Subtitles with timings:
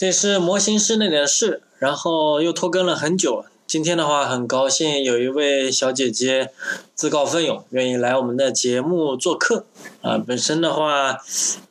[0.00, 3.44] 这是模型师那点事，然后又拖更了很久。
[3.66, 6.48] 今天的话，很高兴有一位小姐姐
[6.94, 9.66] 自告奋勇，愿意来我们的节目做客。
[10.00, 11.18] 啊，本身的话，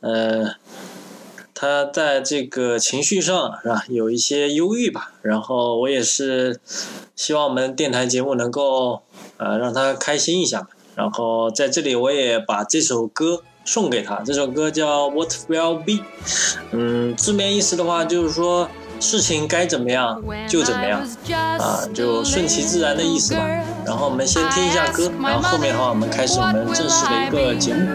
[0.01, 0.53] 呃，
[1.55, 5.13] 她在这个情绪上是吧，有一些忧郁吧。
[5.23, 6.59] 然后我也是
[7.15, 9.01] 希望我们电台节目能够
[9.37, 10.67] 呃让她开心一下。
[10.93, 13.41] 然后在这里，我也把这首歌。
[13.71, 16.03] 送给他这首歌叫 What Will Be，
[16.71, 18.67] 嗯，字面意思的话就是说
[18.99, 21.07] 事情该怎么样就怎么样，
[21.59, 23.41] 啊，就顺其自然的意思吧。
[23.85, 27.87] 然后我们先听一下歌，然后后面的话我们开始我们正式的一个节目。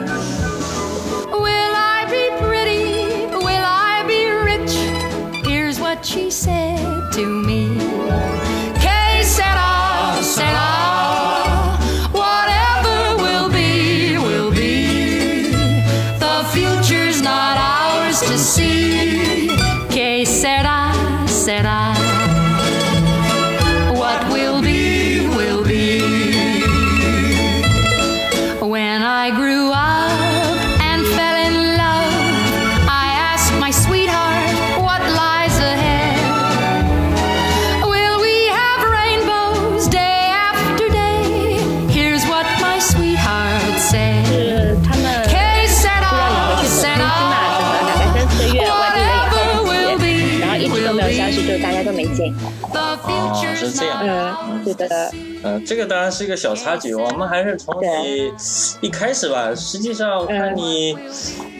[54.75, 55.11] 的，
[55.43, 56.95] 嗯，这个当然是一个小插曲。
[56.95, 58.33] 我们还是从你
[58.81, 59.55] 一开始吧。
[59.55, 60.97] 实际上，我看你，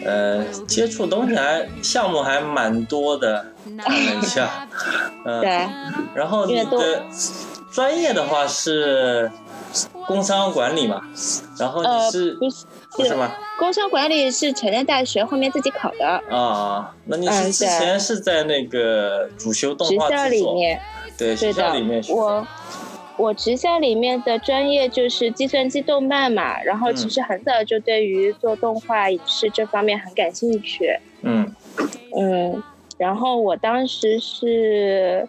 [0.03, 3.45] 呃，接触东西还项目还蛮多的，
[3.77, 4.67] 看了一下，
[5.25, 5.67] 嗯，对。
[6.13, 7.03] 然后你的
[7.71, 9.31] 专业的话是
[10.05, 11.01] 工商管理嘛？
[11.59, 12.37] 然后你是
[12.91, 13.31] 不是吗？
[13.57, 16.35] 工商管理是成人大学后面自己考的。
[16.35, 20.81] 啊，那你是之前是在那个主修动画学校里面，
[21.17, 22.45] 对，学校里面我。
[23.17, 30.99] 我职校里面的专业就是计算机动漫嘛，然后其实很早就对于做动画影视这方面很感兴趣。
[31.21, 31.55] 嗯
[32.17, 32.63] 嗯，
[32.97, 35.27] 然后我当时是，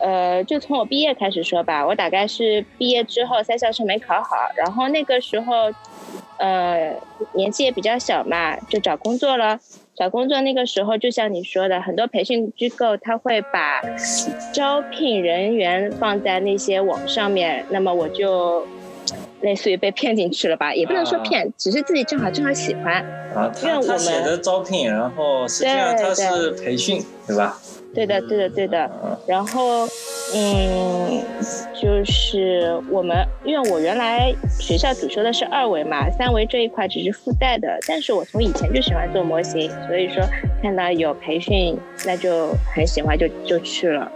[0.00, 5.72] 呃，就从我毕业开始说吧，我大概是毕业之后三校生没考好，然后那个时候，
[6.38, 6.94] 呃，
[7.32, 9.58] 年纪也比较小嘛，就找工作了。
[9.96, 13.80] 找工作那个时候，就像你说的，很多培训机构他会把
[14.52, 18.66] 招聘人员放在那些网上面，那么我就
[19.40, 23.02] 类似于被骗进去了吧，也不能说骗，只是自己正好正好喜欢。
[23.34, 27.58] 啊，他他写的招聘，然后实际上他是培训，对吧？
[27.62, 28.90] 对的，对的，对的。
[29.26, 29.86] 然后，
[30.34, 31.22] 嗯，
[31.80, 37.78] 就是我们，因为我原来学校主修的是二维嘛，三维这一块只是附带的。
[37.86, 40.22] 但是我从以前就喜欢做模型，所以说
[40.60, 44.10] 看到有培训，那就很喜欢，就就去了。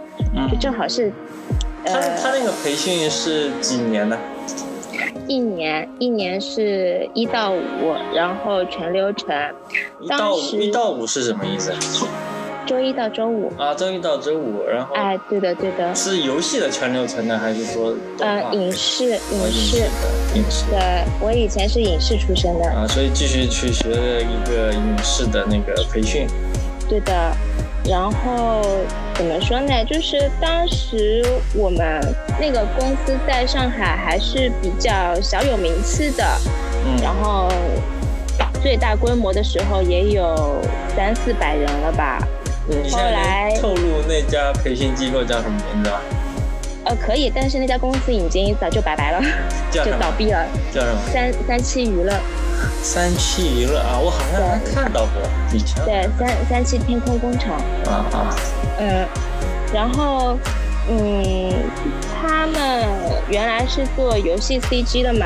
[0.51, 1.11] 就正好是，
[1.85, 4.17] 他他那个培训是几年呢？
[5.27, 9.27] 一年，一年是一到五，然后全流程。
[10.01, 11.73] 一到五，一到五是什么意思？
[12.71, 19.77] 周一到周五啊，周一到周五，然后哎，对的对的，是游戏的全流程呢，还是说呃影视影视
[20.35, 20.71] 影视？
[20.71, 26.25] 的，我以前是影视出身的啊，所以继续去学了一个影视的那个培训。
[26.87, 27.13] 对的，
[27.83, 28.61] 然后
[29.15, 29.83] 怎么说呢？
[29.83, 31.99] 就是当时我们
[32.39, 36.23] 那个公司在上海还是比较小有名气的，
[36.85, 37.49] 嗯，然后
[38.63, 40.61] 最大规模的时候也有
[40.95, 42.17] 三四百人了吧。
[42.91, 45.99] 后来透露那家培训机构叫什么名字啊？
[46.83, 49.21] 呃，可以，但是那家公司已经早就拜拜了，
[49.71, 50.45] 就倒闭了。
[50.73, 51.01] 叫什么？
[51.11, 52.13] 三三七娱乐。
[52.81, 55.21] 三七娱乐啊，我好像还看到过
[55.53, 55.83] 以前。
[55.85, 57.53] 对，三三七天空工厂。
[57.85, 58.35] 啊啊。
[58.79, 59.05] 嗯，
[59.73, 60.35] 然后
[60.89, 61.53] 嗯，
[62.19, 62.85] 他们
[63.29, 65.25] 原来是做游戏 CG 的嘛，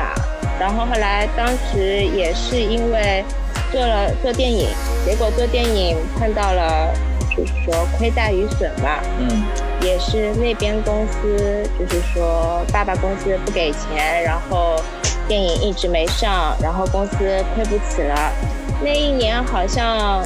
[0.60, 3.24] 然后后来当时也是因为
[3.72, 4.68] 做了做电影，
[5.06, 6.92] 结果做电影碰到了。
[7.36, 9.44] 就是说亏大于损嘛，嗯，
[9.82, 14.76] 也是那边公司，就是说爸爸公司不给钱，然后
[15.28, 17.16] 电影一直没上，然后公司
[17.54, 18.32] 亏不起了。
[18.82, 20.22] 那一年好像，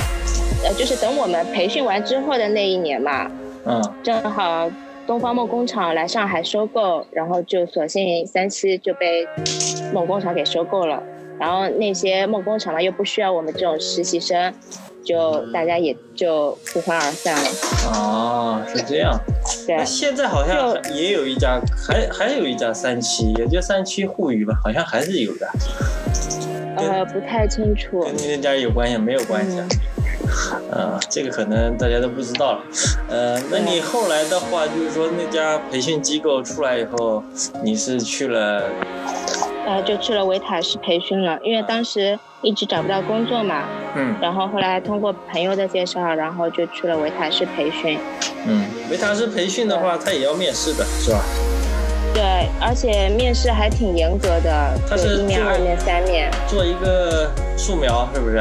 [0.63, 3.31] 呃，就是等我们培训完之后的那一年嘛，
[3.65, 4.71] 嗯，正好
[5.07, 9.27] 东方梦工厂来上海收购，然后就索性三期就被
[9.93, 11.03] 梦工厂给收购了，
[11.39, 14.53] 然后那些梦工厂呢又不需要我们这种实习生。
[15.05, 17.51] 就大家也就不欢而散了。
[17.93, 19.19] 哦，是这样。
[19.67, 19.85] 对。
[19.85, 25.49] 现在好像也有一家，还还有一家三七，也就三七互娱吧，好像还是有的。
[26.77, 28.01] 呃，不太清楚。
[28.05, 29.59] 跟那家有关系没有关系？
[30.71, 32.63] 啊， 这个可能大家都不知道了。
[33.09, 37.23] 呃，那你后来的话，就是说那家培训机构出来以后，
[37.65, 38.63] 你是去了？
[39.67, 43.65] 呃，就去了维塔斯培训了，因为当时一直找不到工作嘛。
[43.95, 44.15] 嗯。
[44.21, 47.99] 然后后来通过朋友的介绍，然后就去了维塔斯培训。
[48.47, 51.21] 嗯，维塔斯培训的话，他也要面试的，是吧？
[52.13, 52.23] 对，
[52.61, 56.31] 而且面试还挺严格的，他是一面、二面、三面。
[56.49, 58.41] 做一个素描，是不是？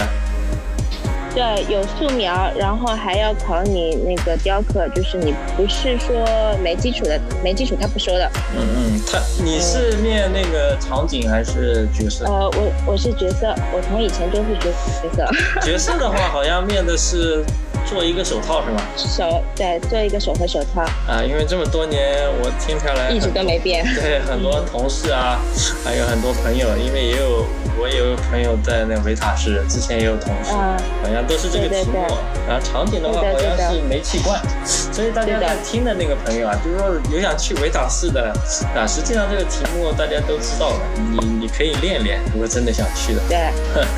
[1.33, 6.25] 对，有素描，然后还要考你那个雕刻，就是你不是说
[6.63, 8.29] 没基础的，没基础他不收的。
[8.55, 12.25] 嗯嗯，他你是面那个场景还是角色？
[12.25, 14.71] 呃，我我是角色，我从以前都是角
[15.01, 15.61] 角色。
[15.61, 17.43] 角色的话，好像面的是。
[17.89, 18.81] 做一个手套是吗？
[18.95, 23.83] 手对，做一个手和手套啊，因为这么多年我听下来一直都没变。
[23.95, 25.39] 对，很多同事啊，
[25.83, 27.45] 还有很多朋友，因为也有
[27.81, 32.05] 我也有朋友在那维塔市，之前也有同事，好像都是这个题目。
[32.47, 38.33] 然后场景的话好像是煤气罐，所以大家在听的那个朋友啊，就是说有想去维塔市的
[38.75, 40.79] 啊，实际上这个题目大家都知道了，
[41.11, 43.21] 你你可以练练，如果真的想去的。
[43.27, 43.37] 对，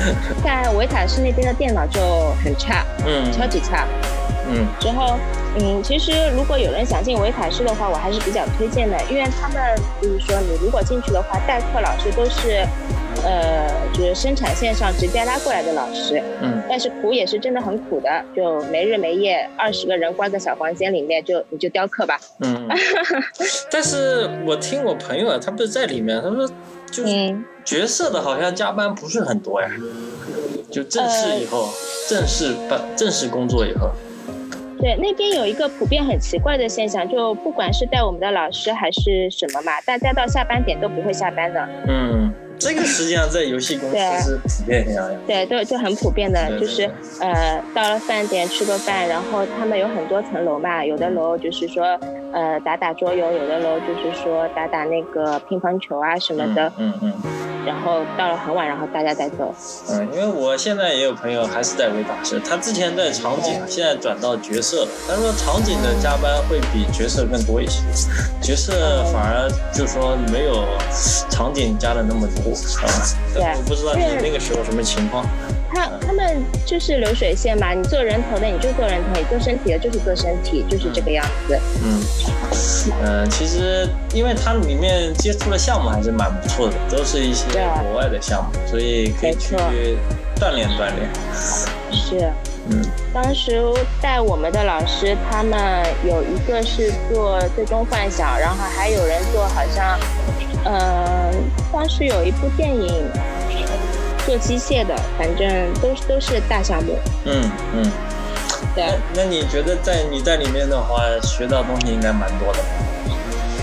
[0.44, 2.00] 在维塔市那边的电脑就
[2.44, 3.81] 很差，嗯，超级差。
[4.48, 5.16] 嗯，之后，
[5.58, 9.56] 嗯，其实如果有人想进维塔师的话，我还是比较推荐的，因为他们
[10.00, 12.66] 就是说，你如果进去的话，代课老师都是，
[13.24, 22.68] 呃，就是生产线上直接拉过来的老师，嗯，但是苦也是真的很苦的，就没日没夜，二十个人关在小房间里面，就你就雕刻吧，嗯，
[23.70, 26.48] 但是我听我朋友他不是在里面，他说，
[26.90, 29.68] 就是角色的好像加班不是很多呀。
[30.72, 31.68] 就正式以后，
[32.08, 33.90] 正式办正式工作以后，
[34.80, 41.68] 对那边有一个普遍很奇怪的现象，就不管是带我们的老师还是什么嘛，大家到下班点都不会下班的。
[41.86, 42.32] 嗯。
[42.58, 46.88] 这个实际上在游戏公司是普遍现象，对，都就很普遍的，就是
[47.18, 51.98] 呃，到了饭点吃个饭，然后他们有很多层楼嘛，有的楼就是说
[52.32, 57.12] 呃打打桌游，有的楼就是说打打那个乒乓球啊什么的，嗯嗯，
[57.66, 59.54] 然后到了很晚，然后大家再走。
[59.90, 64.88] 嗯，因为我现在也有朋友还是在维塔士，他之前在场景，现在转到角色了。
[65.06, 67.82] 他说场景的加班会比角色更多一些，
[68.40, 70.64] 角色反而就说没有
[71.30, 72.88] 场景加的那么多啊。
[73.34, 75.24] 对，我不知道你那个时候什么情况。
[75.72, 81.58] 他他们就是流水线嘛，你做人头的你就做人头，你做身体的就是做身体，就是这个样子。
[81.84, 82.02] 嗯，
[83.04, 87.46] 嗯，其实因为它里面接触的项目还是蛮不错的，都是一些
[87.82, 89.56] 国外的项目，所以可以去
[90.36, 91.08] 锻炼锻炼。
[91.90, 92.32] 是。
[92.70, 92.80] 嗯，
[93.12, 93.60] 当时
[94.00, 99.98] 带我们的老师，他们有一个是做最终幻想，然后还有人做好像，
[100.64, 101.32] 呃，
[101.72, 103.04] 当时有一部电影
[104.26, 105.48] 做机械的，反正
[105.80, 106.98] 都都是大项目。
[107.24, 107.92] 嗯嗯，
[108.74, 108.84] 对。
[109.14, 112.58] 那你觉得在你在里面的话，学到东西应该蛮多的。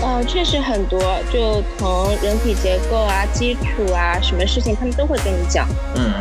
[0.02, 1.00] 嗯，确实很多，
[1.32, 5.66] 就从人体结构啊、基础啊，什么事情他们都会跟你讲。
[5.94, 6.12] 嗯。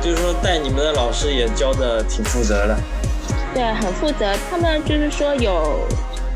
[0.00, 2.76] 就是说，带你们的老师也教的挺负责的。
[3.52, 4.34] 对，很负责。
[4.50, 5.86] 他们就是说有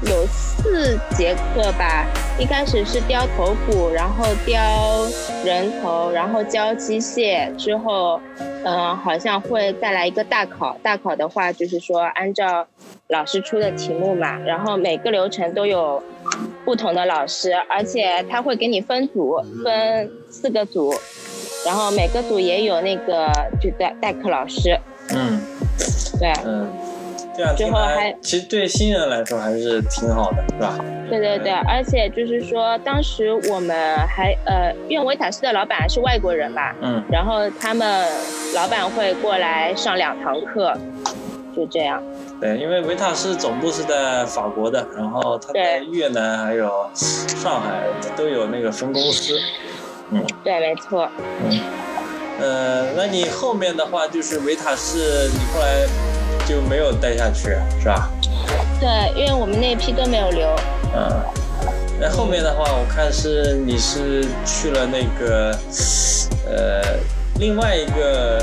[0.06, 2.06] 有四节课吧，
[2.38, 4.60] 一开始是雕头骨，然后雕
[5.44, 8.20] 人头，然后教机械，之后，
[8.64, 10.76] 嗯，好像会再来一个大考。
[10.82, 12.66] 大考的话，就是说按照
[13.08, 16.02] 老师出的题目嘛，然后每个流程都有
[16.64, 20.94] 不同的老师，而且他会给你分组，分四个组。
[21.64, 24.78] 然后每个组也有那个就代代课老师，
[25.14, 25.40] 嗯，
[26.20, 26.68] 对，嗯，
[27.36, 30.78] 这样最后还其实对新人来说还是挺好的，是吧？
[31.10, 38.08] 对对对，而且就是说当时我们还呃，因为维塔斯的老板是外国人嘛，嗯，然后他们
[38.54, 40.72] 老板会过来上两堂课，
[41.56, 42.02] 就这样。
[42.40, 47.82] 对，因为维塔斯总部是在法国的，然后他在越南还有上海
[48.16, 49.34] 都有那个分公司。
[50.10, 51.08] 嗯，对，没错。
[51.18, 51.60] 嗯，
[52.40, 55.86] 呃，那你后面的话就是维塔斯，你后来
[56.46, 58.10] 就没有待下去，是吧？
[58.80, 60.48] 对，因为我们那批都没有留。
[60.94, 61.22] 嗯，
[62.00, 65.58] 那后面的话，我看是你是去了那个，
[66.46, 66.82] 呃，
[67.38, 68.42] 另外一个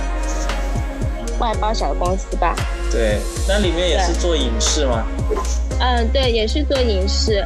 [1.39, 2.55] 外包小公司吧？
[2.91, 5.05] 对，那里面也是做影视吗？
[5.79, 7.45] 嗯，对，也是做影视。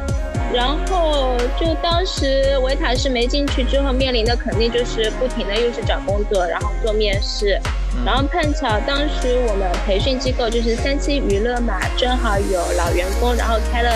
[0.56, 7.60] 然后就当时维塔是没进去之后，面临的肯定就是不停的又是找工作，然后做面试，
[8.06, 13.90] 然后碰巧当时我们培训机构就是三七娱乐嘛，正好有老员工，然后开了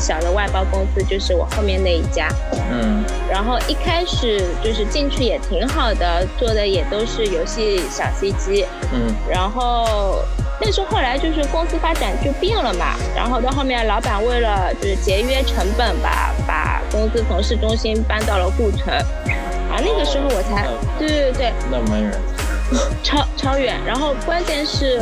[0.00, 2.30] 小的外包公司，就是我后面那一家。
[2.72, 3.04] 嗯。
[3.30, 8.64] 然后一开始就是进去也挺好的，做的也都是游戏小 CG。
[8.94, 9.14] 嗯。
[9.30, 10.24] 然后。
[10.60, 20.66] 但是后来就是公司发展就变了嘛，然后到后面老板为了就是节约成本吧，把公司从市中心搬到了顾城，啊那个时候我才，
[20.98, 22.12] 对对对，那蛮远，
[23.02, 25.00] 超超远，然后关键是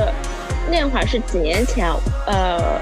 [0.70, 1.88] 那会儿是几年前，
[2.26, 2.78] 呃。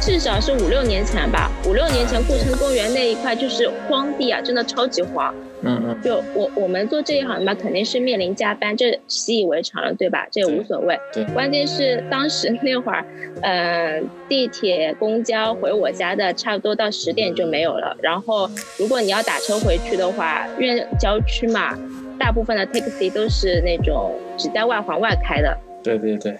[0.00, 5.34] 至少是五六年前吧，五六年前顾城公园那一块就是荒地啊，真的超级荒。
[5.64, 6.02] 嗯嗯。
[6.02, 10.26] 就我我们做这一行嘛，肯定是面临加班，这习以为常了，对吧？
[10.30, 10.98] 这也无所谓。
[11.12, 11.24] 对。
[11.34, 13.04] 关键是当时那会儿，
[13.42, 17.96] 嗯，地铁、公交回我家的差不多到十点就没有了。
[18.00, 21.76] 然后如果你要打车回去的话，因为郊区嘛，
[22.18, 25.56] 大部分的 taxi 都是那种只在外环外开的。
[25.82, 26.34] 对对对。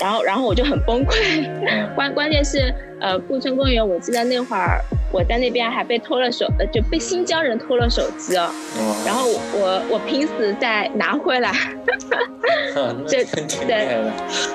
[0.00, 1.46] 然后，然后我就很崩溃。
[1.94, 4.80] 关关键是，呃，顾城公园，我记得那会儿
[5.12, 8.50] 我在那边还被偷了手，呃，就被新疆人偷了手机哦。
[9.04, 11.52] 然后我我拼死再拿回来。
[13.06, 13.24] 这
[13.66, 14.10] 对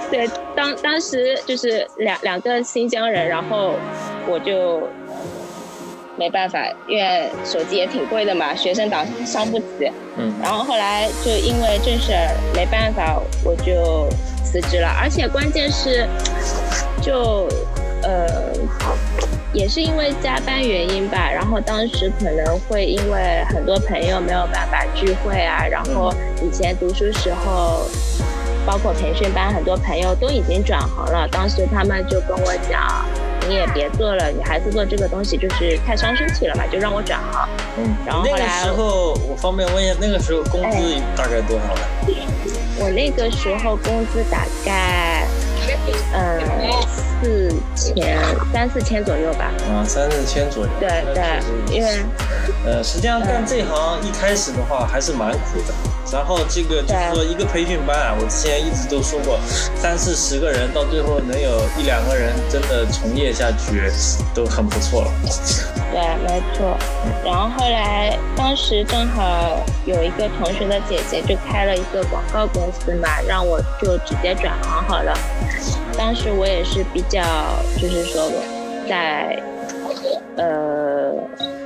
[0.09, 3.73] 对，当当时就是两两个新疆人，然后
[4.27, 4.87] 我就
[6.17, 9.91] 没办法，因为手机也挺贵的嘛，学生党伤不起。
[10.17, 10.33] 嗯。
[10.41, 14.07] 然后后来就因为这事儿没办法，我就。
[14.45, 16.07] 辞职了，而且关键是，
[17.01, 17.47] 就
[18.03, 18.53] 呃，
[19.51, 21.27] 也是因为加班原因吧。
[21.33, 27.87] 然后当时可能会因为很多朋友没有办法聚会啊，然后以前读书时候，
[28.63, 31.27] 包括培训班，很多朋友都已经转行了。
[31.31, 33.03] 当时他们就跟我讲，
[33.47, 37.49] 你也别做了，女孩子做这个东西就是太伤身体了嘛，就让我转行。
[37.77, 40.77] 嗯，然后后来，那个时候我方便问一下，那个时候工资
[41.15, 41.81] 大概多少呢？
[42.79, 45.27] 我那个时候工资大概，
[46.13, 46.41] 嗯，
[47.21, 48.17] 四千
[48.51, 49.51] 三四千左右吧。
[49.69, 50.69] 啊，三四千左右。
[50.79, 51.89] 对对，因为，
[52.65, 55.73] 呃，实际上干这行一开始的话还是蛮苦的。
[56.11, 59.39] 然后这个就是说一个培训班啊，我之前一直都说过，
[59.75, 63.91] 三四十个人到最后能有一两个人真的从业下去，
[64.33, 65.11] 都很不错了。
[65.91, 66.77] 对，没错。
[67.23, 75.17] 然后后来当时正好有一个同学的姐姐就开了一个广告公司嘛，让我就直接转行好了。
[75.97, 77.21] 当时我也是比较，
[77.79, 78.29] 就是说
[78.89, 79.41] 在，
[80.37, 81.13] 呃。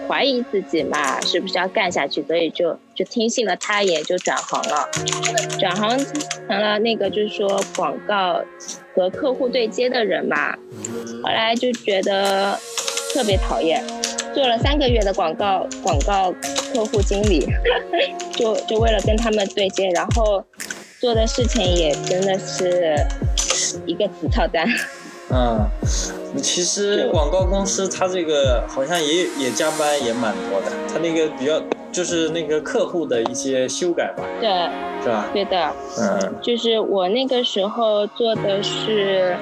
[0.07, 2.23] 怀疑自己嘛，是不是要干下去？
[2.23, 4.89] 所以就就听信了他也，就转行了。
[5.59, 5.99] 转行
[6.47, 8.41] 成了那个就是说广告
[8.95, 10.55] 和客户对接的人嘛。
[11.21, 12.57] 后来就觉得
[13.13, 13.83] 特别讨厌，
[14.33, 16.33] 做了三个月的广告广告
[16.73, 17.45] 客户经理，
[18.31, 20.41] 就就为了跟他们对接，然后
[21.01, 23.05] 做的事情也真的是
[23.85, 24.65] 一个词套单。
[25.29, 25.69] 嗯，
[26.41, 34.49] 其实广告公司它这个好像也也加班也蛮多的，它那个比较就是那个客户的一些修改吧，对，
[35.03, 35.25] 是吧？
[35.33, 39.35] 对的，嗯，就是我那个时候做的是，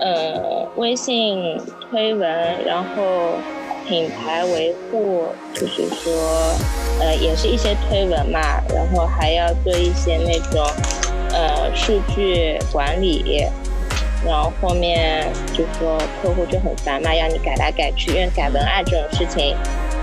[0.00, 1.58] 呃，微信
[1.90, 2.28] 推文，
[2.66, 3.38] 然后
[3.86, 6.12] 品牌维护，就是说，
[7.00, 8.40] 呃，也是一些推文嘛，
[8.74, 10.62] 然后还要做一些那种，
[11.32, 13.46] 呃，数据管理。
[14.26, 19.56] 然后后面就说客户就很烦嘛，要你改来改去，因为改文案这种事情，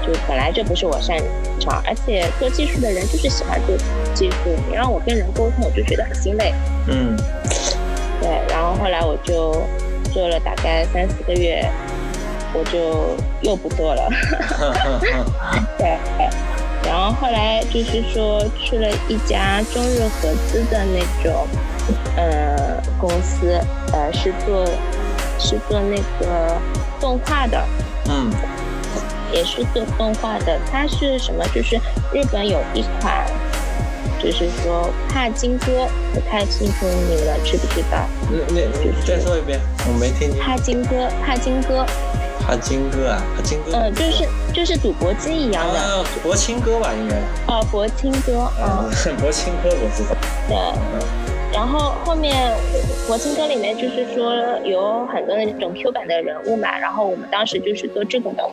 [0.05, 1.17] 就本来就不是我擅
[1.59, 3.75] 长，而且做技术的人就是喜欢做
[4.13, 6.53] 技术，你让我跟人沟通，我就觉得很心累。
[6.87, 7.17] 嗯，
[8.21, 9.61] 对，然后后来我就
[10.13, 11.69] 做了大概三四个月，
[12.53, 14.09] 我就又不做了。
[15.77, 15.97] 对，
[16.85, 21.47] 然后后来就是说去了一家中日合资的那种。
[22.17, 23.59] 呃，公司
[23.93, 24.65] 呃是做
[25.37, 26.59] 是做那个
[26.99, 27.63] 动画的，
[28.09, 28.31] 嗯，
[29.31, 30.59] 也是做动画的。
[30.71, 31.45] 它是什么？
[31.53, 31.75] 就是
[32.11, 33.23] 日本有一款，
[34.17, 38.07] 就是说帕金哥，不太清楚你们知不知道？
[38.31, 40.41] 那那再说一遍，我没听见。
[40.41, 41.85] 帕金哥，帕金哥。
[42.45, 43.71] 帕金哥啊，帕金哥。
[43.77, 45.79] 嗯，就是就是赌博机一样的。
[45.79, 47.15] 啊，博青哥吧，应该。
[47.51, 48.47] 哦，博青哥。
[48.61, 50.15] 嗯， 博青哥我知道。
[50.47, 50.55] 对。
[51.53, 52.51] 然后后面
[53.07, 54.35] 《国庆歌》里面就是说
[54.65, 58.43] 有很多那种 Q 版的人物嘛，然后我们当时就是做这个的。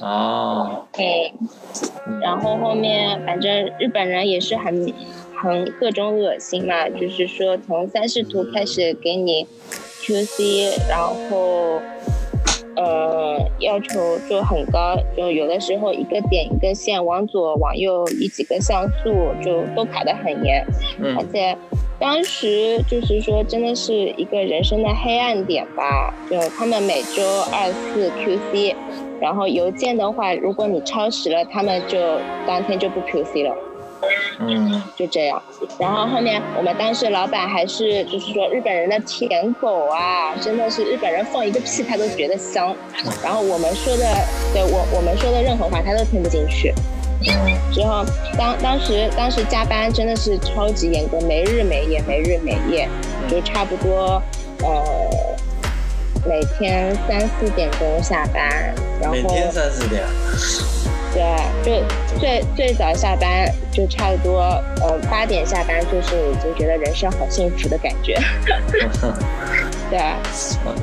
[0.00, 0.84] 哦。
[0.98, 2.20] 嗯。
[2.20, 4.92] 然后后面反正日本人也是很
[5.42, 9.46] 很各种恶心嘛，就是说从三视图开始给你
[10.02, 11.80] QC，然后
[12.78, 20.64] 呃呃，要求就很高，就有的时候一个点一个线，往左往右一几个像素，就都卡得很严。
[21.00, 21.56] 嗯而且
[21.98, 26.14] 当时就是说，真的是一个人生的黑暗点吧。
[26.30, 28.74] 就他们每周二四 QC，
[29.20, 31.98] 然后邮件的话，如果你超时了，他们就
[32.46, 33.54] 当天就不 QC 了。
[34.40, 35.42] 嗯就这样。
[35.78, 42.74] 然后后面我们当时老板还是就是说日本人的舔狗啊，真的是日本人放一个屁他都觉得香。
[43.22, 44.04] 然后我们说的，
[44.52, 46.72] 对我我们说的任何话他都听不进去。
[47.72, 48.04] 之后
[48.38, 52.88] 当当时当时加班真的是超级严格，没日没夜，没日没夜，
[53.28, 54.22] 就差不多
[54.62, 54.84] 呃
[56.24, 60.04] 每天三四点钟下班，然后每天三四点。
[61.12, 64.40] 对，就最最早下班就差不多，
[64.82, 68.14] 呃，八点下班就是已经觉得人生好幸福的感觉。
[69.90, 70.16] 对啊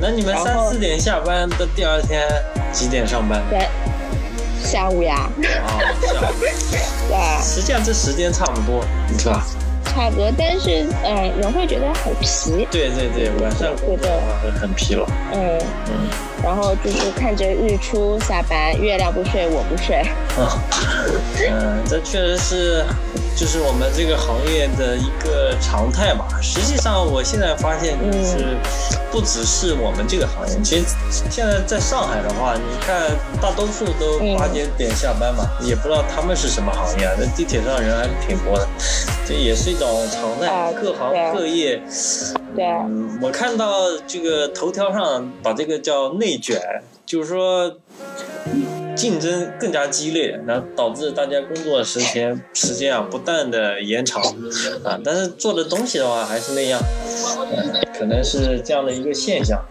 [0.00, 2.26] 那你们三四点下班的第二天
[2.72, 3.40] 几点上班？
[3.48, 3.68] 对，
[4.62, 5.30] 下午呀，
[5.64, 6.34] 啊，下午。
[7.08, 8.84] 对，实际上这时间差不多，
[9.18, 9.46] 是吧？
[9.96, 10.30] 差不多。
[10.36, 15.06] 但是嗯、人会觉得很疲，对对对，晚上工作的话会很疲劳。
[15.32, 15.92] 嗯，嗯
[16.44, 19.96] 然后就是看着日出下班，月亮不睡我不睡。
[20.36, 20.60] 啊，
[21.50, 22.84] 嗯，这确实是
[23.34, 26.28] 就是我们这个行业的一个常态吧。
[26.42, 28.54] 实际上，我现在发现就是
[29.10, 30.84] 不只是我们这个行业，其实
[31.30, 33.10] 现在在上海的话，你看
[33.40, 37.12] 大多数都嗯八点点下班嘛，也不知道他们是什么行业啊。
[37.18, 38.68] 那地铁上人还是挺多的，
[39.26, 41.82] 这也是一种常态，啊各行各业。
[42.54, 46.60] 对，嗯，我看到这个头条上把这个叫内卷，
[47.04, 47.76] 就是说
[48.96, 54.22] 竞争更加激烈，然后导致大家工作时间时间啊不断的延长
[54.82, 56.80] 啊，但是做的东西的话还是那样，
[57.54, 59.62] 嗯，可能是这样的一个现象。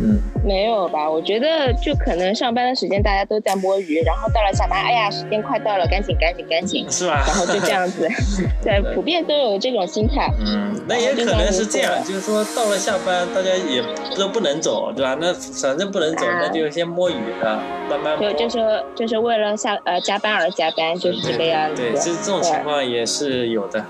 [0.00, 1.08] 嗯，没有吧？
[1.08, 7.22] 我觉得就可能上班的时间大家都在摸鱼，然后到了下班，哎呀，时间快到了，赶紧赶紧赶紧，是吧？
[7.26, 8.08] 然后就这样子，
[8.62, 10.28] 对，普遍都有这种心态。
[10.40, 13.82] 嗯，那也可能是这样，就是说到了下班，大家也
[14.16, 15.16] 都不能走，对吧？
[15.20, 18.23] 那反正不能走，啊那就先摸鱼啊，慢慢摸。
[18.24, 21.82] 就就是就是为了下呃加班而加班，就是这个样子。
[21.82, 23.84] 对，这这种情况也是有的。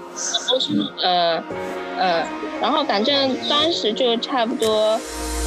[1.03, 1.43] 嗯
[1.97, 2.23] 嗯，
[2.61, 4.99] 然后反正当时就差不多，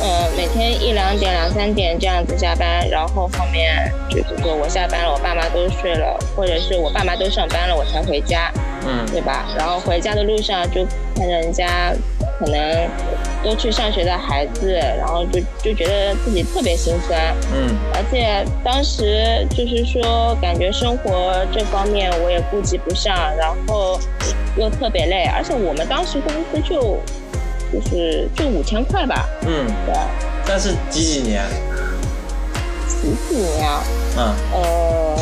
[0.01, 8.50] 嗯，每天一两点、两三点这样子下班，然后后面就是说我下班了，我爸妈都睡了，或者是我爸妈都上班了，我才回家，
[8.88, 9.45] 嗯对吧？
[9.58, 11.93] 然后回家的路上就看着人家
[12.39, 12.89] 可能
[13.43, 17.19] 都去上学的孩子，然后就就觉得自己特别心酸。
[17.54, 24.00] 嗯而且当时就是说，感觉生活这方面我也顾及不上，然后
[24.56, 27.00] 又特别累，而且我们当时工资就
[27.71, 29.95] 就是就五千块吧，嗯，对，
[30.45, 31.43] 但是几几年？
[32.88, 33.84] 几几年啊？
[34.17, 35.17] 嗯呃，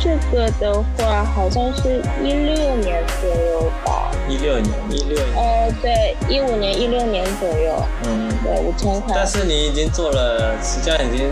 [0.00, 5.36] 这个的话好像是一六年左右吧，一六年，一六年。
[5.36, 9.26] 呃，对，一五年、一六年左右，嗯，对，五千块但。
[9.26, 11.28] 是你已经做了，实际上已经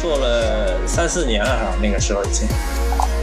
[0.00, 2.48] 做了三四年了哈，那个时候已经。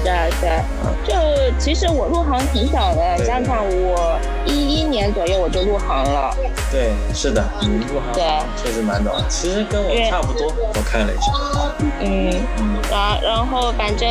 [0.03, 0.61] 对对，
[1.03, 1.15] 就
[1.57, 6.31] 其实我入行挺早的，对想想我一一年左右我就入行了。
[6.71, 8.23] 对，是的，你入行对
[8.55, 11.31] 确实蛮早，其实跟我差不多，我看了一下。
[12.01, 14.07] 嗯，嗯然然后反正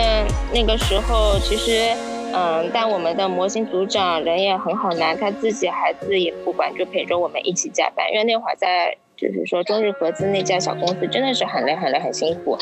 [0.53, 1.95] 那个时候其实，
[2.35, 8.11] 嗯，但我们的模型组长人也很好男，他自己孩子也不管，就陪着我们一起加班。
[8.13, 12.59] 因为那会儿在就是说中日合资那家小公司真的是很累很累很辛苦。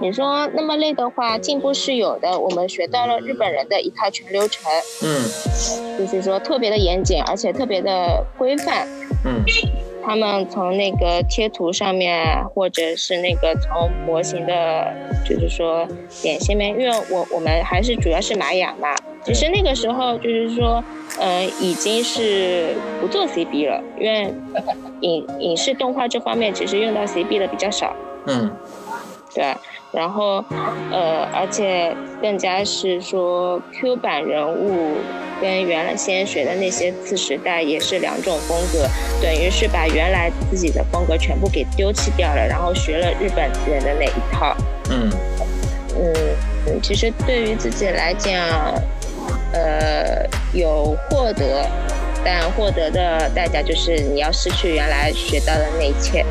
[0.00, 4.70] 你说那么累的话，进步是有的，我们学到了日本人的一套全流程，
[5.02, 8.86] 嗯就是说特别的严谨，而且特别的规范。
[9.24, 9.42] 嗯
[10.06, 15.84] 他们从那个贴图上面，或者是那个从模型的，就是说
[16.22, 20.82] 点线面，因为我我们还是主要是玛雅嘛，其实那个时候就是说，
[21.18, 24.32] 呃，已经是不做 CB 了，因为
[25.00, 27.92] 影影视动画这方面其实用到 CB 的比较少，
[28.26, 28.48] 嗯。
[29.34, 29.54] 对，
[29.96, 30.44] 然后
[30.92, 34.98] 呃，而且更加是说 Q 版人物
[35.40, 38.86] 跟原来先学的那些次时代也是两种风格，
[39.22, 44.54] 等于是把原来自己的风格全部给丢弃掉了，然后学了日本人的那一套。
[44.90, 45.10] 嗯
[45.98, 46.12] 嗯，
[46.66, 48.34] 嗯其实对于自己来讲，
[49.52, 51.66] 呃，有获得，
[52.22, 56.22] 但获得的代价就是你要失去原来学到的那一切。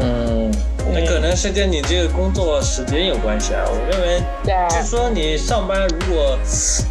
[0.00, 0.50] 嗯，
[0.92, 3.62] 那可能是跟你这个工作时间有关系啊。
[3.66, 6.38] 我认为，对就是说你上班如果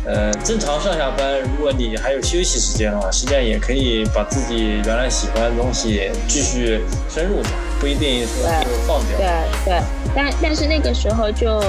[0.06, 7.50] 呃正常上下班，如果你还有休息时间的话，实际上也可以把自己原来喜欢的东西继续深入下。
[7.80, 9.18] 不一定说就放掉。
[9.18, 9.28] 对
[9.66, 9.82] 对，
[10.16, 11.60] 但但是那个时候就，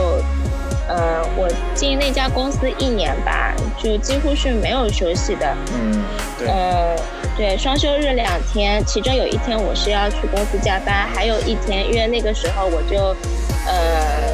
[0.87, 5.57] 呃，我进那家公司一年吧，就几乎是没有休息的。
[5.73, 6.05] 嗯，
[6.39, 6.49] 对。
[6.49, 6.95] 呃，
[7.43, 13.17] 对，双休日两天，其中有一天我是要去公司加班，还有一天，因为那个时候我就，
[13.67, 14.33] 呃，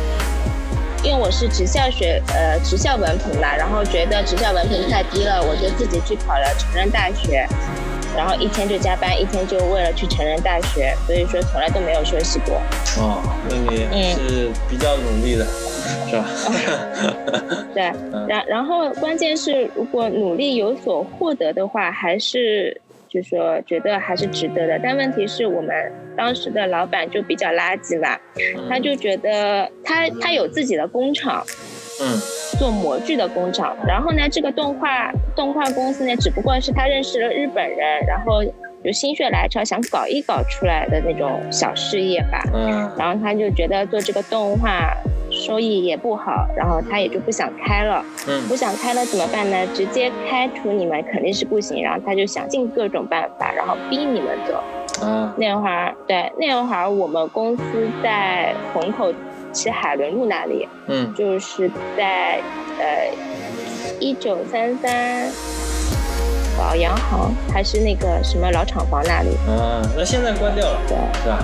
[1.03, 7.47] 因为我是职校学，呃，职校文凭嘛，然后觉得职校文凭太低了，我就自己去考了成人大学。
[8.15, 12.61] 然后一天就加班，一天就为了去成人大学，所以说从来都没有休息过。
[12.99, 15.47] 哦，那你是比较努力的，
[16.11, 16.27] 是吧？
[17.73, 17.91] 对，
[18.29, 24.79] 然然后关键是，如果努力有所获得的话，还是就说觉得还是值得的。
[24.83, 25.71] 但问题是我们
[26.17, 28.19] 当时的老板就比较垃圾嘛，
[28.69, 31.45] 他就觉得他他有自己的工厂。
[32.01, 32.15] 嗯，
[32.61, 38.41] 做模具的工厂，然后呢，这个动画动画公司呢，只不过是他认识了日本人，然后
[38.85, 42.43] 就心血来潮想搞一搞出来的那种小事业吧。
[42.55, 44.97] 嗯，然后他就觉得做这个动画
[45.31, 48.05] 收益也不好，然后他也就不想开了。
[48.27, 49.67] 嗯，不想开了怎么办呢？
[49.75, 54.63] 直接开除你们肯定是不行，然后他就想尽各种办法，然后逼你们走。
[55.03, 57.63] 嗯，那会儿对，那会儿我们公司
[58.03, 59.13] 在虹口。
[59.55, 62.39] 是海伦路那里，嗯，就是在
[62.79, 63.11] 呃
[63.99, 65.27] 一九三三
[66.59, 71.39] 保洋行还是那个什么老厂房那里，嗯，那现在关掉了，对，是吧？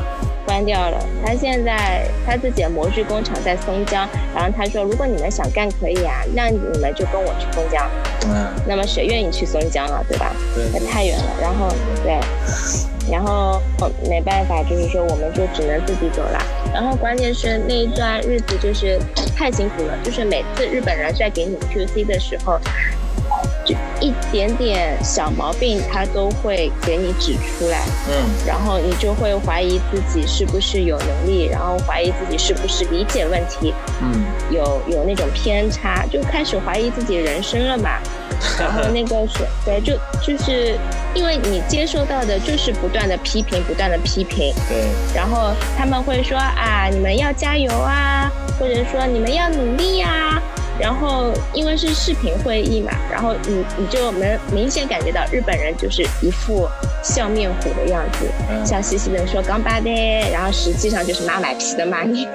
[0.44, 0.98] 关掉了。
[1.24, 7.88] 他现在他自己的模具工厂在松江，然后他说，如果你们想干可以啊，那你们就跟我去松江。
[8.26, 10.34] 嗯，那么谁愿意去松江啊，对吧？
[10.54, 11.24] 对，那太远了。
[11.40, 11.68] 然后
[12.02, 12.18] 对，
[13.10, 13.62] 然后
[14.06, 16.38] 没办法，就是说我们就只能自己走了。
[16.74, 19.00] 然后关键是那一段日子就是
[19.34, 22.60] 太辛苦了，就是每次日本人在给你 QC 的时候。
[23.64, 28.14] 就一点点小毛病，他都会给你指出来，嗯，
[28.46, 37.98] 然后你就会怀疑自己是不是有能力，然后怀疑自己是不是理解问题，嗯，有有那种偏差，就开始怀疑自己人生了嘛。
[38.58, 40.76] 然后那个是对，就就是
[41.14, 50.33] 因为你接收到的就是不断的批评，不断的批评，对，然后他们会说啊，你们要加油啊，或者说你们要努力呀。
[50.80, 56.68] 然后因为是视频会议嘛，然后你你就能明显感觉到日本人就是一副
[57.02, 58.26] 笑面虎的样子，
[58.64, 59.90] 笑嘻嘻的说刚巴的，
[60.32, 62.26] 然后实际上就是妈买皮的骂你。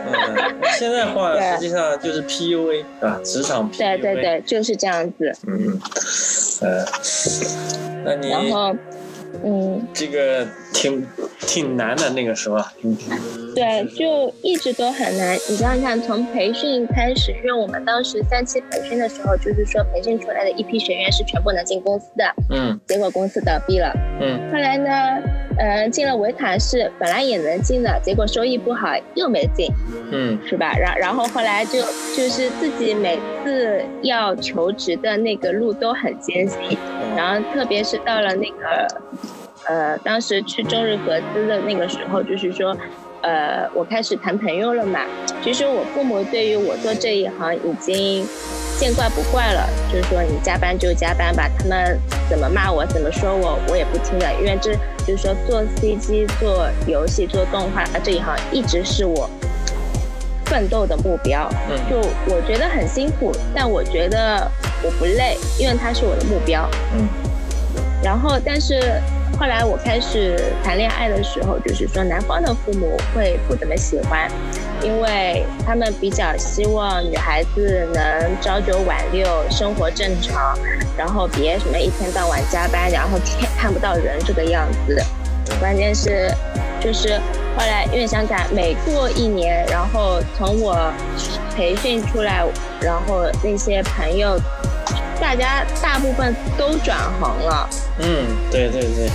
[0.78, 3.78] 现在话 实际上就是 PUA 啊，职场 PUA。
[3.78, 5.34] 对对对，就是这样子。
[5.46, 5.80] 嗯，
[6.62, 6.86] 呃，
[8.06, 8.76] 那你然后。
[9.44, 11.06] 嗯，这个挺
[11.40, 12.74] 挺难的那个时候啊，
[13.56, 15.36] 对，就一直都很难。
[15.48, 24.90] 你想想看，从培训开始，因为我们当时三期培训的时候，就是说培训出来的一批学员是全部能进公司的，嗯，结果公司倒闭了，嗯，后来呢，
[25.58, 29.72] 嗯，进了维塔士，本来也能进的，结果收益不好，又没进，
[30.12, 30.76] 嗯，是吧？
[30.78, 31.80] 然然后后来就
[32.16, 36.78] 就是自己每次要求职的那个路都很艰辛，
[37.16, 38.88] 然后特别是到了那个。
[39.68, 42.76] 呃，当时去中日合资的那个时候，就是说，
[43.22, 45.02] 呃，我开始谈朋友了嘛。
[45.44, 48.26] 其实我父母对于我做这一行已经
[48.80, 54.74] 见怪不怪了，就是说你加班就加班吧，他们怎么骂我怎么说我，我也不听的，因为这
[55.06, 59.30] 就是说做 CG、做游戏、做动画这一行一直是我
[60.46, 61.48] 奋斗的目标。
[61.70, 61.78] 嗯。
[61.90, 61.98] 就
[62.34, 64.50] 我觉得很辛苦，但我觉得
[64.82, 66.68] 我不累，因为它是我的目标。
[66.94, 67.08] 嗯。
[68.02, 69.00] 然后，但是。
[69.38, 74.30] 后来我开始谈恋爱的时候，就是说男方的父母会不怎么喜欢，
[74.82, 80.58] 因为他们比较希望女孩子能朝九晚六，生活正常，
[80.98, 85.02] 然后别什么一天到晚加班，然后天看不到人这个样子。
[85.60, 86.30] 关键是，
[86.82, 87.18] 就是
[87.56, 90.92] 后来因为想想每过一年，然后从我
[91.56, 92.44] 培训出来，
[92.82, 94.38] 然后那些朋友。
[95.20, 99.10] 大家大部分都转行了，嗯，对对对，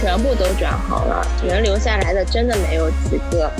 [0.00, 3.50] 全部都转行了，能留下来的真的没有几个。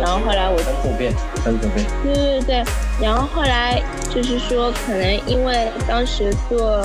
[0.00, 1.12] 然后后来我很普遍，
[1.44, 1.86] 很普遍。
[2.04, 2.64] 对对对，
[3.00, 3.82] 然后后来
[4.14, 6.84] 就是说，可能因为当时做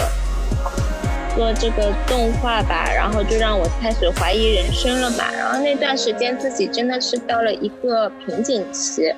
[1.36, 5.26] 做这个动画吧，然后就让我开始怀疑人生了嘛。
[5.38, 9.14] 然后那段时间自己真的是到了一个瓶颈期，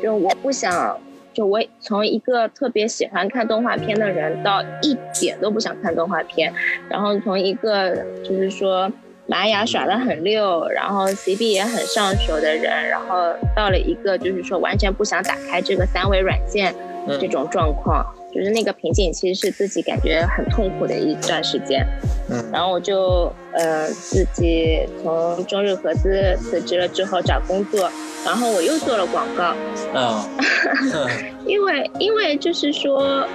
[0.00, 0.96] 就我不想。
[1.36, 6.50] 就我从一个特别喜欢看动画片的人，到一点都不想看动画片，
[6.88, 7.94] 然后从一个
[8.24, 8.90] 就是说
[9.26, 16.74] 玛雅耍的很溜，然后 CB 也很上手的人，然后到了一个就是说完全不想打开这个三维软件
[17.20, 18.02] 这种状况，
[18.34, 21.86] 就是那个瓶颈期是自己感觉很痛苦的一段时间。
[22.30, 27.90] 嗯，然后我就呃自己从中日合资辞职了之后找工作，
[28.24, 29.54] 然后我又做了广告。
[29.94, 30.24] 嗯，
[31.46, 33.26] 因为因为就是说。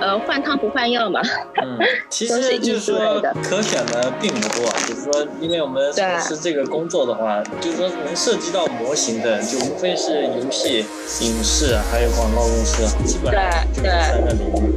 [0.00, 1.20] 呃，换汤不换药嘛。
[1.62, 1.78] 嗯，
[2.10, 10.84] 其实就是说可选的并不多，就是说，因为我们从事这个工作的话，就是说能涉及到模型的，就无非是游戏、
[11.20, 14.74] 影视还有广告公司，基本上就是三个领域。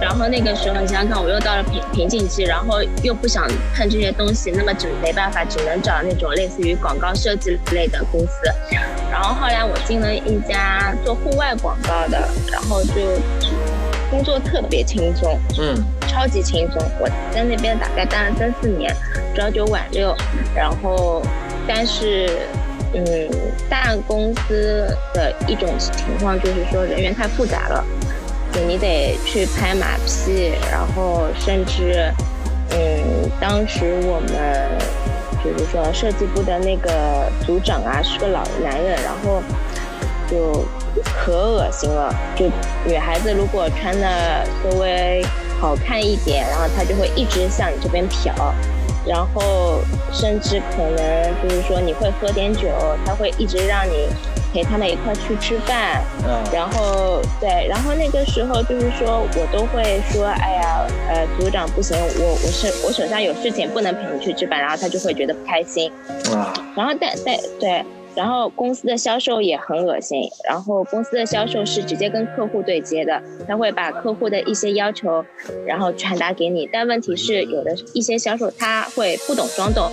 [0.00, 8.28] 然后那个时候，你想想看，我又到了瓶瓶颈期，然后又不想碰这些东西，那么只没办法，只能找那种类似于广告设计类的公司。
[9.10, 13.53] 然后后来我进了一家做户外广告的，然后就。
[14.14, 15.74] 工作特别轻松，嗯，
[16.06, 16.80] 超级轻松。
[17.00, 18.94] 我在那边大概待了三四年，
[19.34, 20.14] 朝九晚六。
[20.54, 21.20] 然后，
[21.66, 22.30] 但是，
[22.94, 23.04] 嗯，
[23.68, 27.84] 大公司的一种情况就是说人员太复杂了，
[28.52, 32.08] 就你得去拍马屁，然后甚至，
[32.70, 34.30] 嗯，当时我们
[35.42, 39.42] 就是说设计部的那个组长啊是个老男人，然后
[40.30, 40.64] 就。
[41.12, 42.14] 可恶心了！
[42.36, 42.46] 就
[42.86, 45.24] 女孩子如果穿的稍微
[45.60, 48.30] 好看一点，然后她就会一直向你这边瞟，
[49.04, 49.80] 然后
[50.12, 52.68] 甚至可能就是说你会喝点酒，
[53.04, 54.06] 他会一直让你
[54.52, 56.04] 陪他们一块去吃饭。
[56.24, 56.30] 嗯。
[56.52, 65.90] 然后对，然后那个时候就是说我都会说，哎呀，呃，组长不行，我我是我手上有事情不能陪你去吃饭，然后他就会觉得不开心。
[66.32, 66.54] 啊。
[66.76, 67.84] 然后但但对。
[68.16, 75.24] 然后公司的销售也很恶心，然后公司的销售是直接跟客户对接的，他会把客户的一些要求，
[75.66, 76.68] 然后传达给你。
[76.72, 79.90] 但问题是，有的一些销售他会不懂装懂，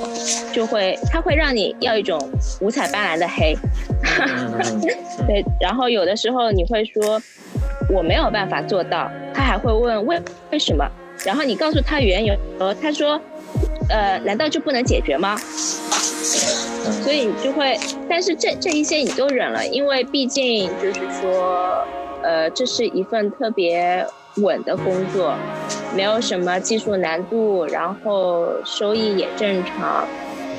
[0.54, 2.20] 就会他会让你要一种
[2.62, 3.56] 五彩斑斓的黑。
[5.28, 7.22] 对，然后有的时候你会说
[7.90, 10.88] 我没有办法做到，他还会问为为什么，
[11.26, 12.36] 然后你告诉他缘由，
[12.82, 13.20] 他说，
[13.90, 15.38] 呃，难道就不能解决吗？
[17.04, 17.78] 所以你就会，
[18.10, 21.86] 但是这这一些你都忍了，因为毕竟就是说，
[22.24, 24.06] 呃，这是一份特别
[24.38, 25.34] 稳的工作，
[25.96, 30.08] 没有什么技术难度，然后收益也正常，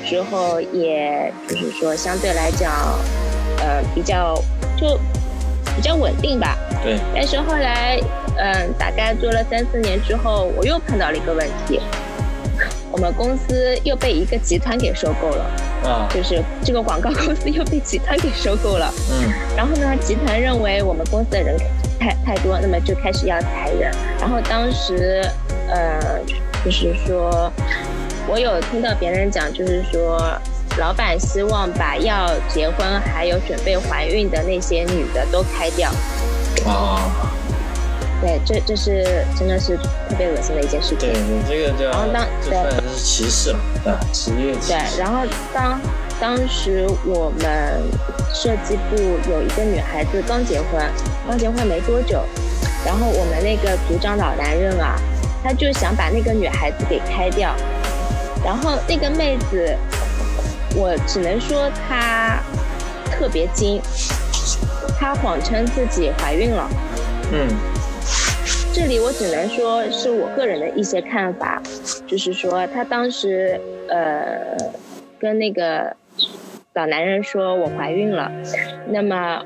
[0.05, 2.71] 之后也就是说相对来讲，
[3.59, 4.35] 呃，比较
[4.77, 4.97] 就
[5.75, 6.57] 比较稳定吧。
[6.83, 6.97] 对。
[7.13, 7.99] 但是后来，
[8.37, 11.79] 嗯，大概做了三四年之后，我又碰到了一个问题。
[12.93, 15.43] 我们公司又被一个集团给收购了，
[15.83, 21.57] 啊，就是这个广告公司又被集团给收购了，嗯，然后呢，集团认为我们公司的人
[21.99, 23.91] 太太多，那么就开始要裁人。
[24.19, 25.27] 然后当时，
[25.67, 26.19] 呃，
[26.63, 27.51] 就是说，
[28.27, 30.21] 我有听到别人讲，就是说，
[30.77, 35.89] 老板希望把要结婚还有准备怀孕的那些女的都开掉，
[36.67, 37.32] 啊。
[38.23, 39.75] 对，这这是真的是
[40.07, 40.99] 特别恶心的一件事情。
[40.99, 44.67] 对你这个叫，然后当对这是歧视了，啊，职业歧视。
[44.69, 45.77] 对，然后当
[46.21, 47.83] 当时我们
[48.33, 48.95] 设计部
[49.29, 50.81] 有一个女孩子刚结婚，
[51.27, 52.23] 刚结婚没多久，
[52.85, 54.95] 然后我们那个组长老男人啊，
[55.43, 57.53] 他就想把那个女孩子给开掉，
[58.41, 59.77] 然后那个妹子，
[60.75, 62.39] 我只能说她
[63.11, 63.81] 特别精，
[64.97, 66.69] 她谎称自己怀孕了。
[67.33, 67.72] 嗯。
[68.73, 71.61] 这里我只能说是我个人的一些看法，
[72.07, 74.57] 就是说他当时呃
[75.19, 75.95] 跟那个
[76.73, 78.31] 老男人说我怀孕了，
[78.89, 79.43] 那么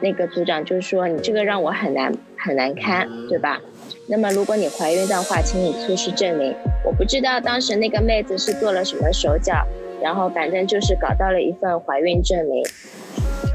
[0.00, 3.60] 那个组长就说你这个让我很难很难堪，对吧？
[4.08, 6.54] 那么如果你怀孕的话，请你出示证明。
[6.86, 9.66] 我不知道当时那个妹子是做了什么手脚，
[10.02, 12.64] 然后反正就是搞到了一份怀孕证明。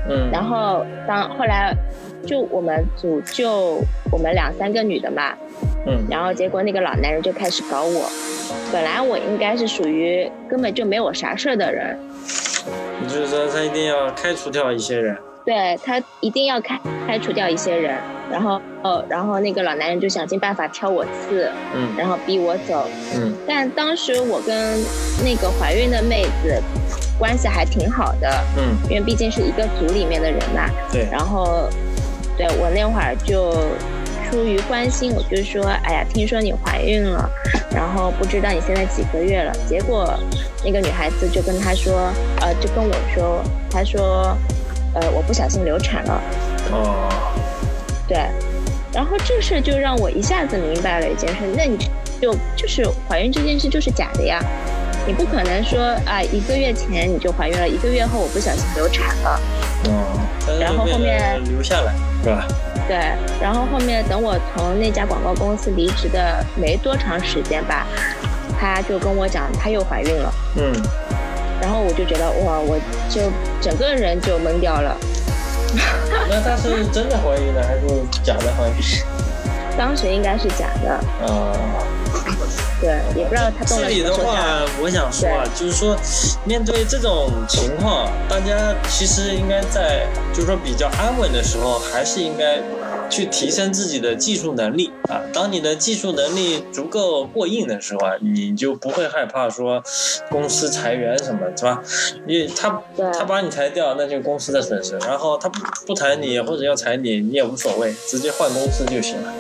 [0.08, 1.76] 嗯，然后当后来。
[2.26, 3.82] 就我们组就
[4.12, 5.34] 我们两三个女的嘛，
[5.86, 8.10] 嗯，然后结果那个老男人就开始搞我，
[8.72, 11.98] 本来我应该是属于根本就没我啥事儿的人，
[13.02, 17.98] 你就是说他一定要开除掉一些人，对他一定要开开除掉一些人，
[18.32, 24.80] 然后哦，然后那个老男人就想尽办法挑我刺，嗯，然后逼我走，嗯，但当时我跟
[25.24, 26.62] 那个怀孕的妹子。
[27.20, 31.70] 关系还挺好的，嗯，因为毕竟是一个组里面的人嘛，对，然后。
[32.38, 33.52] 对我那会儿就
[34.30, 37.30] 出于关心，我就说，哎呀，听说你怀孕了，
[37.74, 39.54] 然后不知道你现在几个月了。
[39.70, 40.18] 结果
[40.66, 44.38] 那个女孩子就跟他说，呃，就跟我说，她说，
[44.96, 46.22] 呃，我不小心流产了。
[46.72, 47.10] 哦。
[48.08, 48.18] 对，
[48.92, 51.78] 然后这事就让我一下子明白了一件事，那你
[52.20, 54.40] 就就是怀孕这件事就是假的呀，
[55.06, 59.40] 你不可能说啊，一个月前你就怀孕了，一个月后我不小心流产了。
[59.86, 60.60] 嗯。
[60.60, 61.94] 然后后面留下来。
[62.24, 62.48] 是吧？
[62.88, 62.98] 对，
[63.42, 67.86] 然后后面等我从那家广告公司离职的没多长时间吧，
[68.60, 70.34] 他就跟我讲她又怀孕了。
[70.56, 70.72] 嗯，
[71.62, 73.22] 然后我就觉得哇，我就
[73.62, 74.98] 整个人就懵掉了。
[76.30, 77.88] 那她是真的怀孕了还是
[78.24, 78.76] 假的怀孕？
[79.78, 80.94] 当时应该是假的。
[81.26, 81.52] 啊。
[82.84, 85.96] 对，也不知道他动了这里的话，我想说啊，就是说，
[86.46, 92.62] 面对这种情况，大家其实应该在，就是说比较安稳的时候，还是应该。
[93.10, 95.22] 去提升自己的技术能力啊！
[95.32, 99.84] 当你的技术能力足够过硬的时候啊，你就不会害怕说
[100.32, 101.84] 公司裁员什么，是吧？
[102.26, 102.82] 你他
[103.14, 104.98] 他把你裁掉，那就公司的损失。
[105.00, 109.32] 然后他不不裁你或者要裁你，你也无所谓，直接换公司就行了。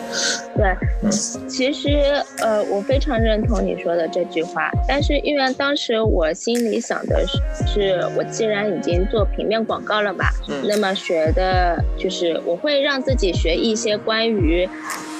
[0.55, 0.67] 对，
[1.01, 1.09] 嗯
[1.49, 4.69] 其实呃，我非常认同你说的这句话。
[4.87, 7.25] 但是因为当时我心里想的
[7.65, 10.25] 是，我既然已经做平面广告了嘛，
[10.67, 13.53] 那么学的就是我会让自己学。
[13.63, 14.67] 一些关于，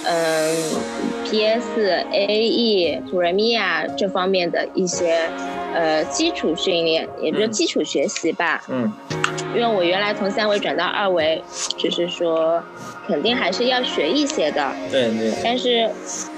[0.06, 0.56] 嗯
[1.24, 5.30] ，PS、AE、Premiere 这方面的一些，
[5.74, 8.62] 呃，基础训练，也就是基础学习吧。
[8.68, 8.92] 嗯。
[9.56, 11.42] 因为我原来从三维转到二维，
[11.78, 12.62] 就是说，
[13.08, 14.72] 肯定还是要学一些的。
[14.92, 15.32] 对对。
[15.44, 15.88] 但是，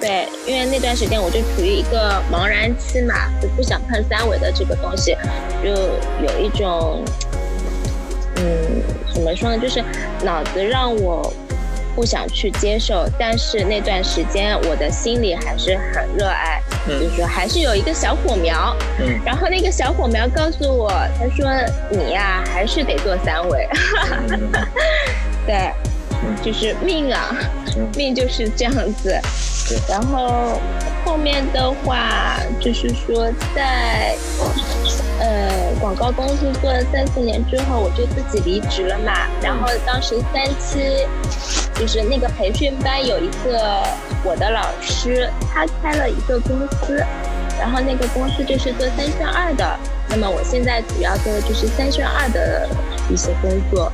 [0.01, 5.17] 对，因为那段时间我就处于一个茫然期嘛，就不想碰三维的这个东西，
[5.63, 7.03] 就有一种，
[8.37, 8.43] 嗯，
[9.13, 9.83] 怎么说呢，就是
[10.23, 11.33] 脑子让我。
[11.95, 18.75] 不想去接受，但是那段时间我的心里还是很热爱，就是说还是有一个小火苗。
[18.99, 21.49] 嗯，然后那个小火苗告诉我，他说
[21.89, 23.65] 你呀还是得做三维。
[25.47, 25.71] 对，
[26.43, 27.33] 就是命啊，
[27.95, 29.17] 命就是这样子。
[29.87, 30.59] 然后
[31.04, 34.15] 后面的话就是说在。
[35.17, 39.13] 呃，广告公司做了三四年之后，我就自己离职了嘛。
[39.41, 41.07] 然后当时三期，
[41.73, 43.81] 就是那个培训班有一个
[44.25, 47.01] 我的老师，他开了一个公司，
[47.57, 49.79] 然后那个公司就是做三选二的。
[50.09, 52.67] 那么我现在主要做的就是三选二的
[53.09, 53.89] 一些工作。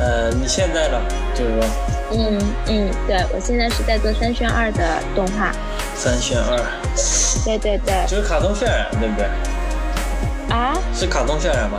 [0.00, 0.98] 呃，你现在呢？
[1.34, 1.68] 就是说，
[2.12, 5.52] 嗯嗯，对我现在是在做三选二的动画。
[6.00, 6.56] 三选二。
[7.44, 7.92] 对对对。
[8.08, 9.26] 就是卡通渲染，对不对？
[10.48, 11.78] 啊，是卡通渲染吗？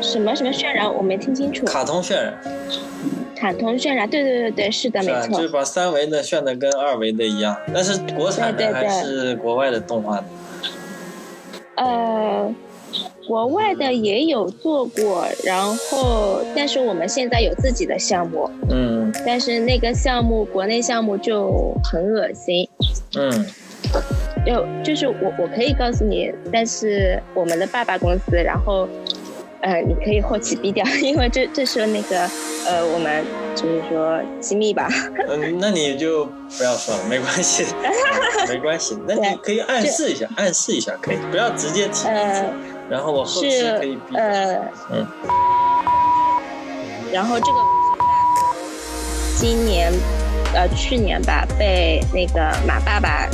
[0.00, 0.90] 什么什么渲染？
[0.92, 1.66] 我没听清楚。
[1.66, 2.34] 卡通渲染。
[3.36, 5.36] 卡通渲染，对对对对，是的，没错。
[5.36, 10.24] 就是把三维的渲的跟二维的一样，但是国产的还是国外的动画的？
[11.74, 12.50] 呃，
[13.26, 18.50] 国外的也有做过，然后但是我们现在有自己的项目。
[18.70, 19.12] 嗯。
[19.26, 22.68] 但是那个项目，国内项目就很恶心。
[23.16, 23.46] 嗯。
[24.44, 28.88] 就就是我我可以告诉你，但是我们的爸爸公司，然后，
[29.60, 32.28] 呃，你可以后期逼掉，因为这这是那个
[32.66, 34.88] 呃，我们就是说机密吧。
[35.28, 37.64] 嗯，那你就不要说了，没关系，
[38.48, 38.98] 没关系。
[39.06, 42.08] 那你可以暗示一下，暗示一下可以，不要直接提。
[42.08, 42.52] 呃，
[42.90, 44.16] 然后我后期可以比。
[44.16, 44.56] 呃，
[44.90, 45.06] 嗯。
[47.12, 47.58] 然后这个
[49.36, 49.92] 今年
[50.54, 53.28] 呃去年吧，被那个马爸爸。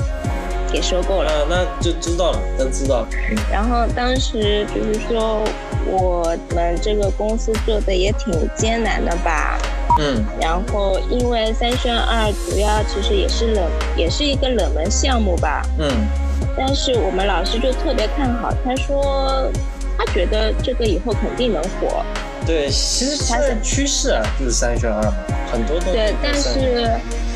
[0.73, 3.09] 给收购了，那就知道了，那知道了。
[3.51, 5.43] 然后当时就是说，
[5.85, 9.59] 我们这个公司做的也挺艰难的吧。
[9.99, 10.25] 嗯。
[10.41, 15.61] 然后因为三选二主要其实也是冷，也是一个冷门项目吧。
[15.81, 15.91] 嗯。
[16.57, 19.51] 但是我们老师就特别看好，他说
[19.97, 22.05] 他觉得这个以后肯定能火。
[22.47, 25.15] 对，其实现在趋势啊，就是三选二嘛，
[25.53, 25.93] 很多都。
[25.93, 26.91] 对，但是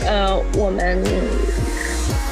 [0.06, 1.02] 呃，我们。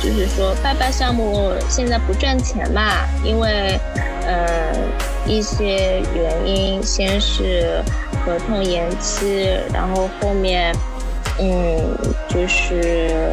[0.03, 3.79] 就是说，爸爸项目现在不赚钱嘛，因为，
[4.27, 4.75] 呃，
[5.29, 7.81] 一些原因，先是
[8.27, 10.75] 合同延期，然后后面，
[11.39, 11.97] 嗯，
[12.29, 13.31] 就是。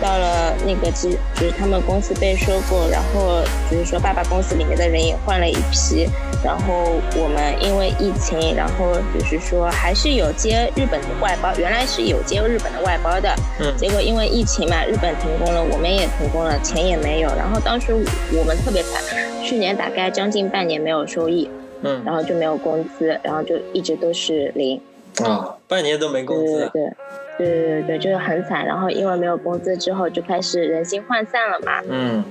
[0.00, 6.08] 到了那个机，就是他们公司被收购，然后就是说爸爸公司里面的人也换了一批，
[6.44, 17.92] 然后我们因为疫情，然后就是说还是有接日本的外包，原来是有接日本的外包的，嗯，结果因为疫情嘛，日本停工了，我们也停工了，钱也没有，然后当时
[18.32, 19.02] 我们特别惨，
[19.42, 21.50] 去年大概将近半年没有收益，
[21.82, 24.80] 嗯，然后就没有工资，然后就一直都是零，
[25.24, 26.82] 啊，半年都没工资，对。
[26.82, 26.92] 对
[27.38, 31.82] 对对对，就是很惨，然后因为没有工资之后就开始人心涣散了嘛。
[31.88, 32.24] 嗯。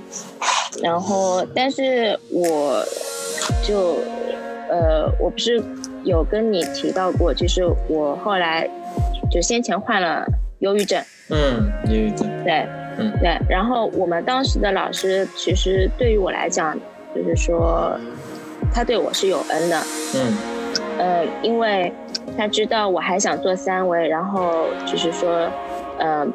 [0.82, 2.84] 然后，但是我
[3.62, 3.98] 就，
[4.68, 5.62] 呃，我不是
[6.04, 8.68] 有跟你提到过，就是我后来
[9.30, 10.26] 就先前患了
[10.58, 11.02] 忧郁症。
[11.30, 12.28] 嗯，忧郁症。
[12.44, 12.66] 对。
[12.98, 13.12] 嗯。
[13.20, 16.76] 对，然后我们当时的老师其实对于我来讲，
[17.14, 17.98] 就是说
[18.72, 19.80] 他对我是有恩的。
[20.16, 20.55] 嗯。
[20.98, 21.92] 嗯，因为
[22.36, 25.50] 他知道我还想做三维，然后就是说，
[25.98, 26.26] 呃。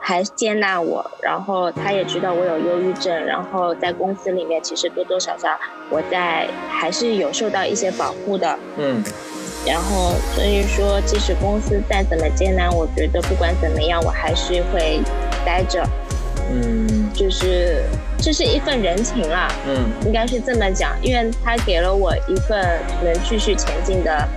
[0.00, 5.50] 还接纳我，然后他也知道我有忧郁症，然后在公司里面其实多多少少
[5.90, 9.04] 我在还是有受到一些保护的，嗯，
[9.66, 15.02] 然后所以说即使公司再怎么艰难，我觉得不管怎么样我还是会
[15.44, 15.84] 待着，
[16.50, 17.82] 嗯，就是
[18.18, 24.28] 这是一份人情啦，嗯，应该是这么讲，因为他给了我一份能继续前进的，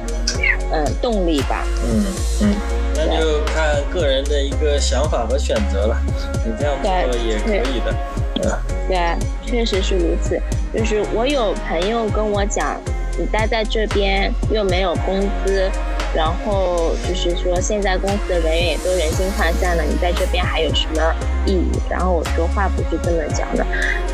[0.72, 2.05] 嗯，动力吧，嗯
[2.41, 2.55] 嗯。
[2.93, 5.97] 那就看个人的一个想法和选择了，
[6.45, 7.95] 你这样做也可以的，
[8.43, 8.51] 嗯，
[8.88, 9.15] 对，
[9.45, 10.39] 确实是如此。
[10.74, 12.80] 就是我有朋友跟我讲，
[13.17, 15.69] 你待在这边又没有工资，
[16.14, 21.72] 然后就是说现在公司的人员也都人心涣散了，你在这边还有什么意义？
[21.89, 23.66] 然后我说话不是这么讲的，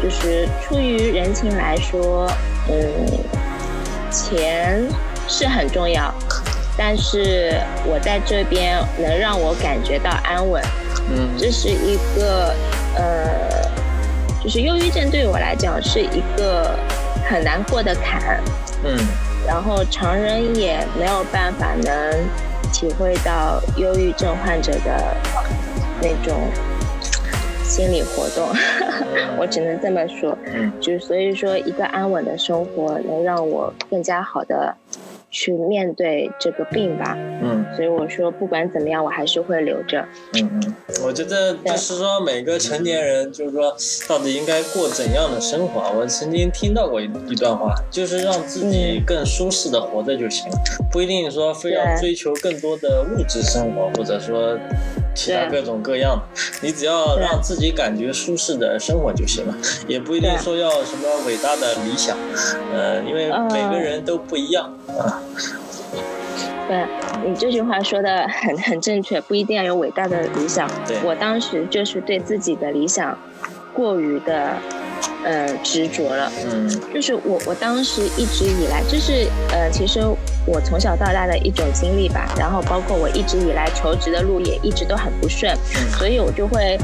[0.01, 2.29] 就是出于人情来说，
[2.69, 3.19] 嗯，
[4.11, 4.87] 钱
[5.27, 6.13] 是很重要。
[6.79, 10.61] 但是我在这边能让我感觉到安稳，
[11.09, 12.53] 嗯，这是一个
[12.95, 13.67] 呃，
[14.43, 16.77] 就是忧郁症对我来讲是一个
[17.27, 18.39] 很难过的坎，
[18.83, 18.95] 嗯，
[19.47, 22.13] 然后常人也没有办法能
[22.73, 25.15] 体会到忧郁症患者的
[26.01, 26.35] 那种
[27.63, 28.47] 心理活动，
[29.39, 34.75] 我只能这么说，嗯，就所以说一个安稳的生活能让我更加好的。
[35.30, 40.03] 去面对这个病吧，嗯，所以我说不管怎么样，我还是会留着。
[40.34, 40.75] 嗯嗯，
[41.05, 43.75] 我觉得就是说每个成年人，就是说
[44.07, 45.91] 到底应该过怎样的生活？
[45.97, 50.57] 我曾经听到过一一段话，就是让自己更舒适的活着就行了，
[50.91, 54.57] 不一定说非要追求更多的物质生活，或者说
[55.13, 59.53] 其他各种各样的，你只要让自己感觉舒适的生活就行了，
[59.88, 62.17] 也不一定说要什么伟大的理想，
[62.73, 65.16] 呃，因为每个人都不一样啊。
[66.68, 66.86] 对
[67.26, 70.70] 你这句话说的很 很正确，不一定要有伟大的理想。
[71.03, 73.18] 我当时就是对自己的理想
[73.74, 74.57] 过于的
[75.24, 76.30] 呃执着了。
[76.51, 80.01] 嗯，就是我我当时一直以来，就是呃，其实
[80.45, 82.28] 我从小到大的一种经历吧。
[82.38, 85.55] 然后包括我一直以来求职的路也一直都很不顺，
[85.97, 86.78] 所以我就会。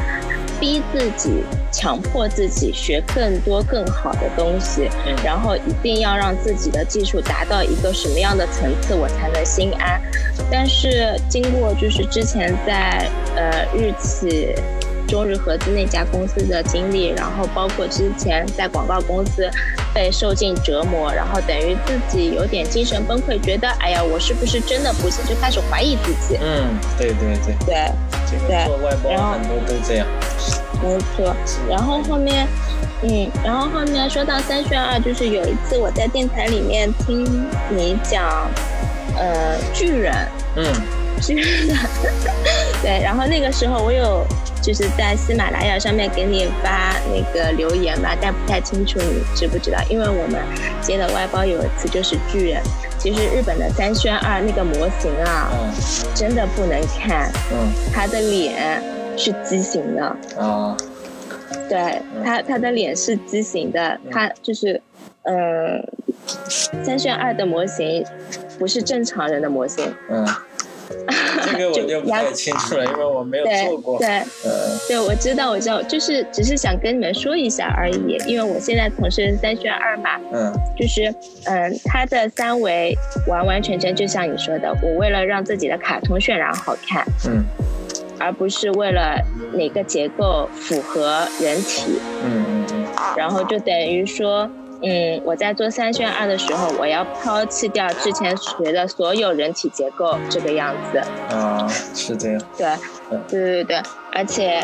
[0.64, 1.44] 逼自己，
[1.74, 4.88] 强迫自己学更多更好的东西，
[5.22, 10.02] 然后一定要让自己的技术达到一个什么样的层次，我才能心安。
[10.50, 14.56] 但是经过就是之前在呃日企、
[15.14, 19.48] 中日合资那家公司的经历，然后包括之前在广告公司
[19.94, 26.40] 被受尽折磨，然后等于自己有点精神崩溃，觉得哎呀，我是不是真的不行，就开始怀疑自己。
[26.42, 26.66] 嗯，
[26.98, 27.56] 对对对。
[27.64, 27.92] 对。
[28.48, 30.08] 对，做外包很多都这样。
[30.82, 31.36] 没错，
[31.70, 32.48] 然后后面，
[33.04, 37.24] 嗯，然后后面说到三选二，就是有一次我在电台里面听
[37.70, 38.50] 你讲，
[39.16, 40.12] 呃，巨人，
[40.56, 40.66] 嗯，
[41.22, 41.78] 巨人，
[42.82, 44.26] 对，然后那个时候我有
[44.64, 50.40] 就是在喜马拉雅上面给你发那个留言吧，但不太清楚你知不知道，因为我们
[50.82, 52.62] 接的外包有一次就是巨人。
[52.98, 55.52] 其实日本的三轩二那个模型啊，
[56.16, 57.30] 真的不能看。
[57.52, 58.82] 嗯，他的脸
[59.18, 60.06] 是畸形的。
[60.40, 60.78] 啊，
[61.68, 64.00] 对他，他的脸是畸形的。
[64.10, 64.82] 他就是，
[65.24, 65.86] 嗯，
[66.82, 68.06] 三轩二的模型
[68.58, 69.94] 不是正常人的模型。
[70.10, 70.26] 嗯。
[71.46, 74.00] 这个我就不太清楚了，因为我没有做过。
[74.00, 74.08] 对，
[74.46, 80.20] 嗯，对，我知道，我知道，就是只是想跟你们说一下而已，因为我现在从事三选二嘛。
[80.32, 81.14] 嗯，就是
[81.46, 87.44] 嗯，它的三维完完全全就像你说的，我为了让自己的卡通渲染好看，嗯，
[88.20, 89.18] 而不是为了
[89.54, 92.66] 哪个结构符合人体，嗯，
[93.16, 94.50] 然后就等于说。
[94.86, 101.02] 嗯，我在做三选二的时候，我要抛弃掉之前学的所有人体结构这个样子。
[101.34, 102.42] 啊，是这样。
[102.58, 102.68] 对，
[103.30, 103.82] 对对对对，
[104.12, 104.62] 而且，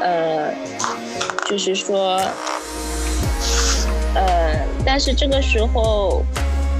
[0.00, 0.50] 呃，
[1.46, 2.16] 就是说，
[4.14, 6.22] 呃，但是这个时候，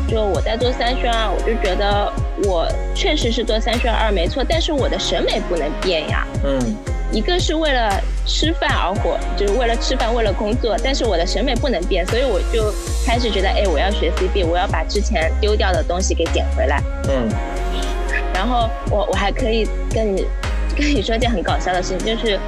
[0.09, 2.11] 就我在做三选二，我就觉得
[2.49, 6.26] 我确实是做三选二没错，但是我的审美不能变呀。
[6.43, 6.76] 嗯。
[7.12, 10.76] 一个是为了吃饭而活，就是为了吃饭，为了工作。
[10.82, 12.72] 但是我的审美不能变，所以我就
[13.04, 16.80] 开始觉得，哎，我要学 CB，我要把之前丢掉的东西给捡回来。
[17.08, 17.28] 嗯。
[18.32, 20.24] 然后我我还可以跟你
[20.76, 22.38] 跟你说一件很搞笑的事情，就是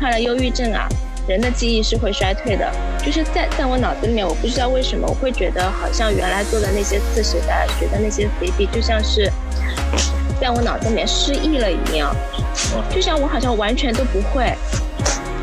[0.00, 0.88] 患了忧郁症啊，
[1.28, 2.68] 人的记忆是会衰退的。
[3.04, 9.30] 就是在在我脑子里面，我不知道为什么，我会觉得好像原来做的那些次时代学的那些 CB，就像是。
[10.42, 12.12] 在我脑子里面失忆了一样，
[12.90, 14.52] 就像我好像完全都不会，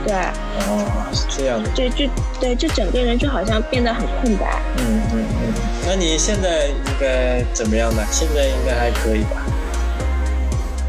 [0.06, 5.54] 对，哦，是这样的，就就对，就整个人就好像变得很空白，嗯嗯嗯，
[5.88, 8.04] 那你现在应该怎么样呢？
[8.12, 9.42] 现在应该还可以吧？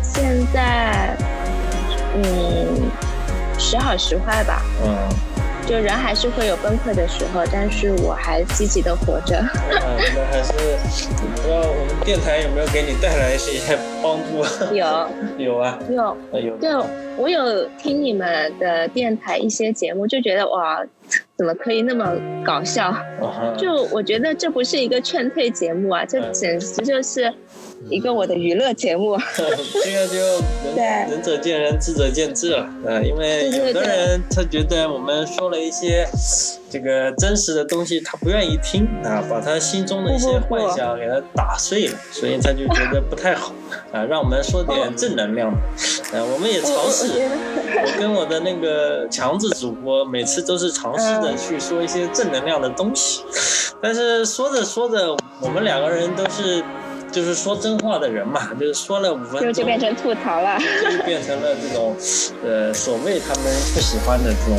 [0.02, 1.16] 现在，
[2.16, 2.90] 嗯，
[3.60, 4.60] 时好时坏吧。
[4.84, 5.29] 嗯。
[5.70, 9.40] 就人还是会有崩溃的时候，但是我还积极的活着。
[9.70, 14.74] 那还是不知道我们电台有没有给你带来一些帮助？
[14.74, 15.08] 有
[15.38, 16.56] 有啊有有。
[16.56, 16.74] 对，
[17.16, 20.84] 我有听你们的电台一些节目，就觉得哇，
[21.38, 22.92] 怎么可以那么搞笑？
[23.56, 27.32] 就我觉得这不是一个劝退节目啊，这简直就是。
[27.88, 30.18] 一个我的娱乐节目， 这个就
[30.76, 32.68] 仁仁者见仁，智者见智了。
[32.84, 36.06] 呃，因为有的人他觉得我们说了一些
[36.70, 43.54] 这个真实的东西，他不愿意听啊，把他心中的一些幻想给他打碎了，所以他就觉得不太好
[43.92, 44.04] 啊。
[44.04, 45.58] 让我们说点正能量的。
[46.12, 47.06] 呃，我们也尝试，
[47.82, 53.22] 我跟我的那个强子主播每次都是尝试着去说一些正能量的东西，
[53.80, 56.62] 但是说着说着，我们两个人都是。
[57.10, 61.96] 就是说真话的人嘛，就是说了五分钟就变成吐槽了，就变成了这种，
[62.44, 63.44] 呃，所谓他们
[63.74, 64.58] 不喜欢的这种，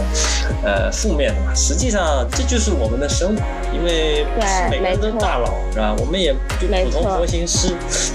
[0.64, 1.54] 呃，负面的嘛。
[1.56, 3.42] 实际上这就是我们的生活，
[3.74, 5.96] 因为不是每个人都大佬，是吧？
[6.00, 7.70] 我们也就普通模型师，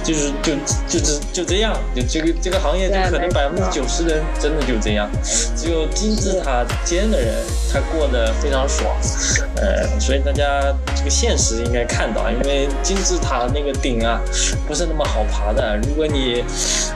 [0.04, 0.52] 就是就
[0.86, 5.08] 就是就这样，就这个这个行业就可能百分之九十人真的就这样，
[5.56, 7.34] 只有金字塔尖的人
[7.72, 8.94] 他过得非常爽，
[9.56, 10.60] 呃，所以大家
[10.94, 14.20] 这个现实应该看到，因为金字塔那个顶啊。
[14.66, 15.78] 不是那么好爬的。
[15.86, 16.44] 如果你，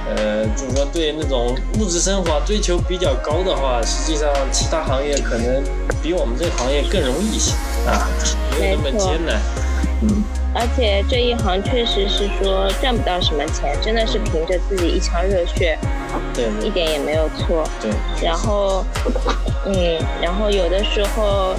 [0.08, 5.62] 呃，就是说对那种物质生活追求比较高的话，实际上其他行业可能
[6.02, 7.52] 比我们这个行业更容易一些
[7.86, 8.08] 啊，
[8.58, 9.40] 没有那么艰难。
[10.02, 10.22] 嗯。
[10.52, 15.78] 而且这一行确实是说赚不到什么钱，真的是凭着自己一腔热血，
[16.34, 17.64] 对，一点也没有错。
[17.80, 17.90] 对。
[18.20, 18.84] 然后，
[19.64, 21.54] 嗯，然后有的时候，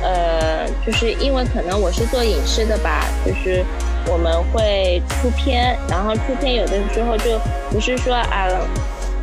[0.00, 3.64] 呃，就是因为可能我是做影视的吧，就是。
[4.10, 7.38] 我们会出片，然后出片有的时候就
[7.70, 8.48] 不是说啊，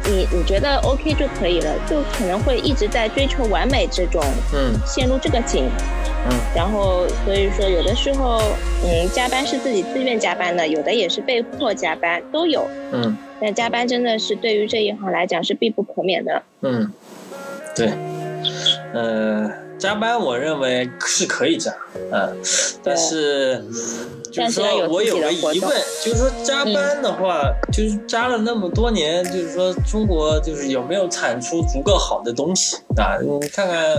[0.06, 4.24] 你你觉得 OK 就可以了，就可能会一直在追求完美这种，
[4.54, 5.66] 嗯，陷入这个井，
[6.30, 8.42] 嗯，然后所以说有的时候，
[8.86, 16.90] 嗯，加班是自己自愿加班的，有的也是被迫加班，都有，嗯，但加班真的是对于这一行来讲是必不可免的，嗯，
[17.76, 17.92] 对，
[18.94, 21.74] 呃，加班我认为是可以加，
[22.12, 22.36] 嗯，
[22.84, 23.64] 但是。
[24.30, 33.18] 就是说我有个疑问，就是说加班的话，就是加了那么多年，就是说中国就是有没有产出足够好的东西啊？
[33.42, 33.96] 你看看，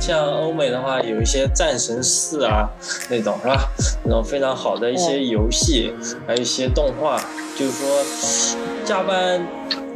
[0.00, 2.68] 像欧美的话，有一些战神四啊
[3.08, 3.70] 那种是吧？
[4.02, 5.94] 那种非常好的一些游戏，
[6.26, 7.22] 还有一些动画，
[7.56, 8.04] 就是说
[8.84, 9.46] 加班。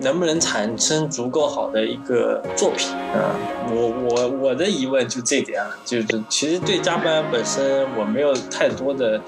[0.03, 3.34] 能不能产生足够好的一个作品啊？
[3.70, 9.20] 我我我的疑问就这点啊，就是其实对加班本身我没有太多的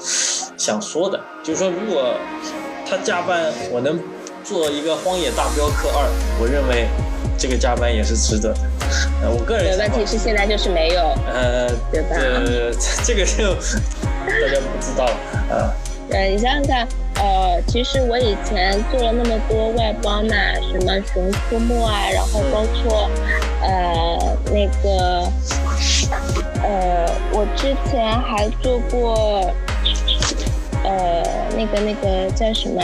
[0.57, 2.15] 想说的，就是说如果
[2.89, 3.99] 他加班，我能
[4.43, 6.05] 做一个《荒野大镖客二》，
[6.41, 6.87] 我认为
[7.39, 8.61] 这个加班也是值得的。
[9.23, 12.17] 呃，我个人问题是现在就是没有，呃，对吧？
[12.17, 12.71] 呃，
[13.05, 15.17] 这个就大家不知道了
[15.55, 15.73] 啊。
[16.15, 16.87] 对你想想看。
[17.17, 20.35] 呃，其实我以前做了那么多外包嘛，
[20.71, 23.09] 什么《熊出没》啊，然后包括
[23.63, 25.23] 呃那个
[26.63, 29.53] 呃，我之前还做过
[30.85, 31.23] 呃
[31.57, 32.83] 那个那个叫什么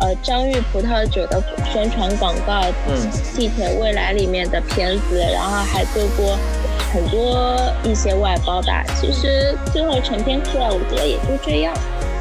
[0.00, 6.38] 呃张裕葡萄酒的宣传广告，嗯，地铁未来里面的片子，然后还做过
[6.92, 8.84] 很多一些外包吧。
[9.00, 11.74] 其实最后成片出来，我觉得也就这样。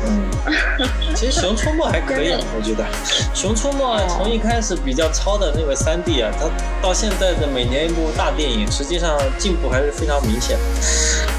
[0.04, 2.84] 嗯，其实《熊出没》还可以，我觉得
[3.34, 6.49] 《熊出没》从一开始比较糙的那个三 D 啊，它
[6.82, 10.58] 到现在的每年一部大电影，实际上进步还是非常明显。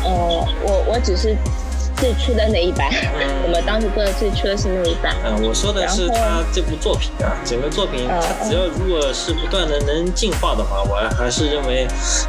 [0.04, 0.10] 呃，
[0.62, 1.36] 我我只是
[1.96, 2.88] 最初的那一版，
[3.44, 5.16] 我们当时做的最初的是那一版。
[5.24, 11.86] 嗯，我说的是他这部作品啊，整个作品，它只要如果是不断的能进化的话，我还是认为，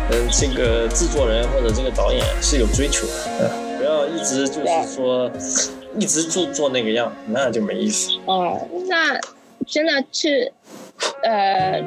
[0.09, 5.29] 嗯，这个制作人或者这个导演是有追求的，嗯，不要一直就是说。
[5.97, 8.11] 一直做做那个样，那就没意思。
[8.25, 9.19] 哦，那
[9.65, 10.51] 真的是，
[11.23, 11.81] 呃，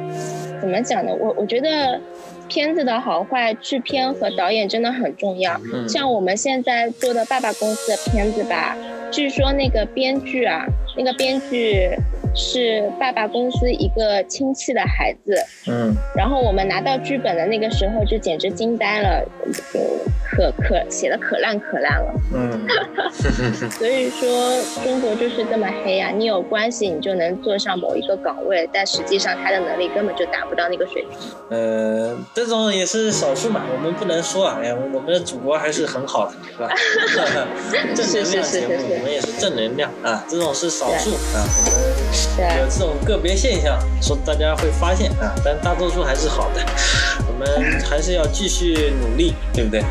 [0.61, 1.13] 怎么讲呢？
[1.19, 2.01] 我我觉得
[2.49, 5.61] 片子的好坏，制片和导演真的很重要。
[5.89, 8.77] 像我们现在做的爸爸公司的片子吧，
[9.11, 10.65] 据说那个编剧啊，
[10.97, 11.91] 那个编剧
[12.35, 15.35] 是爸爸公司一个亲戚的孩子。
[15.67, 15.95] 嗯。
[16.17, 19.23] 然后我们拿到剧本的那个时候，就简直惊呆了。
[20.37, 22.15] 可可写的可烂可烂了。
[22.35, 22.67] 嗯，
[23.71, 24.29] 所以说
[24.85, 31.19] 中国就是这么黑呀、你有关系你就能坐上某一个岗位，但实际上他的能力根本就达不到那个水平。
[31.49, 36.69] 呃，这种也是少数嘛，我们不能说啊，哎呀，我们的祖国还是很好的，是吧？
[37.97, 41.47] 正能量节目，我们也是正能量啊，这种是少数啊，
[42.37, 46.61] 我们有这种个别现象，说大家会发现啊，但大多数还是好的，
[47.29, 49.83] 我们还是要继续努力，对不对？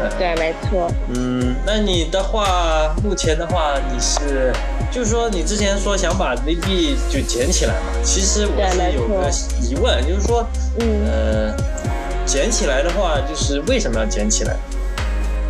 [0.00, 0.90] 呃， 对，没错。
[1.14, 4.52] 嗯，那你的话，目前的话，你是，
[4.90, 7.86] 就是说你之前说想把 ZB 就捡起来嘛？
[8.02, 9.30] 其实我是有个
[9.62, 10.46] 疑问，就是说，
[10.80, 11.56] 嗯，呃，
[12.26, 14.54] 捡起来的话，就是为什么要捡起来？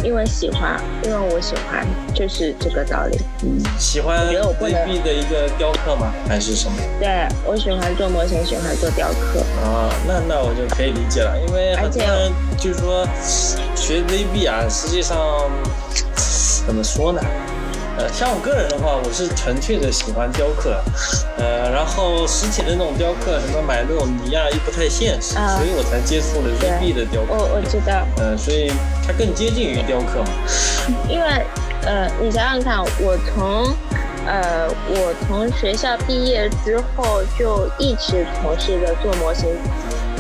[0.03, 3.19] 因为喜欢，因为我喜欢，就是这个道理。
[3.79, 6.13] 喜欢我觉得我不能 ZB 的一个雕刻吗？
[6.29, 6.77] 还是什么？
[7.01, 9.41] 对我喜欢做模型，喜欢做雕刻。
[9.63, 13.07] 啊，那那我就可以理解了，因为很多人就是说
[13.75, 15.17] 学 ZB 啊，实际上
[16.67, 17.21] 怎么说呢？
[17.99, 20.81] 呃，像我个人的话，我是纯粹的喜欢雕刻，
[21.37, 28.71] 呃，然后实体的那种雕刻，什么买那种泥啊，又不太现实，啊所以我才接触了 ZB 的雕刻，我我知道，呃，所以
[29.05, 30.29] 它更接近于雕刻嘛。
[31.09, 31.27] 因为
[31.85, 33.67] 呃，你想想看，我从
[34.27, 39.49] 呃我从学校毕业之后就一直从事着做模型、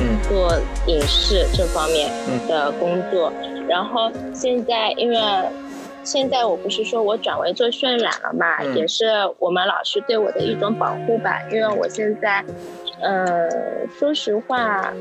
[0.00, 3.32] 嗯做影视这方面嗯的工作，
[3.68, 5.16] 然后现在因为。
[6.10, 9.04] 现在我不是说我转为做渲染了嘛，嗯也是
[9.38, 11.38] 我们老师对我的一种保护吧。
[11.50, 12.42] 因为我现在，
[13.02, 13.46] 呃，
[13.90, 14.96] 说实话，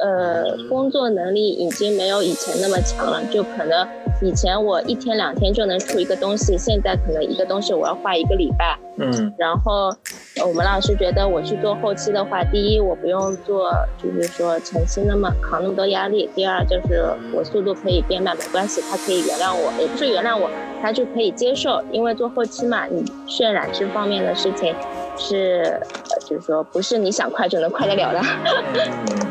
[0.00, 3.86] 呃，工作能力已经没有以前那么强了，就可能
[4.22, 8.78] 以前我一天两天就能出一个东西，现在可能一个东西我要画一个礼拜。
[9.02, 9.88] 嗯然后
[10.36, 20.50] 呃我们老师觉得我去做后期的话，第一我不用做，就是说前期那么扛那么多压力；第二就是我速度可以变慢，没关系，他可以原谅我，也不是原谅我，
[20.82, 24.74] 他就可以接受，因为做后期嘛，你渲染这方面的事情
[25.16, 25.62] 是，
[26.10, 28.20] 呃就是说不是你想快就能快得了的，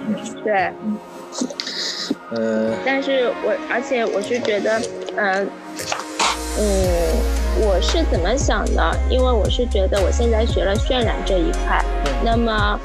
[0.07, 0.15] 嗯
[0.59, 0.73] 对。
[2.31, 4.79] 嗯但是我而且我是觉得，
[5.15, 5.49] 嗯、
[6.59, 6.63] 嗯，
[7.61, 8.95] 我是怎么想的？
[9.09, 12.79] 因为我是觉得我现在学了渲染这一块，嗯那么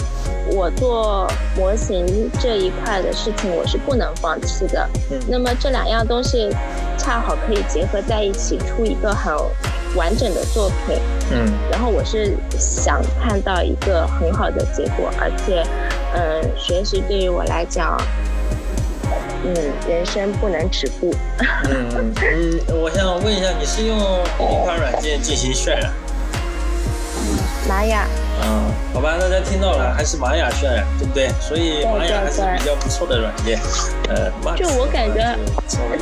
[0.52, 4.88] 我做模型这一块的事情我是不能放弃的。
[5.10, 6.50] 嗯那么这两样东西
[6.96, 9.34] 恰好可以结合在一起，出一个很
[9.96, 10.98] 完整的作品。
[11.32, 15.62] 嗯然后我是想看到一个很好的结果，而且，
[16.14, 18.00] 嗯，学习对于我来讲，
[19.44, 19.54] 嗯，
[19.88, 21.14] 人生不能止步。
[21.64, 22.14] 嗯嗯
[22.68, 23.98] 嗯，我想问一下，你是用
[24.38, 25.92] 哪款软件进行渲染？
[27.68, 28.06] 玛雅，
[28.42, 31.28] 嗯，好吧，大家听到了，还是玛雅渲染，对不对？
[31.40, 33.58] 所以玛雅还是比较不错的软件。
[34.08, 35.34] 呃就我感觉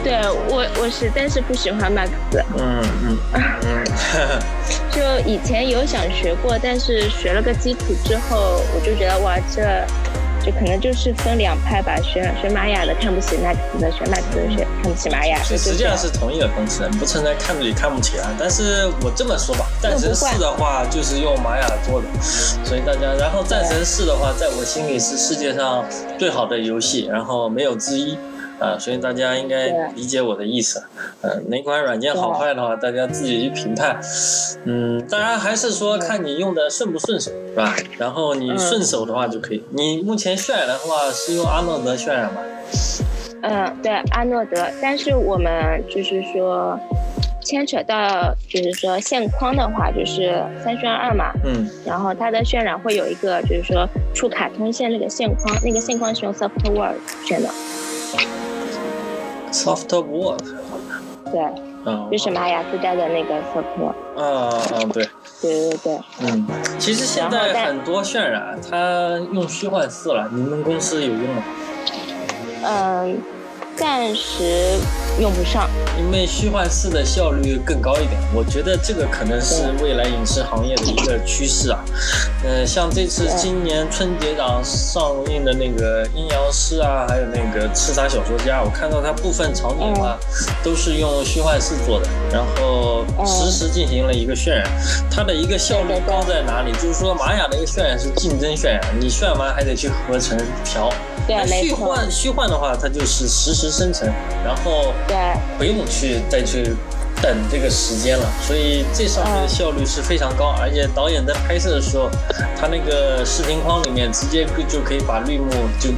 [0.02, 0.12] 对
[0.48, 2.08] 我我实在是不喜欢 Max，
[2.58, 4.40] 嗯嗯嗯，
[4.90, 9.62] 就以前有想学过，但是学了个基础之后，我就觉得哇，这
[10.44, 18.28] 就可能就是分两派吧，学学玛雅的看不起 Max 的，学 Max 的学看不起玛雅，这实际上是同一个公司，不存在看得起看不起啊。
[18.36, 25.84] 但是我这么说吧，战神四的话就是用玛雅做的，所以大家，然后战神四的话，在我心里是世界上
[26.18, 28.18] 最好的游戏，然后没有之一。
[28.58, 30.84] 啊，所以大家应该理解我的意思。
[31.20, 34.00] 呃，哪款软件好坏的话，大家自己去评判。
[34.64, 37.74] 嗯，当然还是说看你用的顺不顺手，是吧？
[37.98, 39.64] 然后你顺手的话就可以。
[39.70, 42.40] 你目前渲染的话是用阿诺德渲染吗？
[43.42, 46.78] 嗯，对，阿诺德，但是我们就是说。
[47.44, 53.84] 牵扯到就是说线框的话，就是三渲二嘛，嗯然后它的渲染会有一个就是说
[54.14, 56.92] 出卡通线那个线框，那个线框是用 Software
[57.26, 57.48] 选的
[59.50, 60.38] ，，Softboard。
[61.32, 61.40] 对，
[61.84, 65.04] 嗯，就是玛雅自带的那个 Software，啊啊对，
[65.40, 66.46] 对对对，嗯，
[66.78, 71.42] 其实现在很多渲染它用虚幻四了，你们公司有用吗？
[72.64, 73.18] 嗯，
[73.74, 74.78] 暂时
[75.18, 75.68] 用不上，
[75.98, 81.78] 因为虚幻四的效率更高一点，我觉得这个可能是未来影视行业的一个趋势啊。
[82.44, 90.18] 呃，像这次今年春节档上映的那个《阴阳师》啊，还有那个《刺杀小说家》，我看到它部分场景的话，
[90.62, 94.66] 都是用虚幻四做的，然后嗯实时进行了一个渲染。
[95.10, 96.72] 它的一个效率高在哪里？
[96.72, 100.92] 就是说玛雅的一个渲染是竞争渲染，你渲完还得去合成调。
[101.34, 104.08] 对那，虚，幻虚幻的话，它就是实时生成，
[104.44, 105.16] 然后对。
[105.58, 106.74] 不用去再去
[107.22, 112.10] 等这个时间了，所以这上面的效率是非常高，而且导演在拍摄的时候，
[112.60, 115.48] 他那个视频框里面直接就可以把绿幕
[115.78, 115.90] 就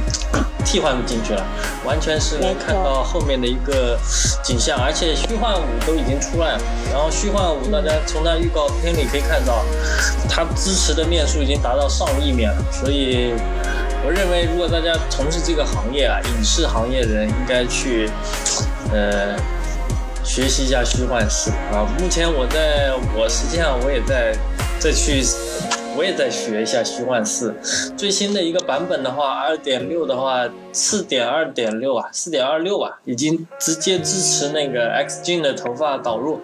[0.63, 1.43] 替换进去了，
[1.83, 3.99] 完全是能看到后面的一个
[4.43, 6.61] 景象，而且虚幻五都已经出来了，
[6.91, 9.65] 然后虚幻五大家从那预告片里可以看到，
[10.29, 13.33] 它支持的面数已经达到上亿面了，所以。
[14.07, 18.07] 我认为，如果大家从事这个行业啊，影视行业人应该去，
[18.93, 19.35] 呃，
[20.25, 21.87] 学习一下虚幻四啊。
[21.99, 24.35] 目前我在，我实际上我也在
[24.79, 25.23] 再去，
[25.95, 27.53] 我也在学一下虚幻四。
[27.95, 36.41] 最新的一个版本的话，二点六的话，四点二点六啊，四点二六吧，已经直接支持那个 X 镜的头发导入。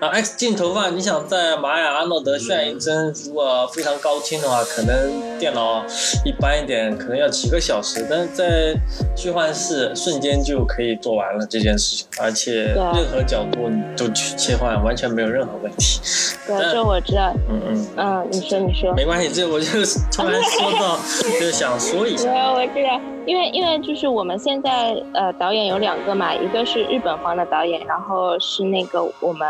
[0.00, 5.84] 然后 X 镜头发，你想在玛雅阿诺德炫一帧，如果非常高清的话，可能电脑
[6.24, 8.06] 一般一点，可能要几个小时。
[8.08, 8.74] 但是在
[9.16, 16.00] 虚幻四瞬间就可以做完了这件事情，而且任何角度你都去切换，完全没有任何问题。
[16.46, 17.32] 对，这我知道。
[17.48, 18.92] 嗯嗯嗯，你说你说。
[18.94, 19.66] 没关系，这我就
[20.12, 20.98] 突然说到，
[21.40, 22.30] 就想说一下。
[22.30, 23.00] 对，我知道。
[23.26, 29.48] 因为因为就是我们现在呃导演有两个嘛，一个是日本方的导演，然后是那个我们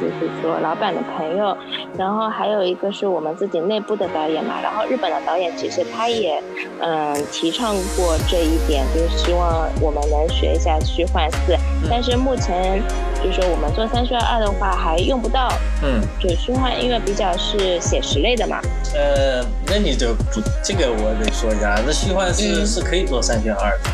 [0.00, 1.56] 就是说老板的朋友，
[1.96, 4.60] 然后还有一个是我们自己内部的导演嘛。
[4.62, 6.38] 然后日本的导演其实他也
[6.80, 11.56] 嗯提倡过这一点，就是希望我们能学一下虚幻四，
[11.88, 12.82] 但是目前
[13.22, 15.48] 就是说我们做三虚二的话还用不到，
[15.82, 18.60] 嗯，就虚幻因为比较是写实类的嘛。
[18.94, 23.14] 呃，那你就不这个我得说一下，那虚幻四是可以做。
[23.14, 23.90] 做三选二的，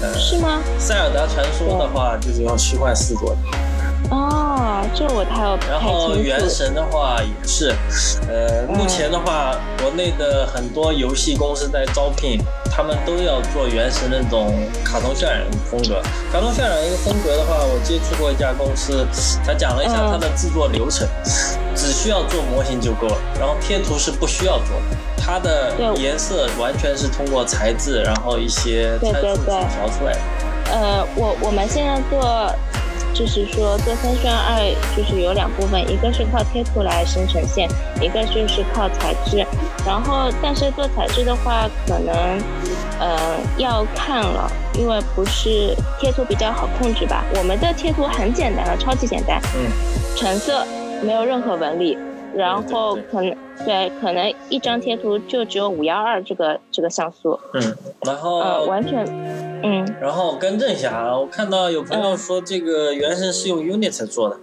[0.00, 0.58] 呃，是吗？
[0.78, 3.36] 塞尔达传说的话，就是用虚幻四做的。
[4.10, 7.74] 哦，这我太有然后原神的话也是，
[8.28, 12.38] 呃，目前的话，国内的很多游戏公司在招聘，
[12.70, 14.52] 他们都要做原神那种
[14.84, 15.40] 卡通渲染
[15.70, 16.02] 风格。
[16.30, 19.06] 卡通渲染一个风格的话，我接触过一家公司，
[19.44, 21.08] 他讲了一下它的制作流程，
[21.74, 24.96] 只需要做模型就够了，然后贴图是不需要做的。
[25.16, 30.20] 它的颜色完全是通过材质，然后一些参数去调出来的。
[30.70, 32.54] 呃，我我们现在做，
[33.14, 37.68] 就是说做三选二，就是有两部分，一个是靠贴图来生成线，
[38.00, 39.46] 一个就是靠材质。
[39.86, 42.14] 然后，但是做材质的话，可能
[42.98, 47.24] 呃要看了，因为不是贴图比较好控制吧。
[47.36, 49.70] 我们的贴图很简单了，超级简单，嗯，
[50.16, 50.66] 橙色，
[51.02, 51.96] 没有任何纹理。
[52.36, 53.32] 然后可能
[53.64, 57.38] 对，可能一张贴图就只有五幺二这个这个像素。
[57.54, 59.04] 嗯，然后呃完全，
[59.62, 59.84] 嗯。
[60.00, 64.36] 然后更正一下啊，我看到有朋友说这个原神是用 Unity 做的，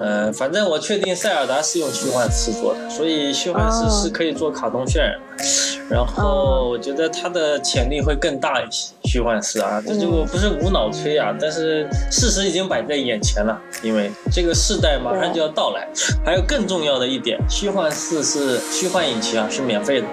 [0.00, 5.44] 呃，反正我确定塞尔达是用虚幻四做的，所以虚幻四是可以做卡通渲染的。
[5.90, 8.94] 然后我觉得它的潜力会更大一些。
[9.14, 15.86] 虚幻四啊，这就不是无脑吹啊，但是事实已经摆在眼前了，因为这个世代马上就要到来。
[16.26, 20.06] 还有更重要的一点，虚幻四是虚幻引擎啊，是免费的。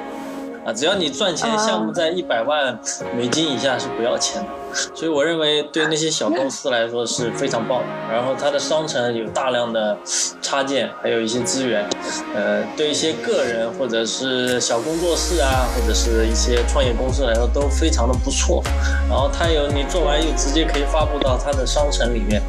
[0.64, 2.80] 啊，只要你赚钱，项目在一百万
[3.18, 4.50] 美金以下是不要钱的，
[4.94, 7.86] 所以我认为对那些小公司来说是非常棒的。
[8.12, 9.98] 然后它的商城有大量的
[10.42, 11.88] 插件，还有一些资源，
[12.36, 18.64] 呃，对一些个人或者是小工作室啊，或者是一些创业公司来说都非常的不错。
[19.10, 22.42] 然后它有你做完又直接可以发布到它的商城里面，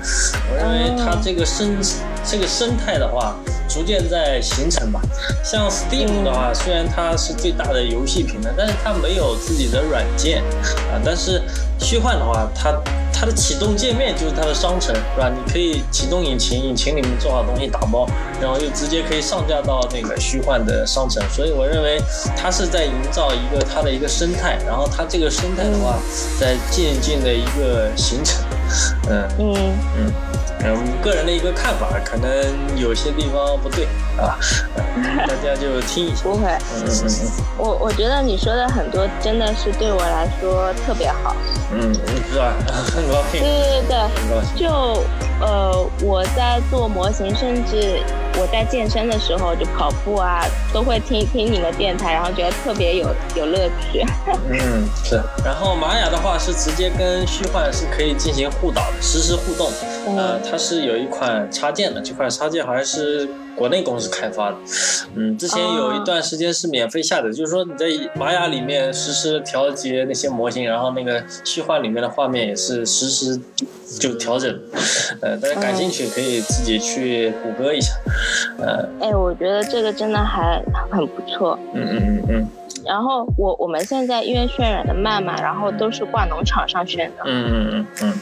[0.50, 1.76] 我认为它这个生
[2.24, 3.34] 这个生态的话。
[3.68, 5.00] 逐渐在形成吧。
[5.42, 10.42] 像 Steam 的话，虽然它是最大的游戏平台，但是它没有自己的软件
[10.92, 11.00] 啊。
[11.02, 11.40] 但是
[11.80, 12.72] 虚幻的话，它
[13.12, 15.30] 它的启动界面就是它的商城，是吧？
[15.30, 18.06] 你可以启动引擎，引擎里面做好东西打包，
[18.40, 21.22] 然后又直接可以上架到那个虚幻的商城。
[21.30, 22.00] 所以我认为
[22.36, 25.98] 它是在营造一个它的一个生态，然后它这个生态的话，
[26.38, 28.42] 在渐进的一个形成。
[29.08, 30.12] 嗯 嗯嗯。
[30.64, 32.30] 嗯，个人的一个看法，可能
[32.76, 33.84] 有些地方不对
[34.16, 34.38] 啊，
[35.26, 36.22] 大家就听一下。
[36.30, 36.46] 不会，
[36.76, 41.34] 嗯嗯嗯，我我觉得你说的很多真的是对我来说特别好。
[41.72, 41.92] 嗯，
[42.30, 42.54] 是吧？
[42.94, 43.40] 很高兴。
[43.40, 44.56] 对对对对，很高兴。
[44.56, 45.02] 就
[45.40, 48.00] 呃，我在做模型，甚至
[48.38, 54.06] 我在健身的时候，就跑步啊，都会听听你的电台，然后觉得特别有有乐趣。
[54.48, 55.20] 嗯，是。
[55.44, 59.68] 然后玛雅的话是直接跟虚幻是可以进行互导的，实时互动。
[60.16, 64.56] 呃，它是有一款插件的，这款插件好像是国内公司开发的。
[65.16, 73.40] 嗯，之前有一段时间是免费下载，就是说你在玛雅里面实时调节那些模型，然后那个虚幻里面的画面也是实时
[73.98, 74.60] 就调整。
[75.20, 77.92] 呃，大家感兴趣可以自己去谷歌一下。
[78.58, 81.58] 呃，哎，我觉得这个真的还很不错。
[81.74, 82.48] 嗯嗯嗯嗯。
[82.84, 87.22] 然后我我们现在因为渲染的慢嘛，然后都是挂农场上渲的。
[87.26, 88.12] 嗯嗯嗯嗯。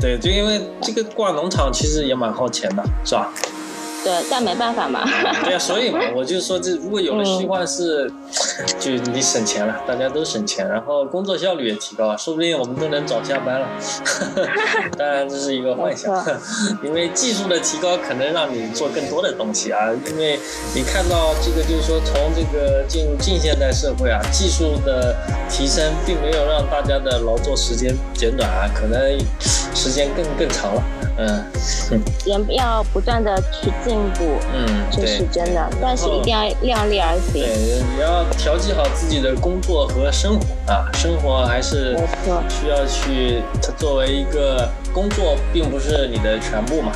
[0.00, 3.32] 对，就因为这个挂农场其实也蛮耗钱的，是吧？
[4.04, 5.02] 对，但没办法嘛。
[5.44, 8.10] 对啊、 所以嘛，我就说这如果有了虚幻是，
[8.78, 13.66] 就你省钱了，大家都省钱，然后工作效率也提高了，说不定我们都能早下班了。
[14.98, 16.14] 当然这是一个幻想，
[16.84, 20.38] 因为技术的提高可能让你做更多的东西啊，因为
[20.74, 25.16] 你看到这个就是说从这个进入近现代社会啊，技术的
[25.48, 30.82] 提升并没有让大家的劳作时间减短啊，可能时间更更长了。
[31.16, 31.44] 嗯
[32.26, 35.06] 人要不断的去进步，嗯，这。
[35.06, 37.42] 是真的，但是一定要量力而行。
[37.42, 41.96] 对，你要调剂好自己的工作和生活啊，生活还是，
[42.48, 46.90] 需要去，它作为一个工作，并不是你的全部嘛。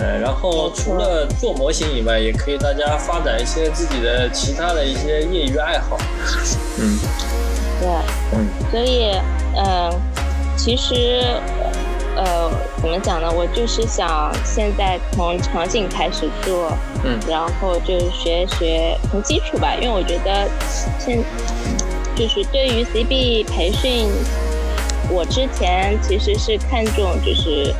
[0.00, 5.98] 呃，然后除了做模型以外，也可以大家发展一些自己的其他的一些业余爱好。
[6.78, 6.98] 嗯
[7.80, 7.88] 对，
[8.32, 9.10] 嗯所以，
[9.56, 9.92] 嗯、
[10.56, 11.22] 其实，
[12.18, 12.50] 呃，
[12.82, 13.30] 怎么讲呢？
[13.30, 16.72] 我就是想现在从场景开始做，
[17.04, 20.50] 嗯然后就学学从基础吧，因为我觉得
[20.98, 21.22] 现
[22.16, 24.08] 就是对于 CB 培训，
[25.08, 27.72] 我之前其实是看重就是，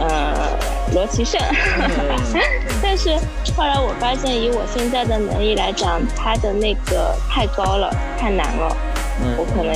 [0.00, 0.58] 呃，
[0.94, 1.38] 罗奇胜。
[1.78, 2.40] 嗯
[2.82, 3.10] 但是
[3.54, 8.76] 后来我发现，以我现在的能力来讲，他的那个太高了，太难了。
[9.38, 9.74] 我嗯可能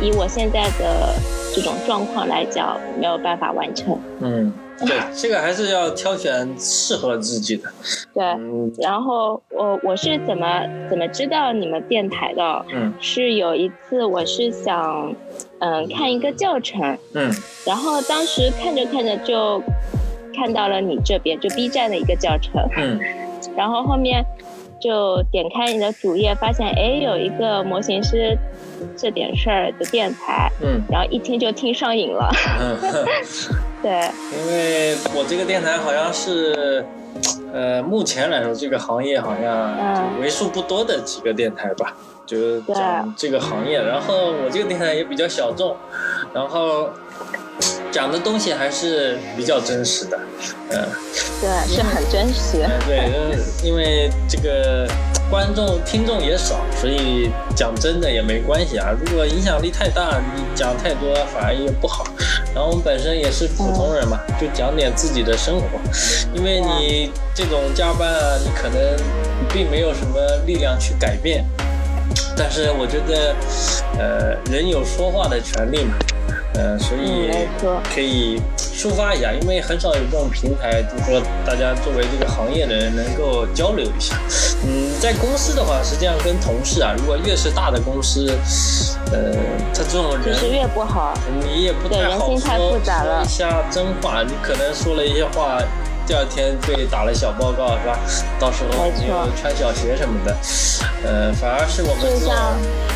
[0.00, 1.14] 以我现在的
[1.54, 3.98] 这种状况来讲，没有办法完成。
[4.20, 7.68] 嗯，对， 这个还是要挑选适合自己的。
[8.12, 8.72] 对，嗯。
[8.78, 12.64] 然后我我是怎么怎么知道你们电台的？
[12.72, 12.92] 嗯。
[13.00, 15.14] 是有一次我是想，
[15.60, 17.32] 嗯，看一个教程，嗯。
[17.64, 19.62] 然后当时看着看着就
[20.34, 22.98] 看到了你这边就 B 站的一个教程，嗯。
[23.56, 24.24] 然后后面
[24.84, 28.36] 就点开你的主页，发现哎有一个模型师
[28.94, 32.30] 这点事儿的电台，嗯然后一听就听上瘾了。
[32.60, 32.76] 嗯。
[33.82, 36.84] 对，因为我这个电台好像是，
[37.52, 39.74] 呃，目前来说这个行业好像
[40.20, 41.94] 为数不多的几个电台吧，
[42.26, 43.82] 就是讲这个行业。
[43.82, 45.76] 然后我这个电台也比较小众，
[46.32, 46.88] 然后
[47.92, 50.18] 讲的东西还是比较真实的，
[50.70, 50.88] 嗯、
[51.40, 52.62] 对，是很真实。
[52.62, 54.88] 呃对，呃因为这个
[55.30, 58.90] 观众听众也少，所以讲真的也没关系啊。
[59.00, 62.04] 如果影响力太大，你讲太多反而也不好。
[62.52, 65.66] 然后我们本身也是普通人嘛，就讲点自己的生活，
[66.34, 68.96] 因为你这种加班啊，你可能
[69.52, 71.44] 并没有什么力量去改变。
[72.36, 73.34] 但是我觉得，
[73.96, 75.94] 呃，人有说话的权利嘛，
[76.54, 77.30] 呃，所以
[77.92, 84.14] 可以抒发一下，因为很少有这种平台，就是说大家作为这个行业的人能够交流一下。
[84.64, 88.30] 嗯，在公司的话，实际上跟同事啊，如果越是大的公司，
[89.12, 89.32] 呃，
[89.74, 91.12] 他这种人其实越不好。
[91.42, 95.58] 你也不太好人心太说复杂了说一下真话，你可能说了一些话，
[96.06, 97.98] 第二天被打了小报告是吧？
[98.38, 100.36] 到时候没错你又穿小鞋什么的，
[101.02, 102.32] 呃，反而是我们这种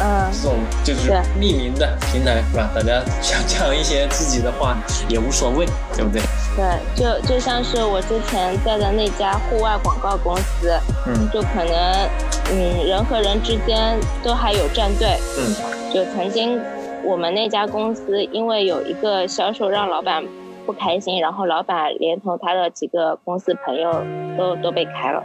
[0.01, 2.71] 嗯，这种就是匿名的平台是吧？
[2.75, 4.77] 大家想讲一些自己的话
[5.09, 6.21] 也无所谓，对不对？
[6.55, 12.09] 对，就就像是我之前在的那家户外广告公司，嗯就可能，
[12.53, 15.17] 嗯，人和人之间都还有站队。
[15.39, 15.55] 嗯
[15.91, 16.61] 就曾经
[17.03, 20.23] 我们那家公司因为有一个销售让老板
[20.69, 23.91] 不开心，然后老板连同他的几个公司朋友
[24.37, 25.25] 都都被开了，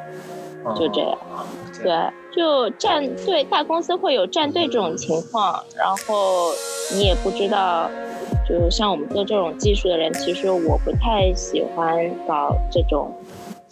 [0.74, 1.12] 就这样。
[1.36, 1.44] 哦
[1.84, 1.92] 对，
[2.34, 6.52] 就站队，大公司会有站队这种情况，然后
[6.94, 7.90] 你也不知道，
[8.48, 13.12] 就像我们做这种技术的人，其实我不太喜欢搞这种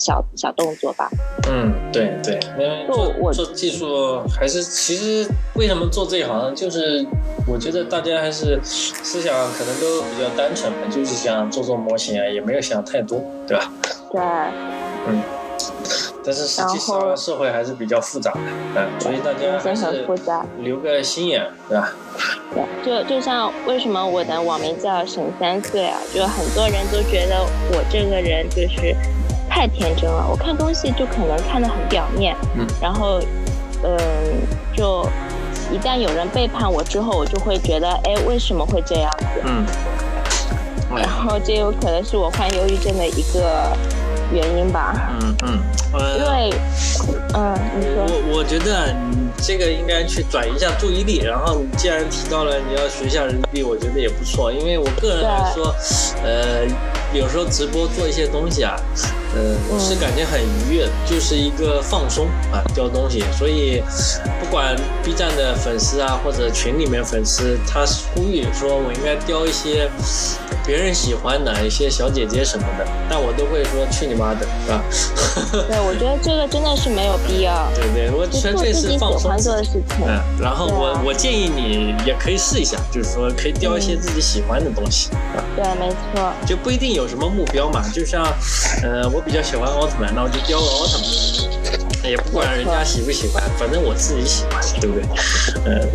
[0.02, 1.08] 小小动作吧。
[1.48, 7.06] 嗯，对对，因为做我做技术还是其实为什么做这一行，就是
[7.48, 13.72] 我觉得大家还是思想可能都比较单纯嘛，就是想做做模型啊，也没有想太多，对吧？
[14.12, 14.22] 对，
[15.08, 15.22] 嗯
[16.24, 18.40] 但是实际上社会还是比较复杂的，
[18.76, 20.46] 嗯，所以大家还是复杂。
[20.60, 21.94] 留个心眼，对吧？
[22.54, 27.42] 对，就就像为什么我的网名叫沈三岁啊，就很多人都觉得
[27.72, 28.96] 我这个人就是
[29.54, 33.20] 太天真了，我看东西就可能看得很表面，嗯，然后，
[33.84, 33.98] 嗯，
[34.74, 35.06] 就
[35.70, 39.26] 一旦有人背叛我之后，我就会觉得，哎，为什么会这样子？
[39.44, 39.66] 嗯，
[40.96, 43.76] 然后这有可能是我患忧郁症的一个
[44.32, 45.60] 原因吧，嗯嗯，
[45.94, 46.54] 呃因为，
[47.34, 55.76] 嗯，你说，我我觉得你这个应该去转移一下注意力，然后你既然提到了你要学一下人民币，我觉得也不错，因为我个人来说，
[56.24, 56.66] 呃，
[57.14, 58.76] 有时候直播做一些东西啊，
[59.36, 63.82] 呃，嗯是感觉很愉悦，就是一个放松啊，丢东西，所以
[64.40, 67.84] 不管 B 站的粉丝啊，或者群里面粉丝，他
[68.14, 69.90] 呼吁说我应该雕一些
[70.66, 74.84] 别人喜欢哪一些小姐姐什么的，但我都会说去你妈的，是吧？
[75.68, 77.70] 对，我觉得这个真的是没有必要。
[77.76, 80.06] 对对，我纯粹是放松做的事情。
[80.08, 85.44] 嗯，然后我我建议你也可以试一下，就是说可以雕一些自己喜欢的东西啊。
[85.56, 86.32] 对，没错。
[86.46, 88.24] 就不一定有什么目标嘛，就像，
[88.84, 95.06] 呃，我比较喜欢奥特曼，那我就雕个奥特曼，也不管人家喜不喜欢，反正我自己喜欢，对不对？
[95.66, 95.90] 嗯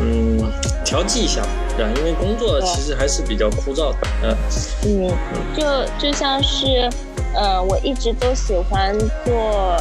[0.00, 0.52] 嗯，
[0.84, 1.42] 调剂一下。
[1.76, 4.36] 对吧，因为工作其实还是比较枯燥的，嗯。
[4.84, 5.14] 嗯，
[5.56, 5.64] 就
[5.98, 6.90] 就像是，
[7.34, 9.76] 呃，我一直都喜欢做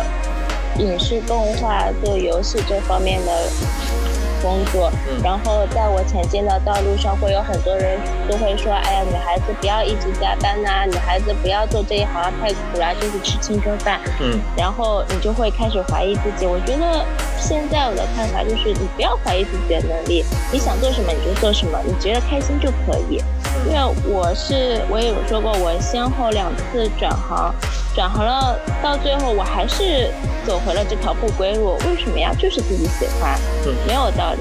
[0.78, 3.32] 影视动画、做游戏这方面的。
[4.41, 4.91] 工作，
[5.23, 16.45] 然后在我前进的道路上，会有很多人都会说：“哎呀，女孩子不要一直加班呐，女孩子不要做这一行太苦了，就是吃青春饭。”嗯，然后你就会开始怀疑自己。
[16.45, 17.05] 我觉得
[17.38, 23.21] 现在我的看法就是，你不要怀疑自己的能力，你想做什么你就做什么，你觉得开心就可以。
[23.66, 27.53] 因为我是我也有说过，我先后两次转行。
[27.95, 30.12] 转行了，到最后我还是
[30.45, 31.76] 走回了这条不归路。
[31.88, 32.32] 为什么呀？
[32.38, 33.36] 就是自己喜欢，
[33.88, 34.39] 没有道理。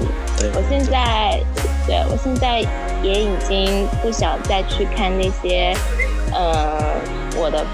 [0.53, 1.39] 我现在，
[1.87, 2.59] 对我现在
[3.01, 5.73] 也已经不想再去看那些，
[6.31, 6.93] 呃，
[7.35, 7.65] 我的，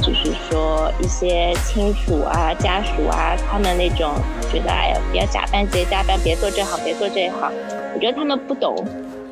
[0.00, 4.14] 就是说一些亲属啊、家属啊，他们那种
[4.50, 7.52] 觉得，哎呀，不要加班，别加班，别做这行，别做这行。
[7.94, 8.74] 我觉得他们不懂。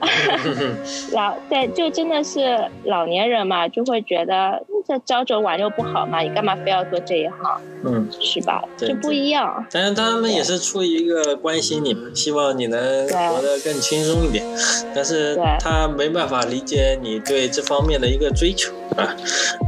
[1.13, 7.61] 老对，就真的是老年人嘛，就会觉得这朝九晚六不好嘛，你干嘛非要做这一行？
[7.85, 8.63] 嗯，是吧？
[8.77, 9.65] 就不一样。
[9.71, 14.45] 但是他们也是出于一个关心你，希望你能活得更轻松一点。
[14.95, 19.15] 但是他没办法理解你对这方面的一个追求啊。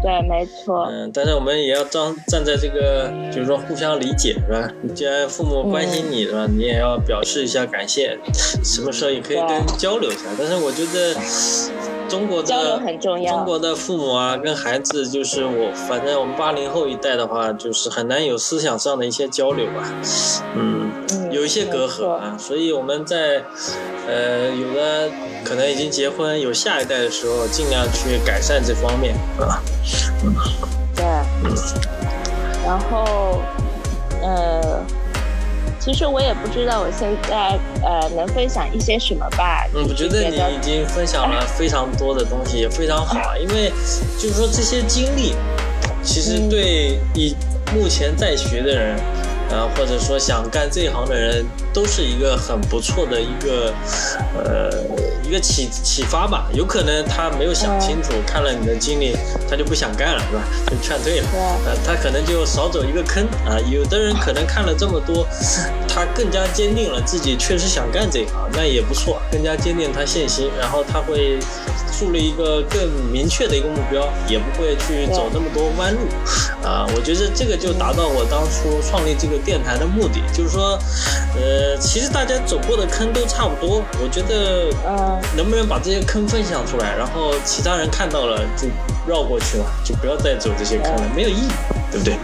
[0.03, 0.89] 对，没错。
[0.91, 4.68] 嗯，但是我们也要站站在这个，就是说互相理解，是吧？
[4.95, 6.47] 既然父母关心你，是吧？
[6.49, 8.18] 你也要表示一下感谢，
[8.64, 10.11] 什么时候也可以跟交流。
[10.39, 11.14] 但是我觉得
[12.09, 12.81] 中国的
[13.29, 19.93] 中国的父母啊，跟孩子就是我，反正我们八零后一代的话，就是很难有思想上的一些交流吧，
[20.55, 20.91] 嗯，
[21.31, 23.43] 有一些隔阂啊，所以我们在
[24.07, 25.09] 呃有的
[25.45, 29.62] 可能已经结婚有下一代的时候，尽量去改善这方面啊，
[30.25, 30.35] 嗯，
[30.95, 31.05] 对，
[31.45, 31.55] 嗯，
[32.66, 33.41] 然后
[34.23, 34.83] 呃。
[35.81, 39.66] 其实我也不知道我现在呃能分享一些什么吧。
[39.74, 43.35] 嗯，我觉得你已经分享了非常多的东西，也非常好。
[43.39, 43.72] 因为
[44.18, 45.35] 就是说这些经历，
[46.03, 47.35] 其实对以
[47.74, 48.97] 目前在学的人，
[49.51, 53.73] 呃，或者说想干这一行的人，都是一个很不错的一个
[54.35, 54.71] 呃。
[55.23, 59.16] 一个启启发吧，有可能他没有想清楚，看了你的经历，
[59.49, 60.43] 他就不想干了，是吧？
[60.68, 61.27] 就劝退了。
[61.64, 63.55] 呃，他可能就少走一个坑啊。
[63.71, 65.25] 有的人可能看了这么多，
[65.87, 71.39] 他更加坚定了自己确实想干这一行，那也不错，更加坚定他信心，然后他会
[71.93, 76.01] 树立一个更明确的一个目标，也不会去走那么多弯路。
[76.66, 80.77] 啊，我觉得这个就达到我当初创立这个电台的目的，就是说，
[81.37, 85.20] 呃，其实大家走过的坑都差不多，我觉得，嗯。
[85.36, 88.66] 能不能把这些坑分享出来，然后其他人看到了就
[89.06, 91.48] 绕过去了，就不要再走这些坑了，没有意义，
[91.90, 92.14] 对不对？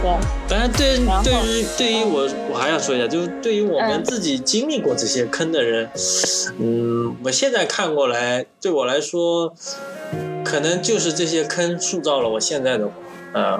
[0.00, 0.10] 对。
[0.48, 5.90] 当然，对对于对于我，我还要说一下，就是对于我们自己经历过这些坑的人，
[6.58, 9.52] 嗯，我现在看过来，对我来说，
[10.44, 12.88] 可能就是这些坑塑造了我现在的。
[13.36, 13.54] 呃，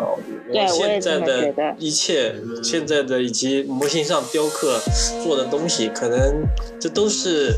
[0.48, 4.80] 我现在的一切，现在的以及模型上雕刻
[5.22, 6.46] 做的东西，可能
[6.80, 7.52] 这都是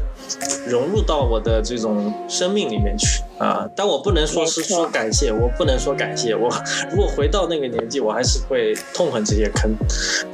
[0.66, 3.70] 融入到我的这种生命里面去啊。
[3.76, 6.34] 但我不能说是说感谢，我不能说感谢。
[6.34, 6.50] 我
[6.90, 9.72] 如果回到那个年纪，我还是会痛恨这些坑。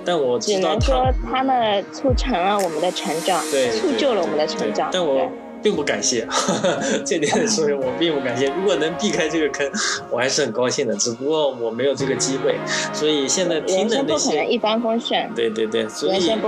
[0.07, 4.89] 但我知道，只能说他们促成了我们的成长，对，促就了我们的成长。
[4.91, 5.29] 但我。
[5.65, 6.29] 并不感谢，
[7.07, 8.49] 这点说明我并不感谢。
[8.49, 9.67] 如果能避开这个坑，
[10.11, 10.95] 我还是很高兴的。
[10.97, 12.55] 只不过我没有这个机会，
[12.93, 15.19] 所以现在听的那些，不可能一帆风顺。
[15.35, 16.39] 对对对，所以现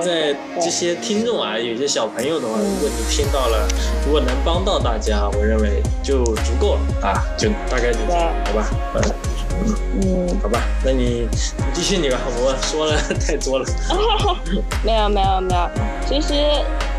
[0.00, 3.66] 在这些听众啊，有些小朋友的话，如果你听到了，
[4.06, 8.70] 如果能帮到大家，我认为就足够了啊，就大概就这样，好吧？
[8.94, 9.33] 嗯
[10.02, 12.96] 嗯，好吧，那你你继续你吧，我说了
[13.26, 13.66] 太多了。
[14.84, 15.70] 没有没有没有，
[16.08, 16.34] 其实。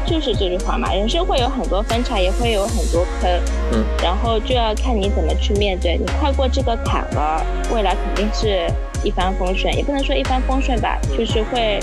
[0.07, 3.27] 就是这句话嘛，人生会有很多分叉，也会有很多坑，
[3.71, 5.97] 嗯，然后就要看你怎么去面对。
[5.97, 7.43] 你跨过这个坎了，
[7.73, 8.71] 未来肯定是
[9.03, 11.79] 一帆风顺，也不能说一帆风顺吧，就是会，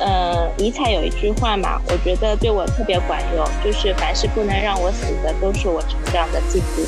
[0.00, 6.80] 呃，尼采有一句话嘛，我觉得对我特别管用，就是凡是不能让我死的，都是我成长的进步，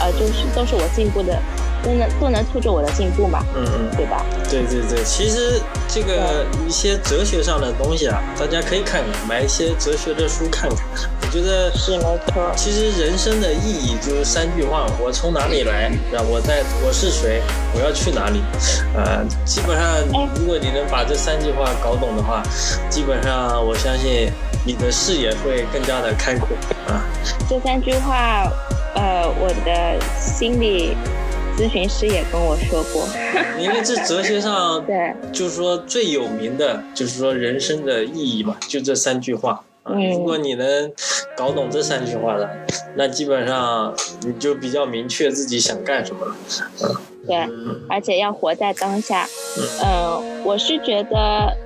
[0.00, 1.38] 呃，就是都是我进步的
[1.82, 4.24] 都能都能促进我的进步嘛，嗯嗯，对吧？
[4.50, 10.78] 对对对，其实这个一些哲学上的东西啊，大家可以看看，买一些哲学的书看看。
[11.22, 12.52] 我觉得是没错。
[12.54, 17.42] 其实人生的意义就是三句话：我从哪里来，啊，我在我是谁，
[17.74, 18.40] 我要去哪里。
[18.94, 19.86] 呃，基本上
[20.36, 22.42] 如果你能把这三句话搞懂的话，
[22.88, 24.30] 基本上我相信
[24.64, 26.48] 你的视野会更加的开阔
[26.86, 27.04] 啊。
[27.50, 28.48] 这三句话，
[28.94, 30.96] 呃，我的心理
[31.56, 33.08] 咨询师也跟我说过。
[33.58, 39.64] 因为这哲学上，对，就是说最有名的就是说人生的意义嘛，就这三句话。
[39.88, 40.92] 嗯，如果你能
[41.36, 42.50] 搞懂这三句话的，
[42.96, 46.34] 那基本上你就比较明确自己想干什么了。
[46.82, 46.96] 嗯，
[47.26, 47.36] 对，
[47.88, 49.26] 而且要活在当下。
[49.84, 51.56] 嗯，我是觉得，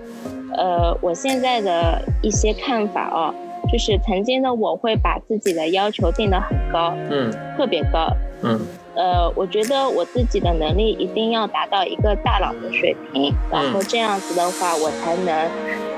[0.54, 3.34] 呃，我现在的一些看法哦，
[3.72, 8.60] 就是曾经的我会把自己的要求定得很高，嗯，特别高，嗯，
[8.94, 15.50] 呃，我觉得我自己的能力一定要达到一个大佬的水平，然后这样子的话，我才能，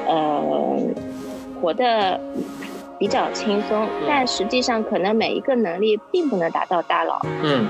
[0.06, 0.78] 呃。
[1.62, 2.18] 活得
[2.98, 7.20] 比较轻松，但实际上可能每一个能力并不能达到大佬。
[7.44, 7.64] 嗯，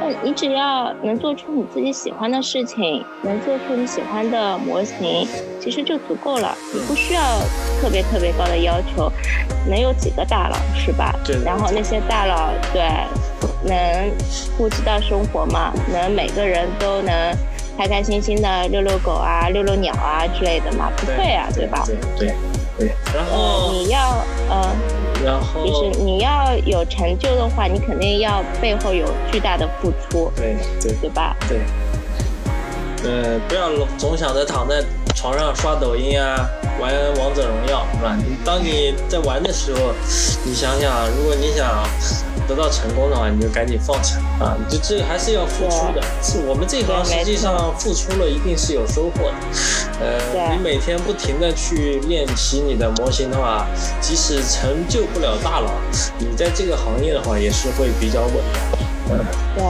[0.00, 5.28] 那你只要能做出你自己喜欢的事情，能做出你喜欢的模型，
[5.60, 6.58] 其实就足够了。
[6.74, 7.22] 你不需要
[7.80, 9.08] 特别特别高的要求。
[9.70, 11.14] 能有几个大佬是吧？
[11.24, 11.36] 对。
[11.44, 12.82] 然后那些大佬对，
[13.66, 14.10] 能
[14.56, 15.72] 顾及到生活嘛？
[15.92, 17.12] 能每个人都能
[17.76, 20.90] 开开心心的遛遛狗啊、遛遛鸟啊之类的嘛？
[20.96, 21.84] 不会啊，对吧？
[22.18, 22.32] 对。
[22.78, 24.76] 对，然后你要呃，
[25.24, 31.34] 然后就是你要有成就的话，你肯定要背后有巨大的付出，对对对吧？
[31.48, 31.58] 对，
[33.02, 34.84] 呃，不要总想着躺在
[35.16, 36.48] 床上刷抖音啊，
[36.78, 38.16] 玩王者荣耀，是吧？
[38.16, 39.92] 你当你在玩的时候，
[40.44, 41.82] 你想想，如果你想。
[42.48, 44.54] 得到成功的话，你就赶紧放下啊！
[44.70, 46.00] 就这还是要付出的。
[46.22, 49.34] 是我们这行实际上付出了一定是有收获的。
[49.98, 53.66] 呃，你每天不停的去练习你的模型的话，
[54.00, 55.72] 即使成就不了大佬，
[56.20, 58.34] 你在这个行业的话也是会比较稳。
[59.10, 59.18] 嗯，
[59.56, 59.64] 对，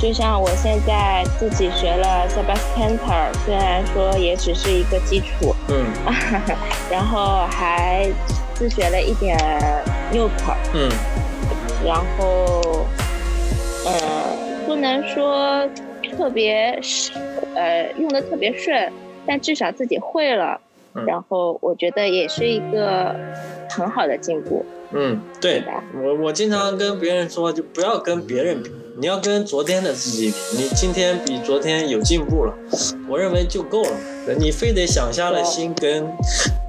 [0.00, 5.84] 就像我现在自己学了 s e b a s t i a n t e r 虽然说也只是一个基础，嗯，
[6.90, 8.10] 然后还
[8.54, 9.36] 自学了一点
[10.12, 10.88] Nuke，嗯。
[11.84, 12.86] 然后，
[13.84, 14.36] 呃，
[14.66, 15.66] 不能说
[16.16, 17.10] 特别是，
[17.54, 18.90] 呃，用的特别顺，
[19.26, 20.60] 但至少自己会了。
[21.06, 23.14] 然后我觉得也是一个
[23.70, 24.64] 很好的进步。
[24.92, 25.62] 嗯，对，
[26.02, 30.36] 我我经常跟别人说，就不要跟别人比，你要跟昨天的自己比。
[30.56, 32.54] 你今天比昨天有进步了，
[33.08, 33.90] 我认为就够了。
[34.38, 36.06] 你非得想下了心跟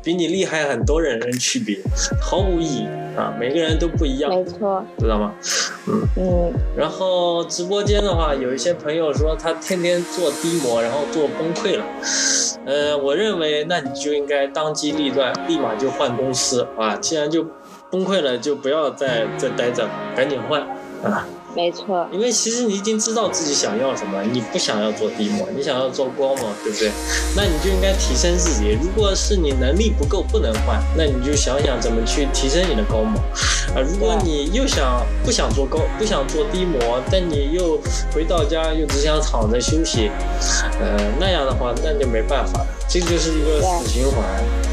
[0.04, 1.78] 比你厉害很多人人区别，
[2.20, 3.34] 毫无意义啊！
[3.39, 5.34] 每个人都不一样，没错，知道吗？
[5.88, 6.54] 嗯嗯。
[6.76, 11.86] 然后直播间的话，有一些朋友说他天天做低模，然后做崩溃了。
[12.66, 16.95] 呃，我认为那你就应该当机立断，立马就换公司啊！
[16.95, 17.45] 既然就
[17.89, 20.62] 崩溃了，就不要再再待着，赶紧换
[21.04, 21.28] 啊！
[21.54, 26.91] 没错，因为其实你已经知道自己想要什么，你不想要做低模，你想要做光模，对不对？
[27.36, 28.78] 那你就应该提升自己。
[28.82, 33.20] 如果是你能力不够不能换，那你就想想怎么去提升你的高模。
[33.76, 37.80] 啊，如果你又想不想做高，不想做低模，但你又
[38.14, 40.10] 回到家又只想躺着休息，
[40.80, 44.26] 呃，那样的话那就没办法了，这就是一个死循环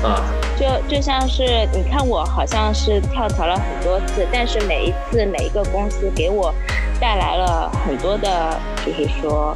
[0.03, 0.25] 啊。
[0.59, 6.53] 就就像是你看我好像是跳槽了很多次，但是每一次每一个公司给我
[7.01, 9.55] 带来了很多的，就是说，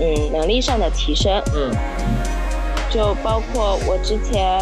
[0.00, 1.30] 嗯，能力上的提升。
[1.54, 1.70] 嗯。
[2.88, 4.58] 就包括我之前，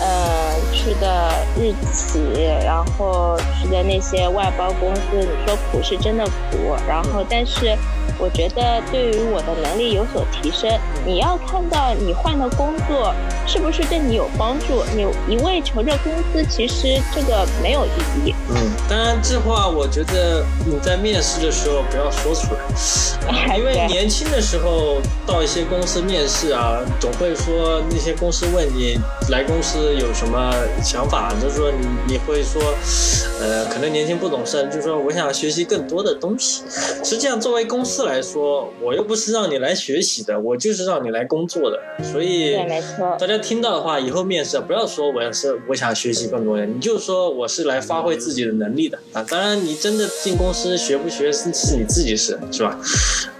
[0.00, 2.20] 嗯，去的日企，
[2.64, 7.76] 然后去的那些外包公司，你说苦是真的苦，然后但是。
[8.18, 10.70] 我觉得对于我的能力有所提升，
[11.04, 13.14] 你要看到你换的工作
[13.46, 14.82] 是不是对你有帮助。
[14.96, 17.90] 你一味求着工资，其实这个没有意
[18.24, 18.34] 义。
[18.48, 22.54] 嗯，当然这话我觉得你在面试的时候不要说出
[23.28, 32.62] 来， 因为年轻的时候到一些公司面试啊，总会说那些公司问你来公司有什么想法，就是说你你会说，
[33.40, 36.62] 呃，可能年轻不懂事，就是说我想学习更多的东西。
[37.04, 38.06] 实际上作为公司。
[38.06, 41.76] 来说，我又不是让你来学习的，我就是让你来工作的。
[42.04, 43.16] 所以，对，没错。
[43.18, 49.24] 大家听到的话，以后面试不要说我是我想学习更多的，你就说我是来发挥自己的能力的啊。
[49.28, 52.78] 当然，你真的进公司学不学是是你自己事，是吧？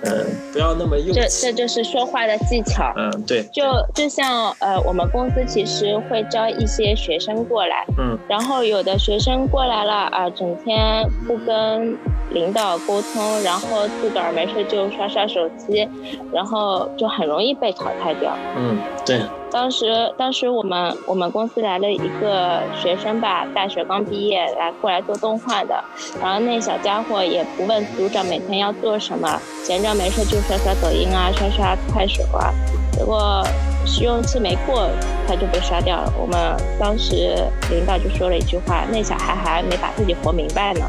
[0.02, 1.42] 嗯，不要那么幼这稚。
[1.42, 2.92] 这就是说话的技巧。
[2.96, 3.62] 嗯，对，就
[3.94, 8.18] 就像呃，我们公司其实会招一些学生过来，嗯。
[8.28, 11.96] 然后有的学生过来了啊、整天不跟
[12.30, 15.88] 领导沟通，然后自个儿没事就刷刷手机，
[16.32, 18.36] 然后就很容易被淘汰掉。
[18.56, 18.76] 嗯，
[19.06, 25.82] 对，当时，当时我们我们公司来了一个学生吧，大学刚毕业来过来做动画的，
[26.20, 32.52] 然后那小家伙也不问组长每天要做什么，闲着没事就刷刷抖音啊，刷刷快手啊，
[32.96, 33.46] 结果
[33.84, 34.88] 试用期没过
[35.28, 36.12] 他就被刷掉了。
[36.18, 36.36] 我们
[36.78, 37.36] 当时
[37.70, 40.80] 领导就说了一句话：“那小孩还没把自己活明白呢。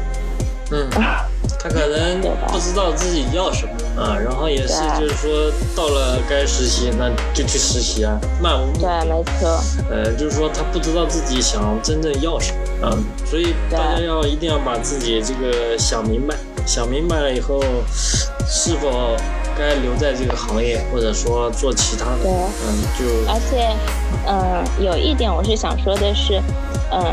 [0.70, 0.88] 嗯，
[1.58, 9.60] 他可能不知道自己要什么啊，然后也是就是说到了该实习那就去实习啊，漫无”目的对，没错，
[9.90, 16.34] 呃，就是说他不知道自己想真正要什么啊，所以大家要一定要把自己这个想明白，
[16.66, 17.60] 想明白了以后，
[18.46, 19.16] 是否
[19.58, 22.30] 该留在这个行业，或者说做其他的，对。
[22.30, 22.66] 嗯，
[22.98, 23.68] 就而且，
[24.26, 26.40] 嗯、有一点我是想说的是，
[26.90, 27.04] 呃，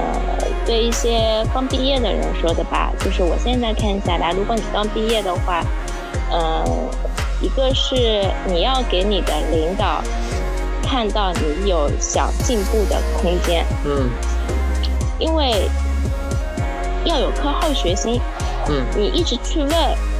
[0.65, 5.63] 对一些刚毕业的人说的吧，就是我现在看下来，如果你刚毕业的话，
[6.29, 6.63] 呃，
[7.41, 10.01] 一个是你要给你的领导
[10.83, 14.09] 看到你有想进步的空间，嗯
[15.17, 15.69] 因为
[17.05, 18.21] 要有课后学习，
[18.67, 19.69] 嗯你一直去问，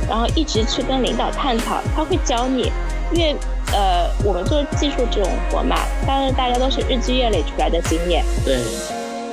[0.10, 2.72] 然后一直去跟领导探讨，他会教你。
[3.14, 3.36] 因为
[3.72, 5.76] 呃，我们做技术这种活嘛，
[6.08, 8.24] 当然大家都是日积月累出来的经验。
[8.44, 8.58] 对，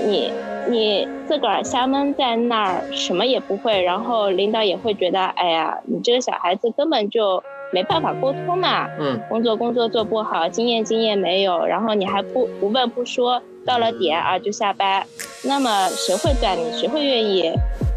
[0.07, 0.31] 你
[0.69, 7.43] 你自个儿瞎闷在那儿，什么也不会，然后领导也会觉得，哎呀，你这个小孩子根本就
[7.73, 15.05] 没办法沟通嘛，嗯工作工作做不好，经验经验没有，然后你还不不问不说，到了点啊就下班，
[15.45, 16.79] 那么谁会带你？
[16.79, 17.51] 谁会愿意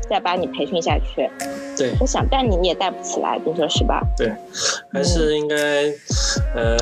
[0.09, 1.29] 再把你培训下去？
[1.77, 4.01] 对我想带你，你也带不起来，你说是吧？
[4.17, 4.31] 对，
[4.93, 5.55] 还是应该
[6.55, 6.77] 呃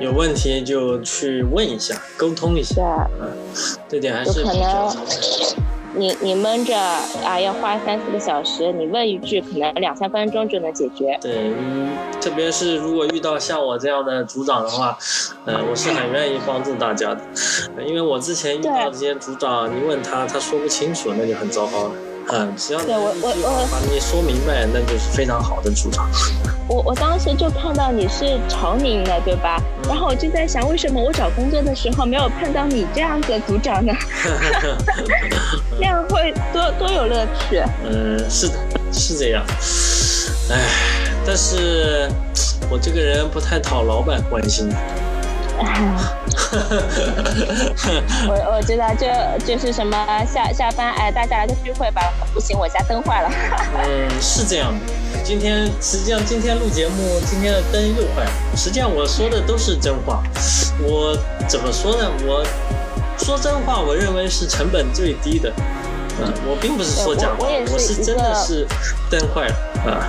[0.00, 3.28] 有问题就去问一下，沟通一下，对，
[3.88, 4.96] 这点还有可是比较能
[5.94, 6.74] 你你闷着
[7.22, 11.18] 啊，要花三四个小时，你问一句，可能两三分钟就能解决。
[11.20, 14.96] 对，嗯，特别是如果遇到像我这样的组长的话，
[15.44, 17.20] 呃，我是很愿意帮助大家的，
[17.76, 21.90] 呃因为我之前遇到这些组长，你问他，他说不清楚，那就很糟糕了。
[22.30, 26.08] 嗯，只要对我我我把你说明白，那就是非常好的组长。
[26.68, 29.60] 我我当时就看到你是长宁的，对吧？
[29.82, 33.92] 嗯然后我就在想，为什么我找工作的时候没有碰到你这样的组长呢？
[35.78, 37.60] 那样会多多有乐趣。
[37.84, 38.54] 嗯，是的，
[38.92, 39.44] 是这样。
[40.50, 40.56] 唉，
[41.26, 42.08] 但是
[42.70, 44.72] 我这个人不太讨老板欢心。
[48.28, 49.06] 我我知道，就
[49.46, 52.02] 就是什么下下班，哎，大家来个聚会吧。
[52.34, 53.30] 不行，我家灯坏了。
[53.84, 54.80] 嗯，是这样的。
[55.24, 58.30] 今天实际上今天录节目，今天的灯又坏了。
[58.56, 60.22] 实际上我说的都是真话。
[60.80, 61.16] 我
[61.48, 62.10] 怎么说呢？
[62.26, 62.44] 我
[63.18, 65.52] 说真话，我认为是成本最低的。
[66.22, 68.66] 嗯，我并不是说假话，我是我是真的是
[69.10, 69.54] 灯坏了
[69.90, 70.06] 啊。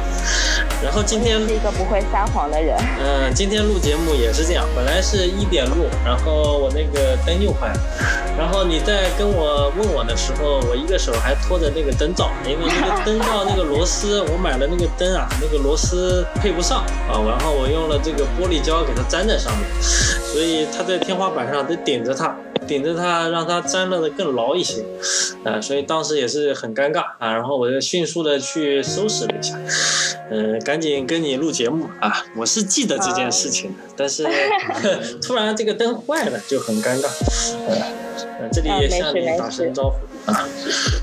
[0.83, 2.75] 然后今天是一个不会撒谎的人。
[2.99, 7.79] 嗯，今天录节目也是这样，本来是一点录，然后我那个灯又坏了，
[8.37, 16.79] 然后你在跟我问我的时候，我一个手还拖着那个灯罩，因为那个灯罩那个螺丝，我买了那个灯啊，那个螺丝配不上
[17.09, 22.35] 啊，然后我用了这个玻璃胶给它粘在上面，所以它在天花板上得顶着它，
[22.67, 24.83] 顶着它让它粘了的更牢一些，
[25.45, 29.57] 啊，所以当时也是很尴尬啊，然后我就迅速的去收拾了一下。
[30.29, 32.25] 嗯，赶紧跟你录节目啊！
[32.35, 34.25] 我是记得这件事情的，但是
[35.21, 37.07] 突然这个灯坏了，就很尴尬。
[37.67, 37.75] 呃，
[38.41, 40.47] 呃这里也向你打声招呼啊。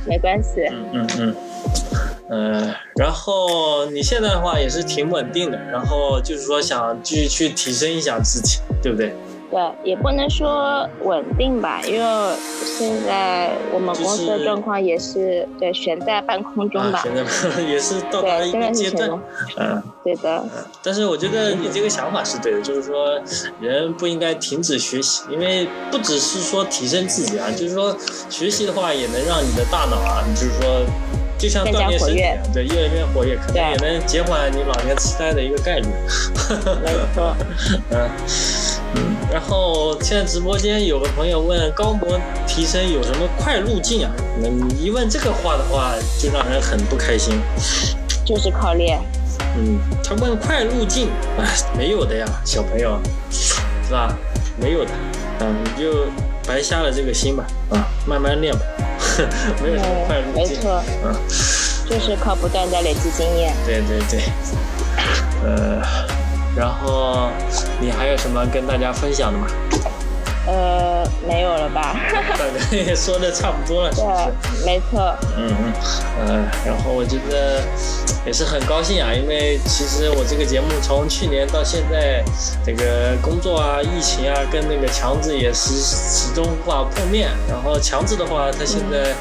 [0.07, 0.63] 没关系。
[0.71, 1.37] 嗯嗯嗯。
[2.31, 9.15] 呃，然后你现在的话也是挺稳定的，然后就是说想继续去提升一下自己，对不对？
[9.51, 12.37] 对，也不能说稳定吧，因为
[12.79, 17.01] 现在我们公司的状况也是对悬在半空中吧。
[17.01, 19.11] 啊、现在也是到达一个阶段，
[19.57, 20.45] 嗯，对的。
[20.83, 23.21] 但是我觉得你这个想法是对的，就是说
[23.61, 27.97] 人不应该停止学习，因为不只是说提升自己啊，就是说
[28.29, 30.87] 学习的话也能让你的大脑啊，就是说。
[31.41, 32.23] 就像锻炼身体，
[32.53, 35.87] 对，越来越活跃，可能也能减缓你老年痴呆的一个概率。
[36.85, 37.35] 没错。
[37.91, 38.11] 嗯
[38.95, 44.11] 嗯，然后现在直播间有个朋友问高模提升有什么快路径啊？
[44.43, 47.41] 那你一问这个话的话，就让人很不开心。
[48.25, 49.01] 就是靠练。
[49.57, 51.09] 嗯，他问快路径，
[51.39, 51.47] 哎，
[51.77, 53.01] 没有的呀，小朋友，
[53.31, 54.15] 是吧？
[54.61, 54.91] 没有的，
[55.41, 56.05] 嗯，你就
[56.51, 58.61] 白瞎了这个心吧，啊，慢慢练吧。
[59.63, 61.15] 没有什么快路径，没错，嗯，
[61.89, 63.55] 就是靠不断的累积经验。
[63.65, 64.21] 对对对。
[65.45, 65.81] 呃，
[66.57, 67.29] 然后
[67.81, 69.47] 你还有什么跟大家分享的吗？
[70.47, 71.95] 呃，没有了吧？
[72.13, 74.65] 大概也说的差不多了，是不是？
[74.65, 75.15] 对，没错。
[75.37, 75.73] 嗯嗯，
[76.27, 77.63] 呃，然后我觉得
[78.25, 82.25] 也是很高兴啊，因为其实我这个节目从去年到现在，
[82.65, 87.29] 这个工作啊、疫情啊，跟那个强子也是始终无法碰面。
[87.47, 89.15] 然后强子的话，他现在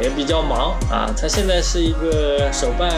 [0.00, 2.90] 也比较忙啊，他现在是一个手办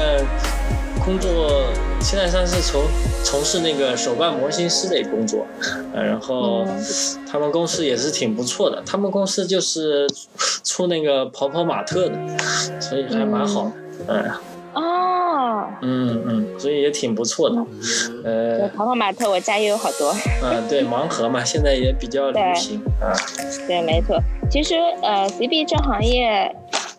[1.04, 1.66] 工作，
[2.00, 2.82] 现在算是从
[3.24, 5.46] 从事那个手办模型师的一工作，
[5.94, 6.84] 呃，然后嗯。
[7.30, 10.06] 他们公司也是挺不错的，他们公司就是
[10.62, 12.14] 出那个跑跑马特的，
[12.78, 13.72] 所以还蛮好的，
[14.08, 14.30] 嗯。
[14.74, 17.56] 哦，嗯嗯，所以也挺不错的，
[18.22, 18.68] 对，呃。
[18.68, 20.14] 跑跑马特，我家也有好多。
[20.42, 23.12] 嗯，对，盲盒嘛，现在也比较流行啊，
[23.66, 24.18] 对，没错。
[24.50, 26.54] 其实呃，CB 这行业，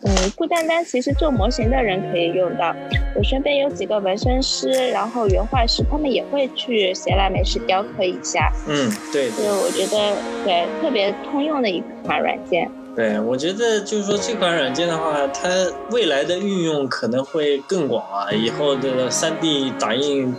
[0.06, 2.76] 嗯，不单单其实做模型的人可以用到，
[3.16, 8.52] 我身边有几个纹身师，然后原画师，他们也会去闲来没事雕刻一下。
[8.68, 12.70] 嗯，对所以我觉得对特别通用的一款软件。
[12.96, 15.50] 对，我觉得就是说这款软件的话，它
[15.92, 20.36] 未来的运用可能会更广啊，以后的 3D 打印。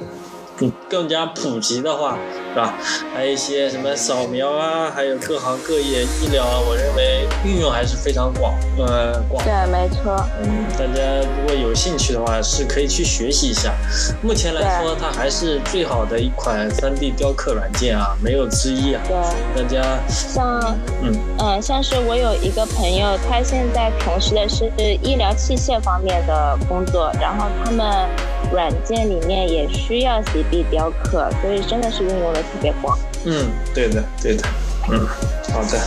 [0.60, 2.16] 嗯，更加普及的话，
[2.54, 2.74] 是吧？
[3.12, 9.44] 还有一些什么扫描啊，还有各行各业医疗啊，我认为运用还是非常广，呃，广。
[9.44, 10.24] 对，没错。
[10.40, 11.02] 嗯，大家
[11.36, 13.74] 如果有兴趣的话，是可以去学习一下。
[14.22, 19.02] 目前来说，它还是最好的一款 3D 雕刻软件啊，没有之一啊。
[19.08, 19.16] 对，
[19.62, 20.60] 大家，像
[21.02, 24.70] 嗯嗯，像是我有一个朋友，他现在从事的是
[25.02, 28.08] 医疗器械方面的工作，然后他们
[28.54, 32.96] 软件里面也需要 CB 雕刻，所以真的是运用的特别广。
[33.24, 34.46] 嗯，对的，对的，
[34.88, 35.04] 嗯，
[35.52, 35.78] 好的，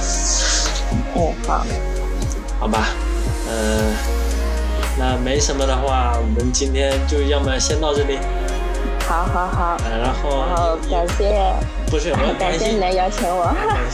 [1.16, 1.66] 嗯，好，
[2.60, 2.90] 好吧，
[3.48, 3.94] 呃，
[5.00, 8.20] 那没什么的话，我们今天就要么先到这里，
[9.08, 9.78] 好，好，好。
[9.86, 11.54] 呃，然后然后感谢，
[11.90, 13.46] 不是，我要感谢你来邀请我。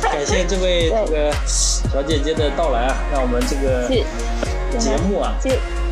[0.01, 3.87] 感谢这位这个小姐姐的到来啊，让我们这个
[4.79, 5.35] 节目啊。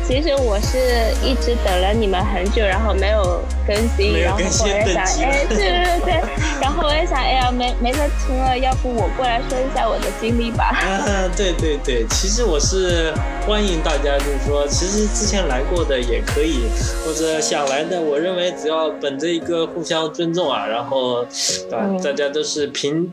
[0.06, 0.78] 其其实我是
[1.24, 6.22] 一直等了你们很久，然后没有更新，然后我也想，哎，对对对对，
[6.60, 10.66] 然后我也想，哎呀，没没得听了，要不我过来说一下我的经历吧。
[10.78, 13.12] 啊，对对对，其实我是
[13.46, 16.68] 欢迎大家，就是说，其实之前来过的也可以，
[17.04, 21.78] 或者想来的，我认为只要本着一个互相尊重啊，然后，对吧？
[21.88, 23.10] 嗯大家都是平，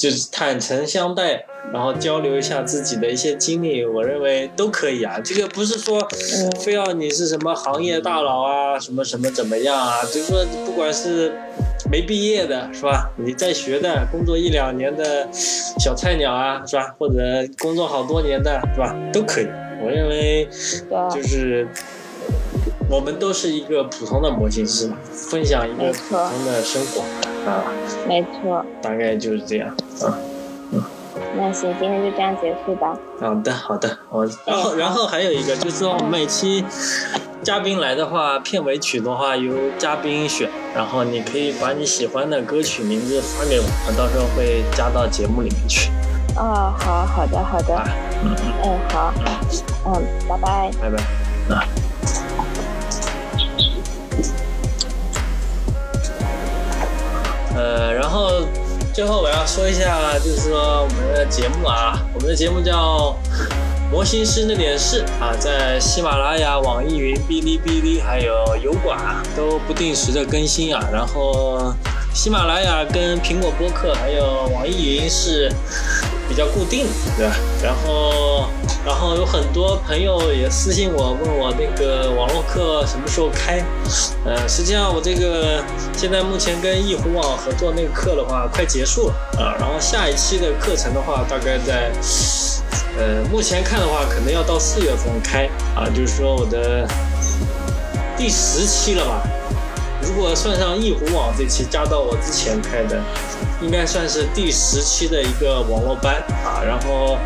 [0.00, 5.20] 就是坦诚相待，然后交流一下自己的一些经历，我认为都可以啊。
[5.22, 11.32] 这个不是说嗯非要你是什么行业大佬啊，什么什么怎么样啊，就是说不管是。
[11.90, 13.10] 没毕业的是吧？
[13.16, 16.94] 你在学的，工作一两年的小菜鸟啊，是吧？
[16.98, 17.18] 或者
[17.58, 18.94] 工作好多年的，是吧？
[19.12, 19.48] 都可以。
[19.82, 20.46] 我认为
[21.12, 21.66] 就，是
[22.88, 27.02] 我们都是一个普通的模型师嘛，分享一个普通的生活
[27.46, 27.64] 啊，
[28.06, 28.64] 没错。
[28.82, 29.68] 大概就是这样
[30.02, 30.18] 啊。
[31.36, 32.96] 那行，今天就这样结束吧。
[33.20, 36.64] 好的，好的，我然后然后还有一个就是说，我们每期
[37.42, 45.90] 嘉宾来的话，片尾曲的话由嘉宾选，然后你可以把你喜欢的歌曲名字发给我，我到时候会加到节目里面去。
[46.36, 47.84] 哦，好好的好的啊，，
[48.24, 49.12] 嗯嗯，嗯好，
[49.86, 50.70] 嗯，拜拜。
[50.80, 51.54] 拜拜。
[51.54, 51.64] 啊。
[57.60, 58.46] 呃，然后
[58.94, 63.14] 最后我要说一下，就是说我们的节目啊，我们的节目叫
[63.92, 68.98] 《模型师那点事》啊，在喜马拉雅、网易云、哔哩哔哩还有油管
[69.36, 70.82] 都不定时的更新啊。
[70.90, 71.74] 然后
[72.14, 75.52] 喜马拉雅跟苹果播客还有网易云是
[76.26, 77.36] 比较固定的，对吧？
[77.62, 78.48] 然后，
[78.84, 83.62] 然后有很多朋友也私信我，问我那个网络课什么时候开。
[84.24, 85.62] 呃，实际上我这个
[85.96, 89.54] 现在目前跟易虎网合作那个课的话，快结束了啊。
[89.58, 91.90] 然后下一期的课程的话，大概在
[92.98, 96.88] 呃目前看的话，可能要到四月份开啊，就是说我的
[98.16, 99.22] 第十期了吧。
[100.02, 102.98] 如果算上易虎网这期加到我之前开的，
[103.60, 106.64] 应该算是第十期的一个网络班啊。
[106.64, 107.18] 然后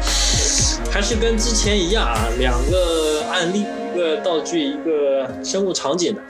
[0.95, 6.21] 还是跟之前一样啊，两个案例，一个道具，一个生物场景的。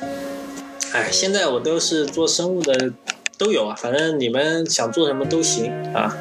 [0.94, 2.90] 哎，现在我都是做生物的，
[3.36, 6.16] 都有啊，反正你们想做什么都行啊。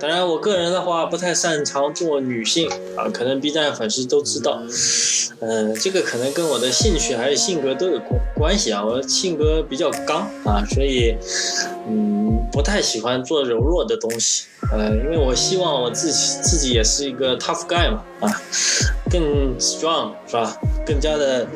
[0.00, 4.60] 当然，我个人的话不太擅长做女性啊，可能 B 站粉丝都知道。
[5.38, 8.84] 嗯、这个可能跟我的兴趣还有性格都有关关系啊。
[8.84, 11.14] 我性格比较刚啊，所以
[11.86, 12.25] 嗯
[12.56, 14.46] 不太喜欢做柔弱的东西。
[14.72, 18.32] 呃，因为我希望我自己自己也是一个 tough guy 嘛啊，
[19.10, 20.56] 更 strong 是吧？
[20.86, 21.46] 更加的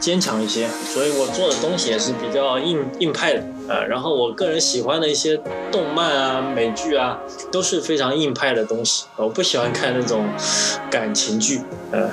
[0.00, 3.84] 坚强一些，所以我做的东西也是比较硬硬派的啊。
[3.88, 5.40] 然后我个人喜欢的一些
[5.70, 7.16] 动漫啊、美剧啊，
[7.52, 9.04] 都是非常硬派的东西。
[9.14, 10.26] 我不喜欢看那种
[10.90, 11.60] 感情剧，
[11.92, 12.10] 呃，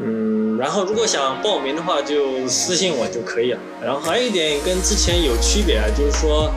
[0.00, 0.25] 嗯。
[0.58, 3.58] 然后如果想报名的话，就私信我就可以了。
[3.82, 6.50] 然后还有一点跟之前有区别啊，就是说，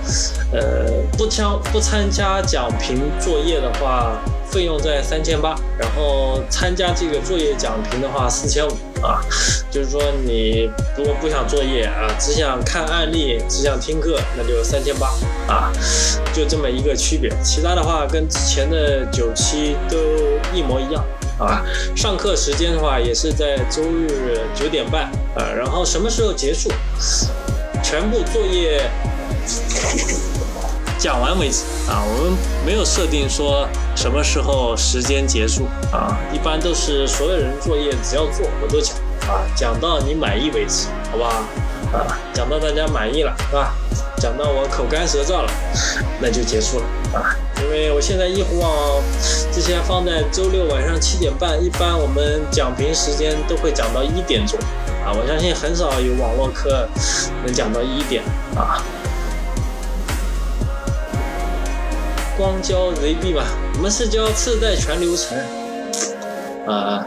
[0.52, 4.20] 呃，不参不参加讲评作业的话。
[4.52, 9.22] 费用在三千八，然后参加这个作业讲评的话四千五啊，
[9.70, 10.68] 就是说你
[10.98, 15.08] 如果不想作业啊，只想看案例，只想听课，那就三千八
[15.48, 15.72] 啊，
[16.34, 17.32] 就这么一个区别。
[17.44, 19.98] 其他的话跟之前的九期都
[20.52, 21.06] 一模一样
[21.40, 21.64] 啊。
[21.96, 25.04] 上课时间的话也是在周日九点半
[25.36, 26.70] 啊，然后什么时候结束？
[27.82, 28.90] 全部作业。
[31.00, 35.64] 讲完为止啊，我们没有设定说什么时候时间结束
[35.94, 41.42] 啊，一般都是所有人作业只要做我都讲啊，讲到你满意为止，好不好？
[41.92, 43.74] 啊，讲到大家满意了是吧？
[44.18, 45.52] 讲到我口干舌燥了，
[46.22, 47.36] 那就结束了啊。
[47.64, 49.02] 因为我现在一虎网
[49.52, 54.58] 之前放在周六晚上七点半，一般我们讲评时间都会讲到一点钟
[55.06, 56.88] 啊，我相信很少有网络课
[57.46, 58.24] 能讲到一点
[58.56, 58.84] 啊。
[62.38, 63.44] 光教 ZB 吧，
[63.76, 65.38] 我们是教次贷全流程，
[66.66, 67.06] 啊，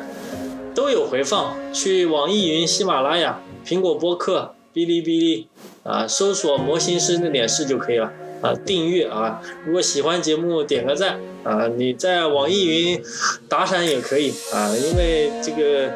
[0.74, 1.54] 都有回放。
[1.72, 5.48] 去网易云、喜马拉雅、苹果播客、哔哩哔哩
[5.82, 8.12] 啊，搜索“模型师那点事”就可以了。
[8.40, 13.00] 啊，订阅啊，如果喜欢节目点个赞啊，你在网易云
[13.48, 15.88] 打赏也可以啊，因为这个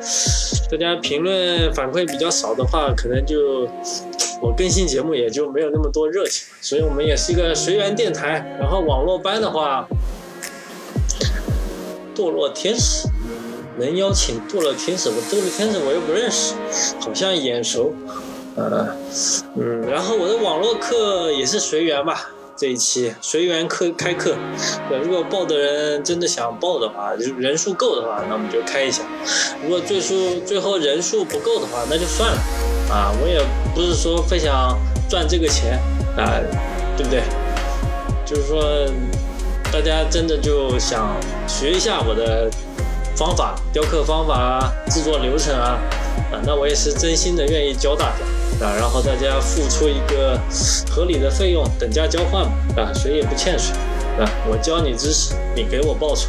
[0.71, 3.69] 大家评论反馈比较少的话，可能就。
[4.43, 8.57] 我更新节目也就没有那么多热情，所以我们也是一个随缘电台。
[8.61, 9.89] 然后网络班的话，
[12.15, 13.09] 堕落天使
[13.79, 16.55] 能邀请堕落天使，我堕落天使我又不认识，
[17.01, 17.95] 好像眼熟，
[18.57, 18.89] 呃，
[19.55, 22.31] 嗯，然后我的网络课也是随缘吧。
[22.57, 24.35] 这一期随缘课开课，
[24.89, 29.03] 对，如果报的人真的想报的话，就人数够的话，那我们就开一下；
[29.63, 32.39] 如果最数最后人数不够的话，那就算了。
[32.89, 34.75] 啊，我也不是说非想
[35.07, 35.79] 赚这个钱
[36.17, 36.41] 啊，
[36.97, 37.23] 对不对？
[38.25, 38.65] 就是说，
[39.71, 41.15] 大家真的就想
[41.47, 42.51] 学一下我的
[43.15, 45.79] 方法、雕刻方法啊、制作流程啊，
[46.33, 48.25] 啊，那我也是真心的愿意教大家。
[48.61, 50.39] 啊，然后大家付出一个
[50.91, 53.73] 合理的费用，等价交换嘛，啊，谁也不欠谁，
[54.19, 56.29] 啊，我教你知识，你给我报酬，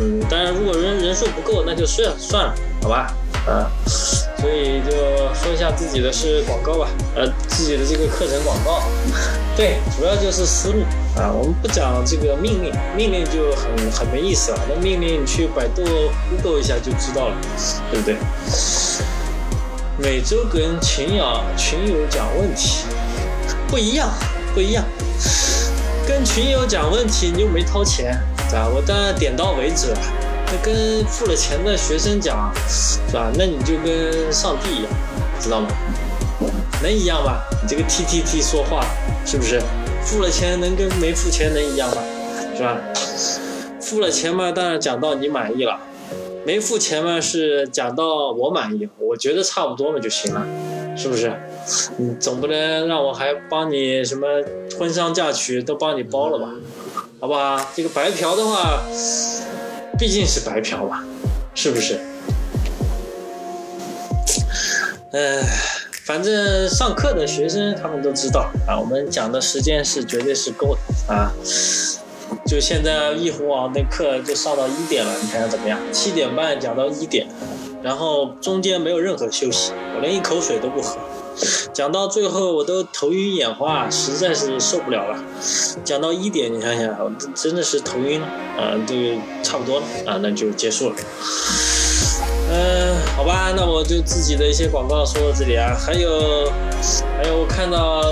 [0.00, 3.14] 嗯，当然如果人人数不够，那就算了算了，好吧，
[3.46, 4.92] 啊，所以就
[5.32, 8.82] 说一下自己的是广告吧，呃，自己的这个课程广告，
[9.56, 10.82] 对，主要就是思路
[11.16, 15.84] 啊，我们不讲这个命令，命令就很很没意思了，那命令你去百度
[16.30, 17.36] Google 一下就知道了，
[17.92, 18.16] 对不对？
[20.00, 22.84] 每周跟群友群友讲问题
[23.66, 24.08] 不一样，
[24.54, 24.84] 不一样。
[26.06, 28.12] 跟群友讲问题你又没掏钱，
[28.54, 29.98] 啊，我当然点到为止了。
[30.46, 33.28] 那跟付了钱的学生讲，是吧？
[33.34, 34.92] 那你就跟上帝一样，
[35.40, 35.68] 知道吗？
[36.80, 37.40] 能一样吗？
[37.60, 38.86] 你这个 T T T 说话
[39.26, 39.60] 是不是？
[40.04, 41.96] 付了钱能跟没付钱能一样吗？
[42.56, 42.76] 是吧？
[43.80, 45.76] 付了钱嘛，当然讲到你满意了。
[46.48, 50.46] 没付钱嘛，是讲到我满意，我觉得差不多嘛就行了，
[50.96, 51.30] 是不是？
[51.98, 54.26] 你总不能让我还帮你什么
[54.78, 56.50] 婚丧嫁娶都帮你包了吧？
[57.20, 57.60] 好不好？
[57.76, 58.82] 这个白嫖的话，
[59.98, 61.04] 毕竟是白嫖嘛，
[61.54, 62.00] 是不是？
[65.12, 65.42] 哎，
[66.06, 71.30] 反正上课的学生他们都知道啊，我们讲的时间是绝对是够的啊。
[72.46, 75.78] 就现在一虎网那课就上到一点了，你看怎么样？
[75.92, 77.26] 七点半讲到一点，
[77.82, 80.96] 然后中间没有任何休息，我连一口水都不喝，
[81.72, 85.22] 讲到最后我都头晕眼花，实在是受不了了。
[85.84, 88.26] 讲到一点，你想想，真的是头晕了，
[88.56, 88.94] 啊，就
[89.42, 90.96] 差不多了，啊，那就结束了。
[92.50, 96.50] 嗯，好吧，那我就自己的一些广告说到这里啊，还有，
[97.18, 98.02] 还有我看到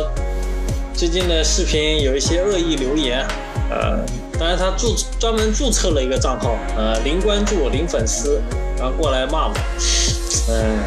[0.93, 3.27] 最近的视频有一些恶意留言。
[3.69, 3.99] 呃，
[4.39, 8.41] 当然他注专门注册了一个账号，呃，零关注零粉丝，
[8.79, 9.55] 然后过来骂我，
[10.49, 10.79] 嗯，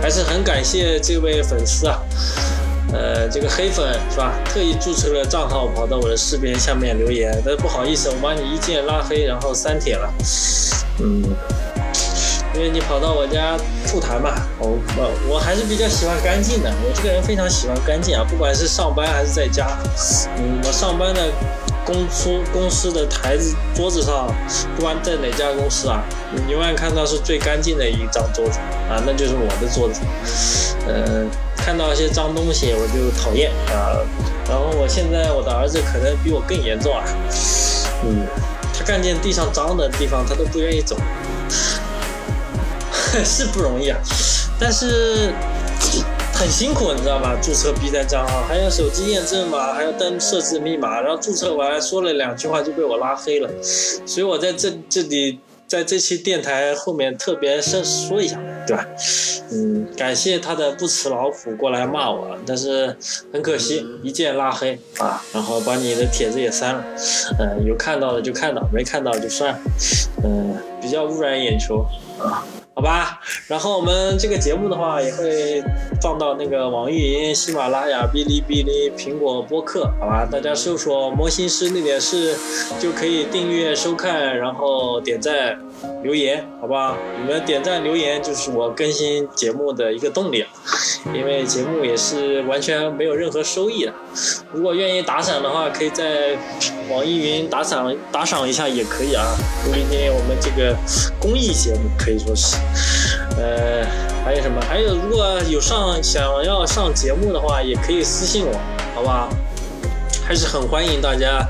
[0.00, 1.98] 还是很感谢这位粉丝啊，
[2.92, 4.32] 呃，这个黑粉是吧？
[4.44, 10.08] 特意注册了账号跑到我的视频下面留言，但是不好意思，我把你一键拉黑，然后删帖了，
[11.00, 11.24] 嗯，
[12.54, 13.56] 因为你跑到我家
[13.88, 14.30] 吐痰嘛，
[14.60, 19.66] 我我我还是比较喜欢干净的，我这个人非常喜欢干净啊，不管是上班还是在家，
[20.38, 21.20] 嗯，我上班的。
[21.90, 24.32] 公司公司的台子桌子上，
[24.76, 26.02] 不管在哪家公司啊，
[26.32, 30.00] 你永远看到是最干净的一张桌子啊，那就是我的桌子。
[30.86, 33.98] 嗯，看到一些脏东西我就讨厌啊。
[34.48, 37.02] 然后我现在我的儿子可能比我更严重啊，
[38.04, 38.26] 嗯，
[38.72, 40.96] 他看见地上脏的地方他都不愿意走，
[43.24, 43.98] 是不容易啊，
[44.60, 45.32] 但是。
[46.40, 47.36] 很辛苦，你知道吗？
[47.42, 53.50] 注册 B 站账号，还要手机验证码，还要登设置密码，然后注册完说了两句话就被我拉黑了。
[53.62, 58.86] 所以我在这这里，在这期电台后面特别说说一下，对吧？
[59.52, 62.96] 嗯，感谢他的不辞劳苦过来骂我，但是
[63.30, 66.82] 很可惜，一键拉黑啊，然后把你的帖子也删了。
[67.38, 69.60] 嗯，有看到的就看到，没看到就算了。
[70.24, 71.84] 嗯，比较污染眼球
[72.18, 72.42] 啊。
[72.72, 75.62] 好吧，然后我们这个节目的话也会
[76.00, 82.34] 放到那个网易云、喜马拉雅、哔哩哔哩、苹果播客，好吧，大家搜索“模型师那点事”
[82.80, 85.58] 就可以订阅收看，然后点赞。
[86.02, 86.96] 留言，好不好？
[87.18, 90.44] 你们点赞留言就是我更新节目的一个动力，
[91.14, 93.92] 因为节目也是完全没有任何收益的。
[94.52, 96.36] 如果愿意打赏的话，可以在
[96.90, 99.24] 网易云打赏打赏一下也可以啊。
[99.72, 100.76] 毕竟我们这个
[101.18, 102.56] 公益节目可以说是，
[103.38, 103.84] 呃，
[104.24, 104.60] 还有什么？
[104.60, 108.52] 还有如果有上想要上节目的话，也可以私信我，
[108.94, 109.28] 好不好？
[110.26, 111.44] 还是很欢迎大家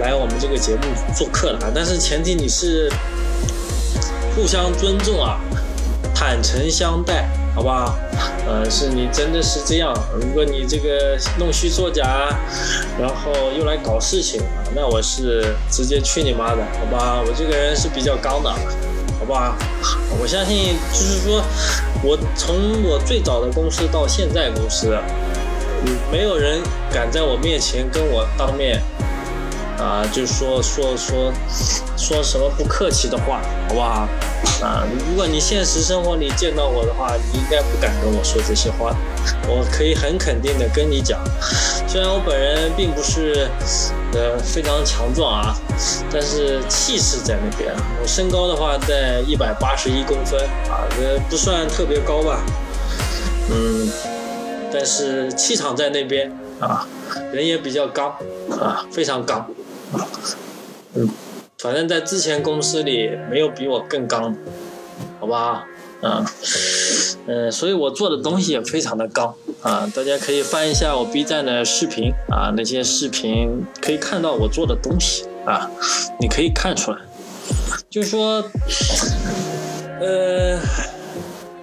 [0.00, 0.82] 来我们这个节目
[1.14, 2.90] 做客的啊，但是前提你是。
[4.36, 5.40] 互相尊重啊，
[6.14, 7.98] 坦诚相待，好不好？
[8.46, 9.94] 呃，是你真的是这样。
[10.20, 12.28] 如果你这个弄虚作假，
[13.00, 17.22] 然后又来搞事情啊，那我是直接去你妈的，好吧？
[17.26, 18.50] 我这个人是比较刚的，
[19.18, 19.56] 好吧？
[20.20, 21.42] 我相信，就是说，
[22.02, 24.94] 我从我最早的公司到现在公司，
[25.86, 26.60] 嗯，没有人
[26.92, 28.82] 敢在我面前跟我当面。
[29.78, 31.32] 啊，就说说说
[31.96, 34.08] 说什么不客气的话，好不好？
[34.62, 38.94] 啊，如果你现实生活里见到我的话，你应该不敢跟我说这些话。
[39.48, 41.20] 我可以很肯定的跟你讲，
[41.86, 43.48] 虽然我本人并不是
[44.14, 45.54] 呃非常强壮啊，
[46.10, 47.74] 但是气势在那边。
[48.00, 50.40] 我身高的话在一百八十一公分
[50.70, 52.40] 啊，这不算特别高吧？
[53.50, 53.90] 嗯，
[54.72, 56.86] 但是气场在那边啊，
[57.32, 58.08] 人也比较刚
[58.58, 59.46] 啊，非常刚。
[60.94, 61.08] 嗯，
[61.58, 64.36] 反正在之前公司里没有比我更刚，
[65.20, 65.64] 好吧？
[66.02, 66.24] 嗯，
[67.26, 69.90] 嗯，所以我做的东西也非常的刚啊！
[69.94, 75.70] 大家可以翻一下我 B 站的视频啊，那些视频可以看到我做的东西啊，
[76.20, 76.98] 你可以看出来，
[77.88, 78.44] 就是说，
[80.00, 80.60] 呃，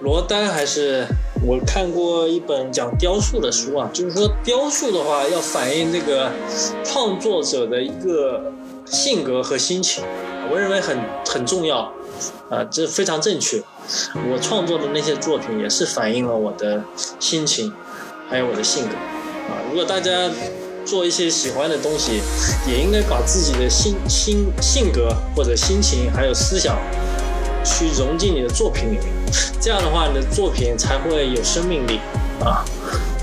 [0.00, 1.06] 罗丹还是。
[1.42, 6.30] 我看过一本讲雕塑的书啊，就是说雕塑的话要反映这个
[6.84, 8.52] 创作者的一个
[8.86, 10.04] 性格和心情，
[10.50, 11.92] 我认为很很重要，
[12.48, 13.62] 啊，这非常正确。
[14.30, 16.82] 我创作的那些作品也是反映了我的
[17.18, 17.72] 心情，
[18.30, 20.30] 还有我的性格，啊，如果大家
[20.86, 22.20] 做一些喜欢的东西，
[22.66, 26.78] 也应该把自己的心心性格或者心情还有思想。
[27.64, 29.06] 去融进你的作品里面，
[29.60, 31.98] 这样的话，你的作品才会有生命力
[32.44, 32.64] 啊！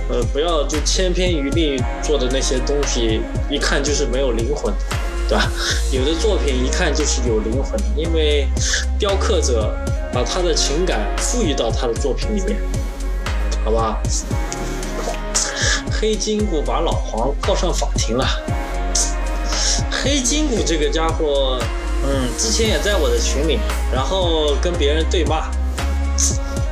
[0.10, 4.74] 呃，不要就千篇一律做的那些东西，一看就是没有灵魂，
[5.30, 5.50] 对吧？
[5.92, 8.48] 有的作品一看就是有灵魂，因为
[9.00, 9.74] 雕刻者
[10.12, 12.58] 把他的情感赋予到他的作品里面，
[13.64, 14.02] 好不好？
[15.92, 18.26] 黑金谷把老黄告上法庭了，
[19.92, 21.60] 黑金谷这个家伙。
[22.04, 23.60] 嗯，之前也在我的群里，
[23.94, 25.50] 然后跟别人对骂。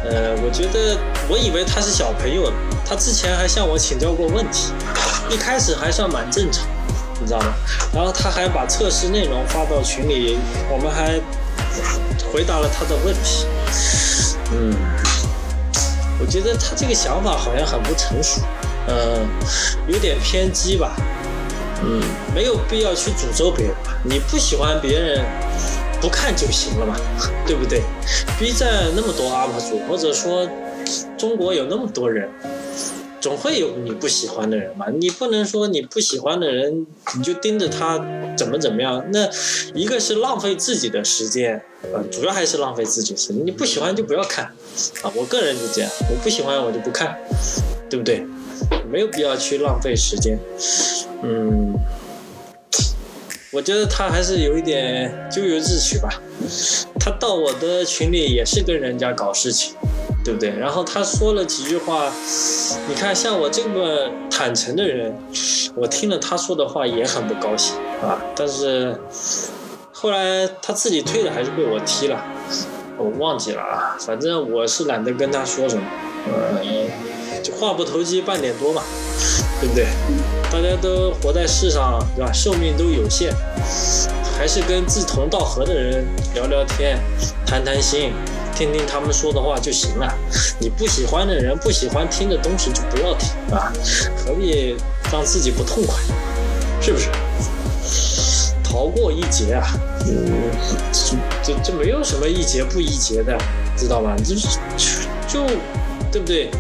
[0.04, 0.98] 呃，我觉得，
[1.28, 2.52] 我以为他是小朋友，
[2.86, 4.72] 他之前还向我请教过问题，
[5.30, 6.66] 一开始还算蛮正常，
[7.20, 7.54] 你知道吗？
[7.94, 10.38] 然后他还把测试内容发到群里，
[10.72, 11.20] 我们还
[12.32, 13.46] 回答了他的问题。
[14.52, 14.74] 嗯，
[16.20, 18.42] 我觉得他这个想法好像很不成熟，
[18.88, 19.28] 嗯，
[19.88, 20.96] 有点偏激吧。
[21.84, 22.02] 嗯，
[22.36, 23.98] 没有必要去诅咒别人吧？
[24.04, 25.24] 你不喜欢别人，
[26.02, 26.96] 不看就行了嘛，
[27.48, 27.82] 对不对
[28.40, 30.48] ？B 站那么多 UP 主，或者说
[31.18, 32.30] 中国有那么多人，
[33.22, 34.88] 总会有你不喜欢的人嘛。
[34.90, 36.86] 你不能说你不喜欢的人，
[37.16, 37.98] 你就盯着他
[38.38, 39.04] 怎么怎么样？
[39.12, 39.30] 那
[39.74, 41.62] 一个是浪费自己的时间，
[41.94, 43.46] 呃，主要还是浪费自己时间。
[43.46, 44.46] 你不喜欢就不要看，
[45.02, 47.18] 啊，我个人就这样，我不喜欢我就不看，
[47.90, 48.26] 对不对？
[48.90, 50.40] 没有必要去浪费时间。
[51.22, 51.74] 嗯，
[53.52, 56.10] 我觉得他还是有一点咎由自取吧。
[57.00, 59.74] 他到我的群里也是跟人家搞事情，
[60.24, 60.50] 对不对？
[60.50, 62.12] 然后他说了几句话，
[62.88, 65.16] 你看像我这么坦诚的人，
[65.76, 68.22] 我听了他说的话也很不高兴啊。
[68.36, 68.96] 但是
[69.92, 72.24] 后来他自己退了，还是被我踢了，
[72.98, 73.98] 我忘记了啊。
[74.00, 75.84] 反正我是懒得跟他说什么，
[76.28, 76.62] 呃，
[77.42, 78.84] 就话不投机半点多嘛，
[79.60, 79.88] 对不对？
[80.52, 82.32] 大家都活在世上，对吧？
[82.32, 83.34] 寿命都有限，
[84.38, 87.00] 还是跟志同道合的人聊聊天，
[87.46, 88.12] 谈谈心。
[88.56, 90.14] 听听他们说的话就行了，
[90.60, 93.72] 你不喜欢的人不喜欢听的东西就不要听啊，
[94.18, 94.76] 何必
[95.14, 95.96] 让自己不痛快，
[96.82, 97.08] 是不是？
[98.62, 99.66] 逃过一劫啊，
[100.06, 100.52] 嗯，
[101.42, 103.38] 这这没有什么一劫不一劫的，
[103.78, 104.14] 知道吧？
[104.18, 104.60] 就是
[105.26, 105.46] 就
[106.12, 106.52] 对不对？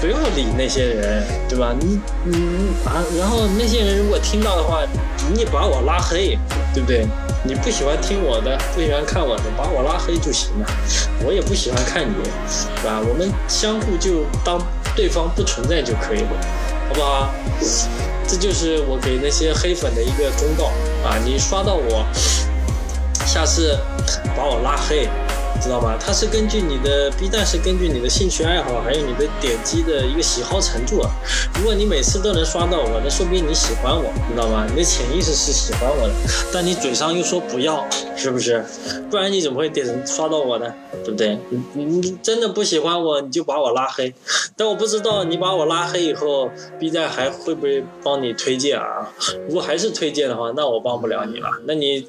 [0.00, 1.74] 不要理那些人，对吧？
[1.78, 2.36] 你你
[2.86, 4.82] 啊，然后那些人如果听到的话，
[5.34, 6.38] 你把我拉黑，
[6.72, 7.06] 对不对？
[7.44, 10.66] 你不喜欢听我的，不喜欢看我的，把我拉黑就行了。
[11.24, 13.00] 我也不喜欢看你，对吧？
[13.08, 14.60] 我们相互就当
[14.94, 16.30] 对方不存在就可以了，
[16.88, 17.30] 好不好？
[18.26, 20.66] 这就是我给那些黑粉的一个忠告
[21.02, 21.16] 啊！
[21.24, 22.04] 你刷到我，
[23.24, 23.78] 下次
[24.36, 25.08] 把我拉黑。
[25.60, 25.96] 知道吗？
[25.98, 31.10] 它是根据你的 B 站是根据你的兴趣爱好，还有你的点击的一个喜好程度啊。
[31.56, 34.66] 如果你每次都能刷到我，那说明你喜欢我，知道吗？
[34.68, 36.14] 你的潜意识是喜欢我的，
[36.52, 37.84] 但你嘴上又说不要，
[38.16, 38.64] 是不是？
[39.10, 40.72] 不然你怎么会点刷到我呢？
[41.04, 41.38] 对不对？
[41.74, 44.12] 你你真的不喜欢我，你就把我拉黑。
[44.56, 49.12] 但我不知道你把我拉黑以后，B 站还会不会帮你推荐啊？
[49.48, 51.48] 如果还是推荐的话，那我帮不了你了。
[51.66, 52.06] 那你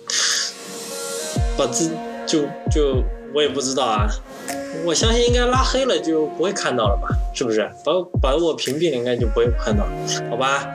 [1.57, 1.91] 把自
[2.30, 3.03] 就就。
[3.31, 4.07] 我也不知道啊，
[4.84, 7.15] 我相信应该拉黑了就不会看到了吧？
[7.31, 7.69] 是不是？
[7.85, 9.85] 把把我屏蔽了应该就不会看到，
[10.31, 10.68] 好吧？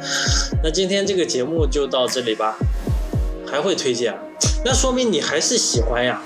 [0.62, 2.56] 那今天这个节目就到这里吧，
[3.44, 4.16] 还会推荐，
[4.64, 6.22] 那说明你还是喜欢呀。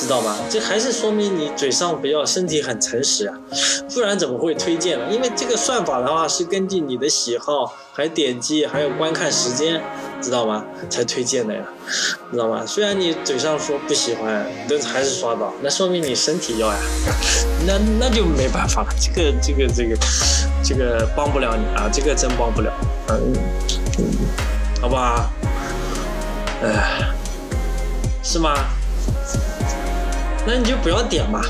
[0.00, 0.36] 知道吗？
[0.50, 3.38] 这还是说明你嘴上不要，身体很诚实啊，
[3.94, 5.04] 不然怎么会推荐呢？
[5.12, 9.78] 因为这个算法的话是根据你的喜好、还点击、还有观看时间，
[10.22, 10.64] 知道吗？
[10.88, 11.60] 才推荐的呀，
[12.30, 12.64] 知道吗？
[12.66, 16.78] 虽然你嘴上说不喜欢，但是还是刷到，那说明你身体要呀，
[17.66, 19.96] 那那就没办法了，这个这个这个
[20.64, 22.72] 这个帮不了你啊，这个真帮不了，
[23.08, 23.34] 嗯，
[24.80, 25.30] 好不好？
[26.62, 27.10] 哎，
[28.22, 28.54] 是吗？
[30.46, 31.42] 那你就不要点嘛，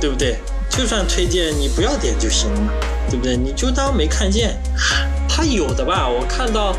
[0.00, 0.38] 对不对？
[0.70, 2.72] 就算推荐你不要点就行了，
[3.10, 3.36] 对不对？
[3.36, 4.56] 你就当没看见。
[5.44, 6.08] 有的吧？
[6.08, 6.74] 我看到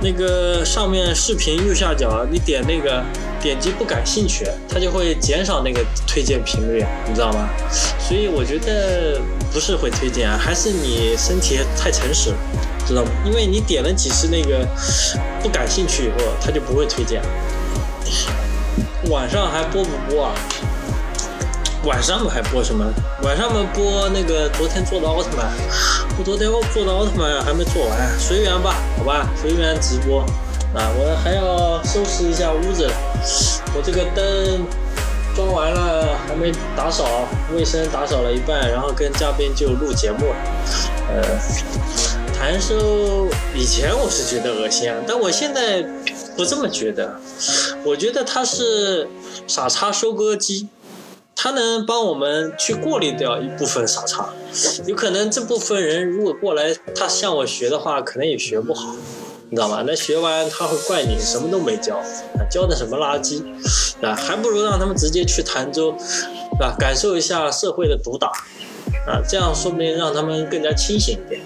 [0.00, 3.02] 那个上面视频右下角，你点那个
[3.40, 7.48] 点击不感兴趣，它就会减少那个推荐频率，你知道吗？
[7.98, 9.20] 所以我觉得
[9.52, 12.32] 不是会推荐，还是你身体太诚实，
[12.86, 13.10] 知道吗？
[13.24, 14.66] 因为你点了几次那个
[15.42, 17.22] 不感兴趣以后，它就不会推荐。
[19.10, 20.34] 晚上还播不播啊？
[21.84, 22.84] 晚上们还播什么？
[23.24, 25.50] 晚上们播那个昨天做的奥特曼，
[26.16, 30.20] 我昨天做的奥特曼还没做完，随缘吧，好吧，随缘直播。
[30.74, 32.88] 啊，我还要收拾一下屋子，
[33.74, 34.64] 我这个灯
[35.34, 37.04] 装完了，还没打扫
[37.52, 40.32] 卫生，打扫了一半，然后跟嘉宾就录节目。
[41.10, 41.20] 呃，
[42.38, 45.82] 弹收以前我是觉得恶心啊，但我现在
[46.36, 47.16] 不这么觉得，
[47.84, 49.08] 我觉得他是
[49.48, 50.68] 傻叉收割机。
[51.34, 54.28] 他能帮我们去过滤掉一部分傻叉，
[54.86, 58.94] 有可能这部分人如果过来，他向我学的话，可能也学不好，
[59.50, 59.82] 你知道吗？
[59.84, 63.42] 那学完他会怪你什么都没教，啊教的什么垃圾，
[64.00, 65.94] 啊，还不如让他们直接去潭州，
[66.60, 68.28] 啊，感受一下社会的毒打，
[69.06, 71.40] 啊，这样说不定让他们更加清醒一点。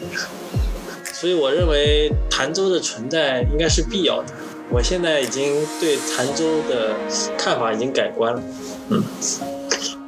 [1.15, 4.29] 所以我认为潭州的存在应该是必要的。
[4.69, 6.93] 我现在已经对潭州的
[7.39, 8.43] 看法已经改观了，
[8.91, 9.03] 嗯。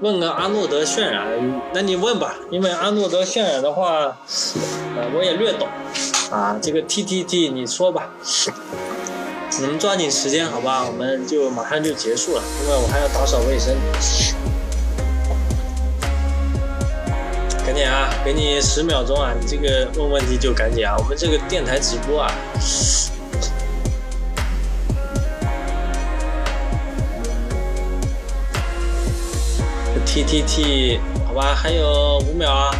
[0.01, 1.27] 问个阿诺德渲染，
[1.75, 4.17] 那你问吧，因为阿诺德渲染的话，
[4.97, 5.67] 呃，我也略懂，
[6.31, 8.09] 啊，这个 T T T 你说吧，
[9.59, 13.75] 你们抓紧时间，好吧，我们就马上就结束了，因为我还要打扫卫生，
[17.67, 22.31] 赶紧啊，给你十秒钟啊，你这个问问题就赶紧啊，我们这个电台直播啊。
[30.09, 32.75] T T T，好吧，还有五秒啊！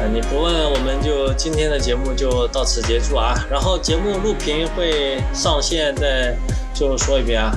[0.00, 3.32] 呃，你不问，我们就今天的节目就到此结束啊。
[3.48, 6.36] 然后节目录屏会上线，再
[6.74, 7.52] 最后说一遍啊。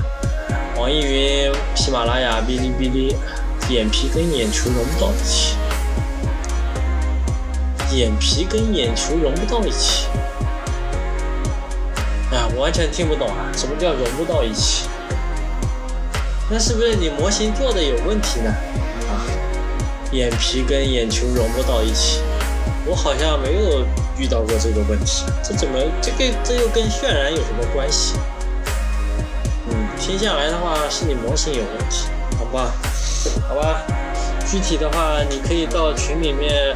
[0.78, 3.16] 网易云、喜马拉雅、哔哩哔哩，
[3.68, 5.56] 眼皮跟眼球融不到一起，
[7.96, 10.06] 眼皮跟眼球融不到一起。
[12.30, 14.86] 哎呀，我完全听不懂啊，什么叫融不到一起？
[16.48, 18.50] 那是不是你模型做的有问题呢？
[19.08, 19.26] 啊，
[20.12, 22.20] 眼皮跟眼球融不到一起，
[22.84, 23.84] 我好像没有
[24.16, 28.14] 遇到过这个问题，这怎么，这个这又跟渲染有什么关系？
[29.68, 32.06] 嗯，听下来的话是你模型有问题，
[32.38, 32.72] 好吧
[33.48, 33.82] 好吧，
[34.48, 36.72] 具体的话你可以到群里面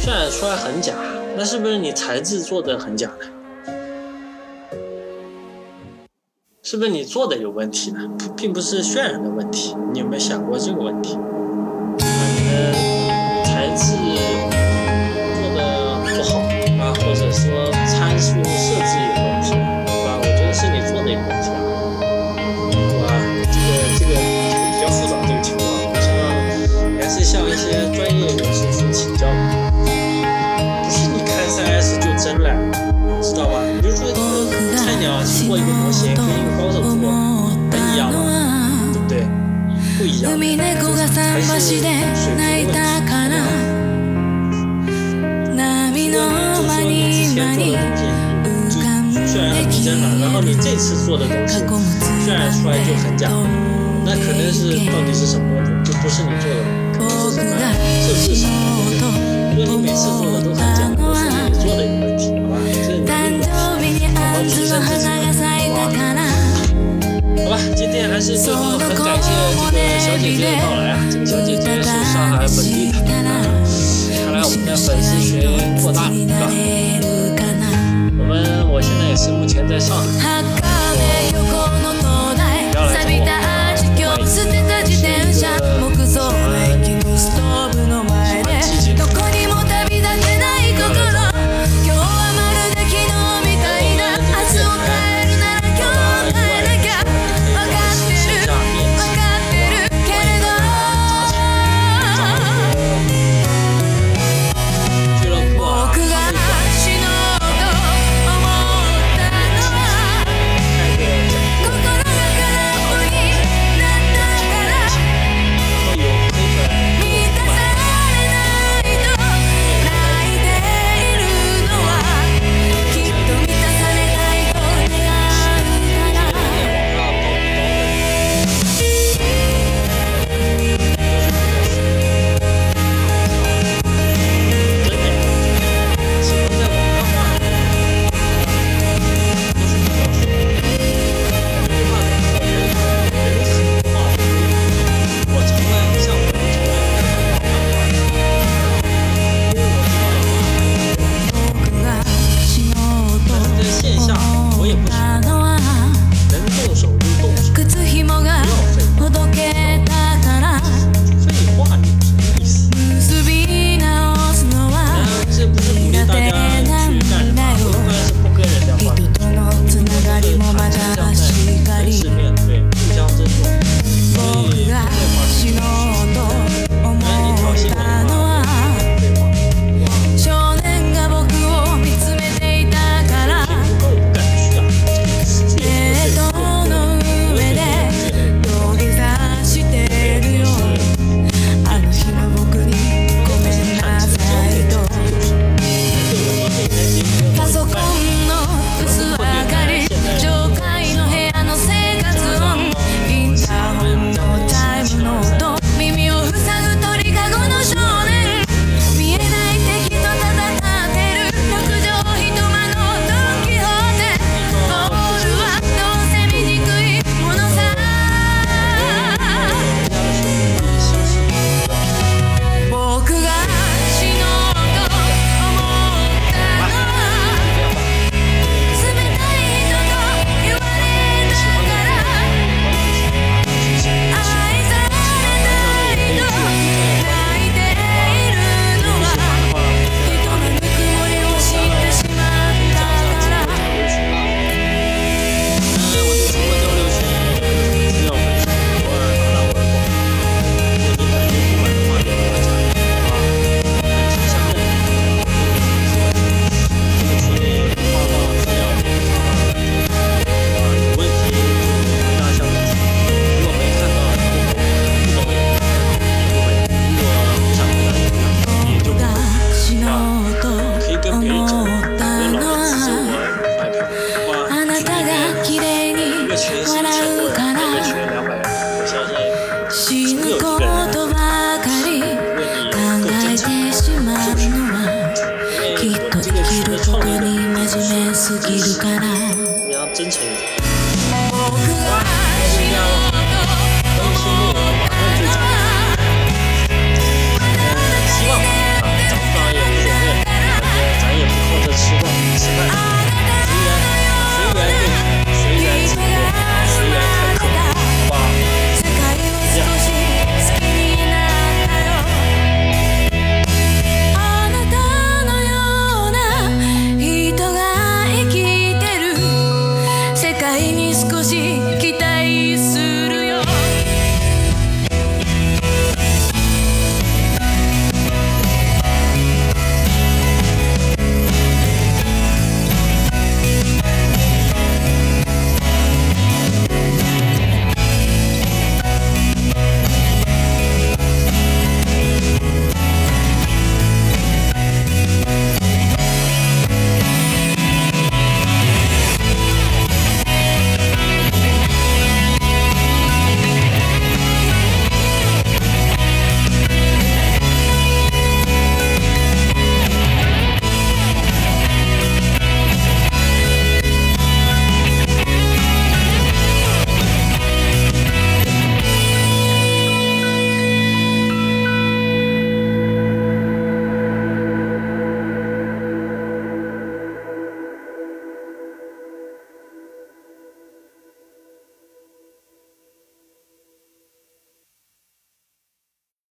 [0.00, 0.94] 渲染出来很假，
[1.36, 3.26] 那是不是你材质做的很假呢？
[6.68, 8.00] 是不是你做的有问题呢？
[8.36, 11.16] 并不是渲染的问题你有没有想过这个问题？